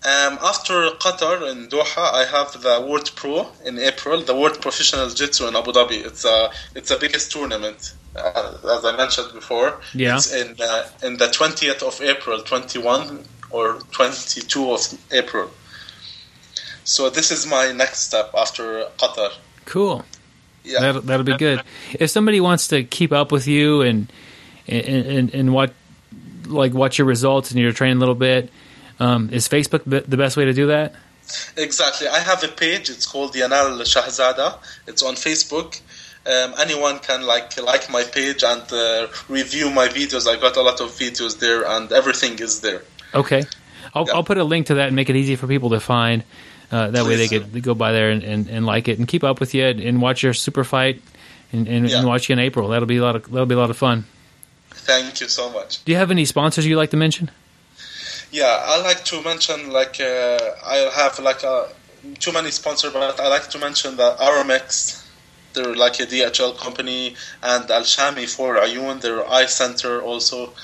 [0.05, 5.09] Um, after Qatar in Doha, I have the World Pro in April, the World Professional
[5.09, 6.05] Jiu-Jitsu in Abu Dhabi.
[6.05, 9.81] It's a it's a biggest tournament, uh, as I mentioned before.
[9.94, 10.16] Yeah.
[10.16, 14.81] It's in uh, in the twentieth of April, twenty one or twenty two of
[15.12, 15.51] April.
[16.82, 19.31] So this is my next step after Qatar.
[19.66, 20.05] Cool.
[20.64, 20.80] Yeah.
[20.80, 21.62] That'll, that'll be good.
[21.93, 24.12] If somebody wants to keep up with you and
[24.68, 25.72] and and, and what
[26.47, 28.51] like watch your results and your training a little bit,
[29.01, 30.94] um, is Facebook the the best way to do that?
[31.56, 32.09] Exactly.
[32.09, 32.90] I have a page.
[32.90, 34.59] It's called Yanal Shahzadeh.
[34.86, 35.80] It's on Facebook.
[36.24, 40.28] Um, anyone can like like my page and uh, review my videos.
[40.28, 42.82] I got a lot of videos there, and everything is there.
[43.14, 43.44] Okay.
[43.94, 44.14] I'll, Yeah.
[44.14, 46.22] I'll put a link to that and make it easy for people to find.
[46.73, 47.44] Uh, that way they Please.
[47.53, 49.78] could go by there and, and, and like it and keep up with you and,
[49.78, 51.03] and watch your super fight
[51.53, 51.99] and, and, Yeah.
[51.99, 52.69] and watch you in April.
[52.69, 54.07] That'll be a lot of that'll be a lot of fun.
[54.70, 55.85] Thank you so much.
[55.85, 57.31] Do you have any sponsors you'd like to mention?
[58.31, 61.66] Yeah, I like to mention like uh, I have like uh,
[62.19, 65.05] too many sponsors, but I like to mention the Aramex.
[65.53, 70.55] They're like a DHL company, and Al Shami for Ayun, their eye center also,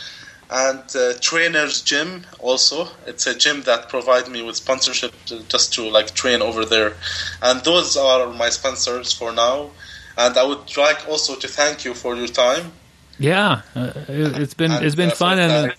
[0.50, 2.88] and uh, Trainers Gym also.
[3.06, 6.94] It's a gym that provide me with sponsorship to, just to like train over there,
[7.42, 9.70] and those are my sponsors for now.
[10.16, 12.72] And I would like also to thank you for your time.
[13.18, 15.74] Yeah, uh, it, it's been And, it's been uh, fun, and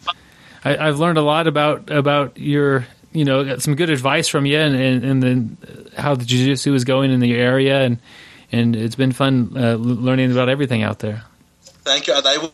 [0.64, 4.46] I, I've learned a lot about about your you know got some good advice from
[4.46, 5.58] you, and and, and then
[5.98, 7.98] how the jiu-jitsu is going in the area, and
[8.52, 11.24] and it's been fun uh, learning about everything out there.
[11.84, 12.52] Thank you, and I wish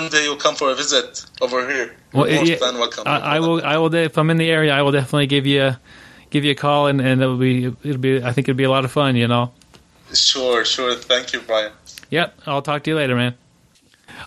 [0.00, 1.94] one day you'll come for a visit over here.
[2.12, 2.56] Well, yeah.
[3.06, 3.64] I, I will.
[3.64, 3.92] I will.
[3.94, 5.80] If I'm in the area, I will definitely give you a,
[6.30, 8.22] give you a call, and and it'll be it'll be.
[8.22, 9.16] I think it'll be a lot of fun.
[9.16, 9.52] You know.
[10.14, 10.94] Sure, sure.
[10.94, 11.72] Thank you, Brian.
[12.10, 12.40] Yep.
[12.46, 13.34] I'll talk to you later, man.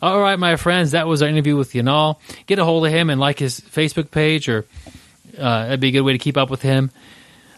[0.02, 0.92] All right, my friends.
[0.92, 2.18] That was our interview with Yanal.
[2.46, 4.66] Get a hold of him and like his Facebook page, or
[5.38, 6.92] uh, that'd be a good way to keep up with him.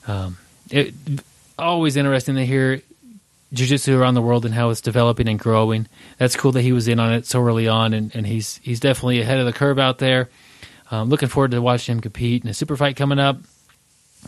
[0.07, 0.37] Um,
[0.69, 0.93] it
[1.59, 2.81] always interesting to hear
[3.53, 5.87] jiu-jitsu around the world and how it's developing and growing.
[6.17, 8.79] That's cool that he was in on it so early on, and, and he's he's
[8.79, 10.29] definitely ahead of the curve out there.
[10.91, 13.37] Um, looking forward to watching him compete in a super fight coming up.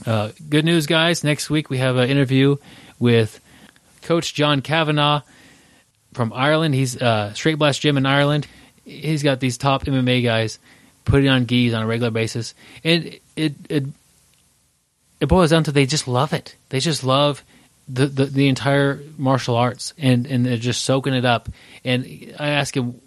[0.05, 1.23] Uh, good news, guys!
[1.23, 2.57] Next week we have an interview
[2.99, 3.39] with
[4.01, 5.21] Coach John Kavanagh
[6.13, 6.75] from Ireland.
[6.75, 8.47] He's uh, Straight Blast Gym in Ireland.
[8.83, 10.59] He's got these top MMA guys
[11.05, 12.53] putting on gis on a regular basis,
[12.83, 13.85] and it it
[15.19, 16.55] it boils down to they just love it.
[16.69, 17.43] They just love
[17.87, 21.49] the the, the entire martial arts, and and they're just soaking it up.
[21.83, 22.99] And I ask him,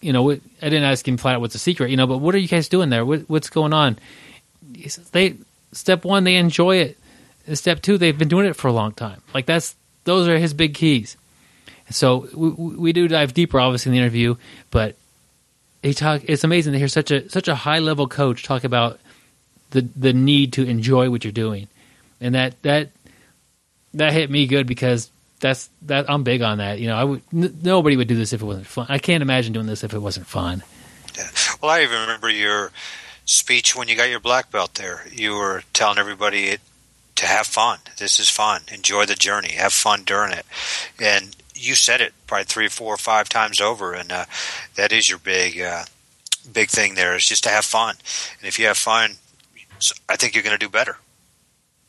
[0.00, 2.34] you know, I didn't ask him flat out what's the secret, you know, but what
[2.34, 3.04] are you guys doing there?
[3.04, 3.98] What, what's going on?
[4.74, 5.36] He says they
[5.72, 6.98] step one they enjoy it.
[7.46, 9.22] And step two they've been doing it for a long time.
[9.34, 9.74] Like that's
[10.04, 11.16] those are his big keys.
[11.90, 14.36] So we, we do dive deeper, obviously, in the interview,
[14.70, 14.96] but
[15.82, 16.22] he talk.
[16.24, 18.98] It's amazing to hear such a such a high level coach talk about
[19.70, 21.68] the the need to enjoy what you're doing,
[22.20, 22.90] and that that
[23.96, 25.10] that hit me good because
[25.40, 26.78] that's that I'm big on that.
[26.78, 28.86] You know, I would n- nobody would do this if it wasn't fun.
[28.88, 30.62] I can't imagine doing this if it wasn't fun.
[31.16, 31.28] Yeah.
[31.60, 32.72] Well, I even remember your
[33.24, 35.06] speech when you got your black belt there.
[35.12, 36.60] You were telling everybody it,
[37.16, 37.78] to have fun.
[37.98, 38.62] This is fun.
[38.72, 39.52] Enjoy the journey.
[39.52, 40.46] Have fun during it.
[41.00, 44.26] And you said it probably three, four, five times over, and uh,
[44.74, 45.84] that is your big, uh,
[46.52, 46.94] big thing.
[46.94, 47.96] There is just to have fun.
[48.38, 49.12] And if you have fun,
[50.08, 50.98] I think you're going to do better.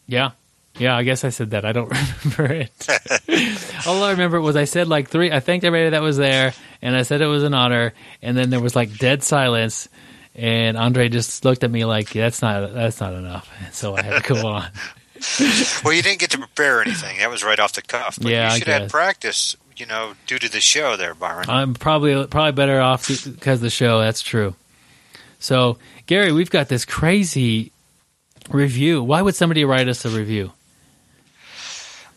[0.08, 0.32] Yeah.
[0.80, 1.66] Yeah, I guess I said that.
[1.66, 1.90] I don't
[2.26, 2.88] remember it.
[3.88, 5.32] All I remember was I said like three.
[5.32, 7.94] I thanked everybody that was there, and I said it was an honor.
[8.22, 9.90] And then there was like dead silence,
[10.36, 13.50] and Andre just looked at me like that's not that's not enough.
[13.74, 14.70] So I had to go on.
[15.84, 17.18] Well, you didn't get to prepare anything.
[17.18, 18.20] That was right off the cuff.
[18.22, 19.56] But Yeah, you should have practice.
[19.76, 21.46] You know, due to the show there, Byron.
[21.50, 24.00] I'm probably probably better off because the show.
[24.00, 24.56] That's true.
[25.40, 25.78] So
[26.08, 27.72] Gary, we've got this crazy
[28.50, 29.04] review.
[29.04, 30.52] Why would somebody write us a review?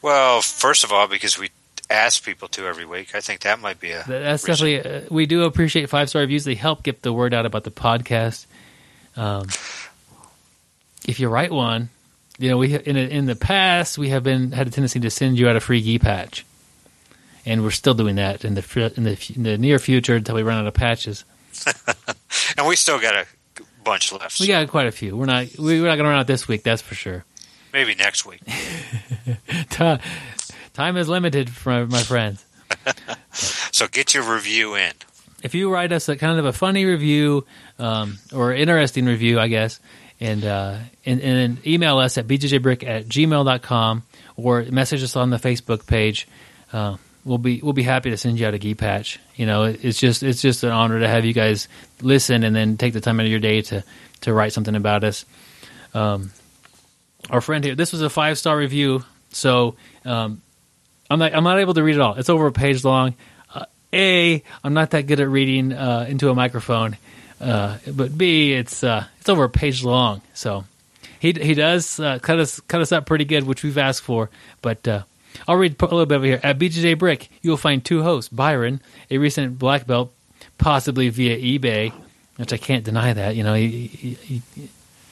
[0.03, 1.51] Well, first of all, because we
[1.91, 3.15] ask people to every week.
[3.15, 3.99] I think that might be a.
[4.05, 4.67] That- That's reason.
[4.69, 5.07] definitely.
[5.07, 6.45] Uh, we do appreciate five star reviews.
[6.45, 8.47] They help get the word out about the podcast.
[9.17, 9.49] Um,
[11.07, 11.89] if you write one,
[12.39, 15.39] you know we in in the past we have been had a tendency to send
[15.39, 16.47] you out a free gi patch,
[17.45, 20.43] and we're still doing that in the in the, in the near future until we
[20.43, 21.25] run out of patches.
[22.57, 23.27] and we still got a
[23.83, 24.39] bunch left.
[24.39, 25.17] We got quite a few.
[25.17, 26.63] We're not we're not going to run out this week.
[26.63, 27.25] That's for sure.
[27.73, 28.41] Maybe next week.
[29.71, 32.45] Time is limited, for my friends.
[33.73, 34.93] So get your review in.
[35.43, 37.47] if you write us a kind of a funny review
[37.79, 39.81] um, or interesting review, I guess,
[40.21, 40.77] and, uh,
[41.07, 44.03] and and email us at bjjbrick at gmail.com
[44.37, 46.29] or message us on the Facebook page.
[46.73, 49.19] Uh, we'll be we'll be happy to send you out a gi patch.
[49.37, 51.69] You know, it's just it's just an honor to have you guys
[52.03, 53.83] listen and then take the time out of your day to
[54.23, 55.25] to write something about us.
[55.95, 56.33] Um,
[57.29, 59.75] our friend here, this was a five star review, so
[60.05, 60.41] um,
[61.11, 62.15] I'm not I'm not able to read it all.
[62.15, 63.15] It's over a page long.
[63.55, 66.97] Uh, a, I'm not that good at reading uh, into a microphone,
[67.41, 70.23] uh, but B, it's uh, it's over a page long.
[70.35, 70.65] So
[71.19, 74.31] he he does uh, cut us cut us up pretty good, which we've asked for.
[74.63, 75.03] But uh,
[75.47, 76.41] I'll read a little bit over here.
[76.43, 78.81] At BJJ Brick, you will find two hosts: Byron,
[79.11, 80.13] a recent black belt,
[80.59, 81.93] possibly via eBay,
[82.37, 83.37] which I can't deny that.
[83.37, 84.43] You know, he, he, he,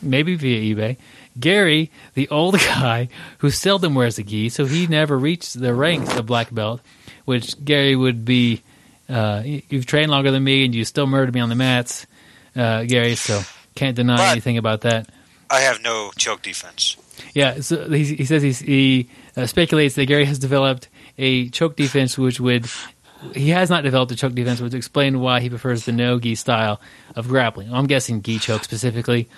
[0.01, 0.97] maybe via eBay.
[1.39, 3.09] Gary, the old guy
[3.39, 6.81] who seldom wears a gi, so he never reached the ranks of black belt,
[7.25, 8.63] which Gary would be.
[9.09, 12.07] Uh, you- you've trained longer than me, and you still murdered me on the mats,
[12.57, 13.15] uh, Gary.
[13.17, 13.41] So
[13.75, 15.09] Can't deny But- anything about that.
[15.51, 16.97] I have no choke defense.
[17.33, 21.77] Yeah, so he, he says he's, he uh, speculates that Gary has developed a choke
[21.77, 22.67] defense, which would
[23.35, 26.19] he has not developed a choke defense, which would explain why he prefers the no
[26.21, 26.81] gi style
[27.17, 27.73] of grappling.
[27.73, 29.29] I'm guessing gi choke specifically.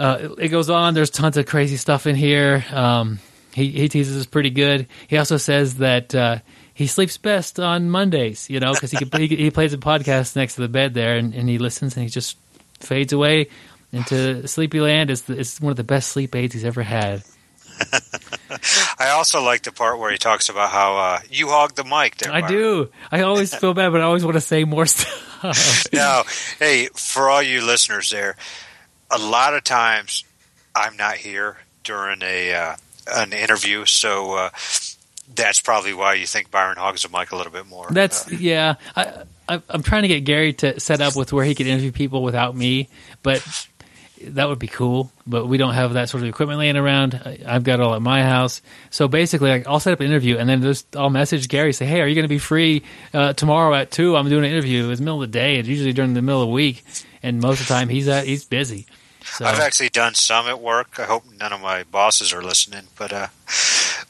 [0.00, 0.94] Uh, it, goes on.
[0.94, 2.64] There's tons of crazy stuff in here.
[2.72, 3.18] Um,
[3.52, 4.86] he he teases us pretty good.
[5.08, 6.38] He also says that uh,
[6.72, 8.48] he sleeps best on Mondays.
[8.48, 11.16] You know, because he, could- he he plays a podcast next to the bed there,
[11.16, 12.38] and, and he listens, and he just
[12.80, 13.48] fades away
[13.92, 15.10] into sleepy land.
[15.10, 17.22] It's, the, it's one of the best sleep aids he's ever had.
[18.98, 22.16] I also like the part where he talks about how uh, you hog the mic.
[22.16, 22.90] There, I do.
[23.10, 25.86] I always feel bad, but I always want to say more stuff.
[25.92, 26.22] No,
[26.58, 28.36] hey, for all you listeners there,
[29.10, 30.24] a lot of times
[30.74, 32.76] I'm not here during a uh,
[33.12, 34.50] an interview, so uh,
[35.34, 37.88] that's probably why you think Byron hogs the mic a little bit more.
[37.90, 38.74] That's Uh, yeah.
[38.96, 41.92] I, I, I'm trying to get Gary to set up with where he could interview
[41.92, 42.88] people without me,
[43.22, 43.44] but
[44.22, 45.10] that would be cool.
[45.26, 47.14] But we don't have that sort of equipment laying around.
[47.14, 48.62] I, I've got it all at my house.
[48.90, 51.86] So basically, like, I'll set up an interview and then just I'll message Gary say,
[51.86, 52.82] "Hey, are you going to be free
[53.14, 54.16] uh, tomorrow at two?
[54.16, 54.90] I'm doing an interview.
[54.90, 55.56] It's the middle of the day.
[55.56, 56.84] It's usually during the middle of the week,
[57.22, 58.86] and most of the time he's at he's busy."
[59.24, 60.98] So I've actually done some at work.
[60.98, 63.28] I hope none of my bosses are listening, but uh,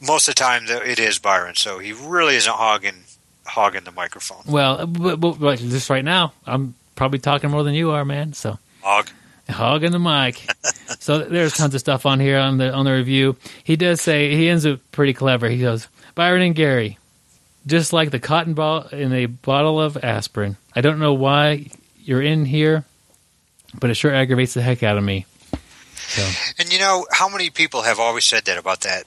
[0.01, 3.03] most of the time it is Byron, so he really isn't hogging
[3.45, 4.43] hogging the microphone.
[4.47, 8.33] well, but, but, but just right now, I'm probably talking more than you are, man.
[8.33, 8.57] So.
[8.81, 9.09] Hog.
[9.49, 10.41] hogging the mic.
[10.99, 13.35] so there's tons of stuff on here on the on the review.
[13.63, 15.49] He does say he ends up pretty clever.
[15.49, 16.97] He goes, Byron and Gary,
[17.67, 20.57] just like the cotton ball in a bottle of aspirin.
[20.75, 21.67] I don't know why
[22.03, 22.85] you're in here,
[23.79, 25.25] but it sure aggravates the heck out of me.
[26.07, 26.29] So
[26.59, 29.05] And you know how many people have always said that about that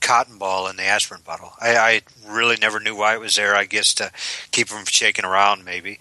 [0.00, 1.52] cotton ball in the aspirin bottle?
[1.60, 3.54] I, I really never knew why it was there.
[3.54, 4.12] I guess to
[4.52, 5.98] keep them from shaking around, maybe.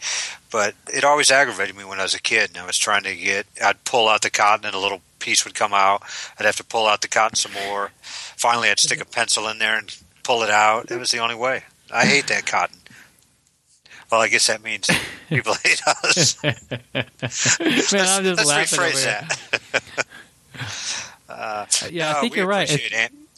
[0.52, 3.16] But it always aggravated me when I was a kid, and I was trying to
[3.16, 3.46] get.
[3.64, 6.02] I'd pull out the cotton, and a little piece would come out.
[6.40, 7.92] I'd have to pull out the cotton some more.
[8.04, 10.92] Finally, I'd stick a pencil in there and pull it out.
[10.92, 11.64] It was the only way.
[11.92, 12.78] I hate that cotton.
[14.12, 14.90] Well, I guess that means
[15.30, 16.42] people hate us.
[16.44, 16.56] man,
[16.96, 18.80] I'm just Let's laughing.
[18.80, 19.40] rephrase that.
[19.72, 19.82] here.
[21.92, 22.70] Yeah, I think you're right.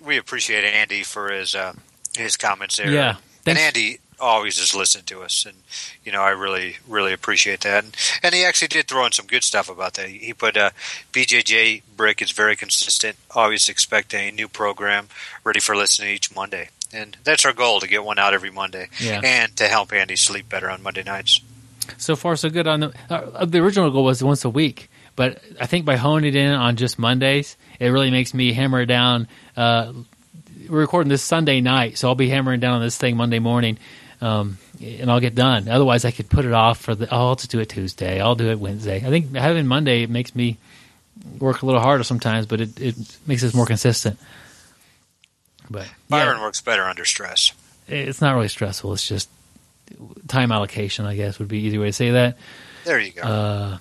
[0.03, 1.73] We appreciate Andy for his uh,
[2.17, 2.89] his comments there.
[2.91, 3.57] Yeah, and.
[3.59, 5.57] Andy always just listened to us, and
[6.03, 7.83] you know I really really appreciate that.
[7.83, 10.09] And, and he actually did throw in some good stuff about that.
[10.09, 10.71] He put uh,
[11.11, 13.17] BJJ Brick is very consistent.
[13.31, 15.09] Always expect a new program
[15.43, 18.87] ready for listening each Monday, and that's our goal to get one out every Monday,
[18.99, 19.21] Yeah.
[19.23, 21.41] and to help Andy sleep better on Monday nights.
[21.97, 22.67] so far so good.
[22.67, 26.29] On the uh, the original goal was once a week but i think by honing
[26.33, 29.27] it in on just mondays it really makes me hammer down
[29.57, 29.91] uh,
[30.69, 33.77] we're recording this sunday night so i'll be hammering down on this thing monday morning
[34.21, 35.67] um, and i'll get done.
[35.67, 38.21] Otherwise i could put it off for the oh i'll just do it tuesday.
[38.21, 38.97] I'll do it wednesday.
[39.05, 40.57] I think having monday it makes me
[41.39, 42.95] work a little harder sometimes but it, it
[43.27, 44.17] makes us more consistent
[45.71, 47.51] but yeah, Byron works better under stress.
[47.87, 49.29] it's not really stressful it's just
[50.27, 52.37] time allocation i guess would be an easy way to say that
[52.85, 53.21] There you go.
[53.23, 53.77] uh,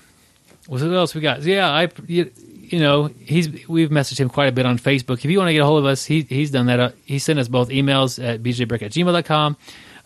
[0.66, 1.42] what else we got?
[1.42, 2.30] Yeah, I you,
[2.62, 5.24] you know he's we've messaged him quite a bit on Facebook.
[5.24, 6.78] If you want to get a hold of us, he he's done that.
[6.78, 9.56] Uh, he sent us both emails at bjbrick at gmail.com.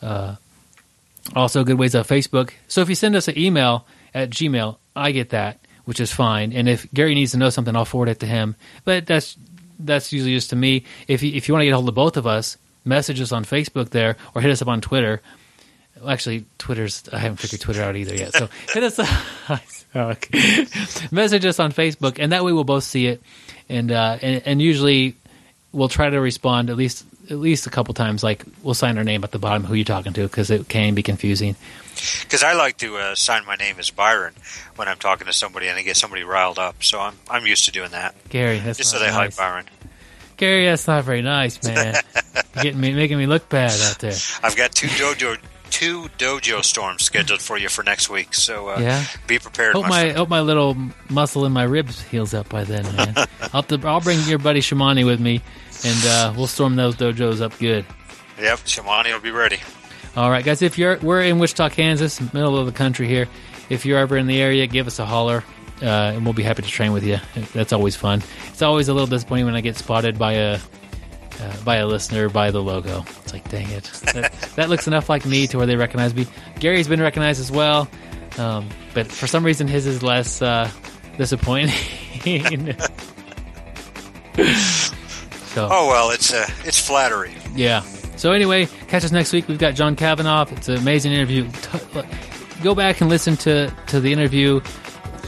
[0.00, 0.36] Uh,
[1.36, 2.52] also, good ways on Facebook.
[2.68, 6.52] So if you send us an email at Gmail, I get that, which is fine.
[6.52, 8.56] And if Gary needs to know something, I'll forward it to him.
[8.84, 9.36] But that's
[9.78, 10.84] that's usually just to me.
[11.08, 13.32] If you, if you want to get a hold of both of us, message us
[13.32, 15.20] on Facebook there or hit us up on Twitter.
[16.00, 18.34] Well, actually, Twitter's I haven't figured Twitter out either yet.
[18.34, 18.98] So hit us
[19.96, 20.66] okay.
[21.10, 23.22] message us on Facebook, and that way we'll both see it,
[23.68, 25.14] and uh, and, and usually
[25.72, 28.22] we'll try to respond at least at least a couple times.
[28.22, 30.94] Like we'll sign our name at the bottom who you're talking to because it can
[30.94, 31.56] be confusing.
[32.22, 34.34] Because I like to uh, sign my name as Byron
[34.76, 36.82] when I'm talking to somebody and I get somebody riled up.
[36.82, 38.14] So I'm I'm used to doing that.
[38.28, 39.14] Gary, that's Just so they nice.
[39.14, 39.64] hype Byron.
[40.36, 41.94] Gary, that's not very nice, man.
[42.54, 44.14] You're getting me making me look bad out there.
[44.42, 45.38] I've got two dojo
[45.70, 48.34] two dojo storms scheduled for you for next week.
[48.34, 49.04] So uh, Yeah.
[49.26, 49.74] be prepared.
[49.74, 50.16] Hope my my friend.
[50.16, 50.76] hope my little
[51.08, 53.14] muscle in my ribs heals up by then, man.
[53.52, 55.40] I'll, to, I'll bring your buddy Shamani with me,
[55.84, 57.84] and uh, we'll storm those dojos up good.
[58.40, 59.58] Yep, Shamani will be ready.
[60.16, 60.62] All right, guys.
[60.62, 63.26] If you're we're in Wichita, Kansas, middle of the country here.
[63.68, 65.42] If you're ever in the area, give us a holler,
[65.82, 67.18] uh, and we'll be happy to train with you.
[67.54, 68.22] That's always fun.
[68.48, 70.54] It's always a little disappointing when I get spotted by a
[71.40, 73.04] uh, by a listener by the logo.
[73.22, 76.26] It's like, dang it, that, that looks enough like me to where they recognize me.
[76.60, 77.88] Gary's been recognized as well,
[78.38, 80.70] um, but for some reason his is less uh,
[81.18, 81.70] disappointing.
[84.44, 87.34] so Oh well, it's uh, it's flattery.
[87.54, 87.82] yeah.
[88.16, 89.48] So anyway, catch us next week.
[89.48, 90.46] We've got John Kavanagh.
[90.52, 91.48] It's an amazing interview.
[92.62, 94.60] Go back and listen to, to the interview.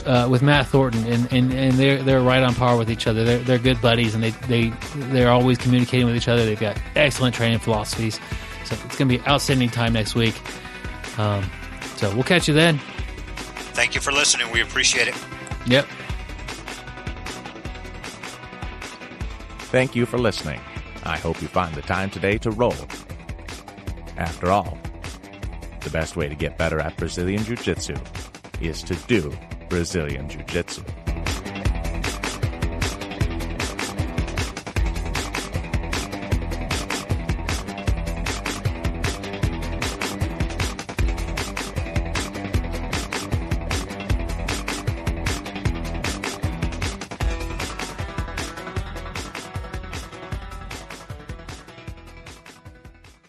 [0.06, 3.24] uh, with Matt Thornton, and, and, and they're they're right on par with each other.
[3.24, 4.68] They're they're good buddies, and they they
[5.10, 6.46] they're always communicating with each other.
[6.46, 8.20] They've got excellent training philosophies,
[8.64, 10.40] so it's going to be outstanding time next week.
[11.18, 11.44] Um,
[11.96, 12.78] so we'll catch you then.
[13.74, 14.50] Thank you for listening.
[14.52, 15.14] We appreciate it.
[15.66, 15.86] Yep.
[19.58, 20.60] Thank you for listening.
[21.06, 22.74] I hope you find the time today to roll.
[24.16, 24.76] After all,
[25.80, 27.94] the best way to get better at Brazilian Jiu Jitsu
[28.60, 29.32] is to do
[29.68, 30.82] Brazilian Jiu Jitsu.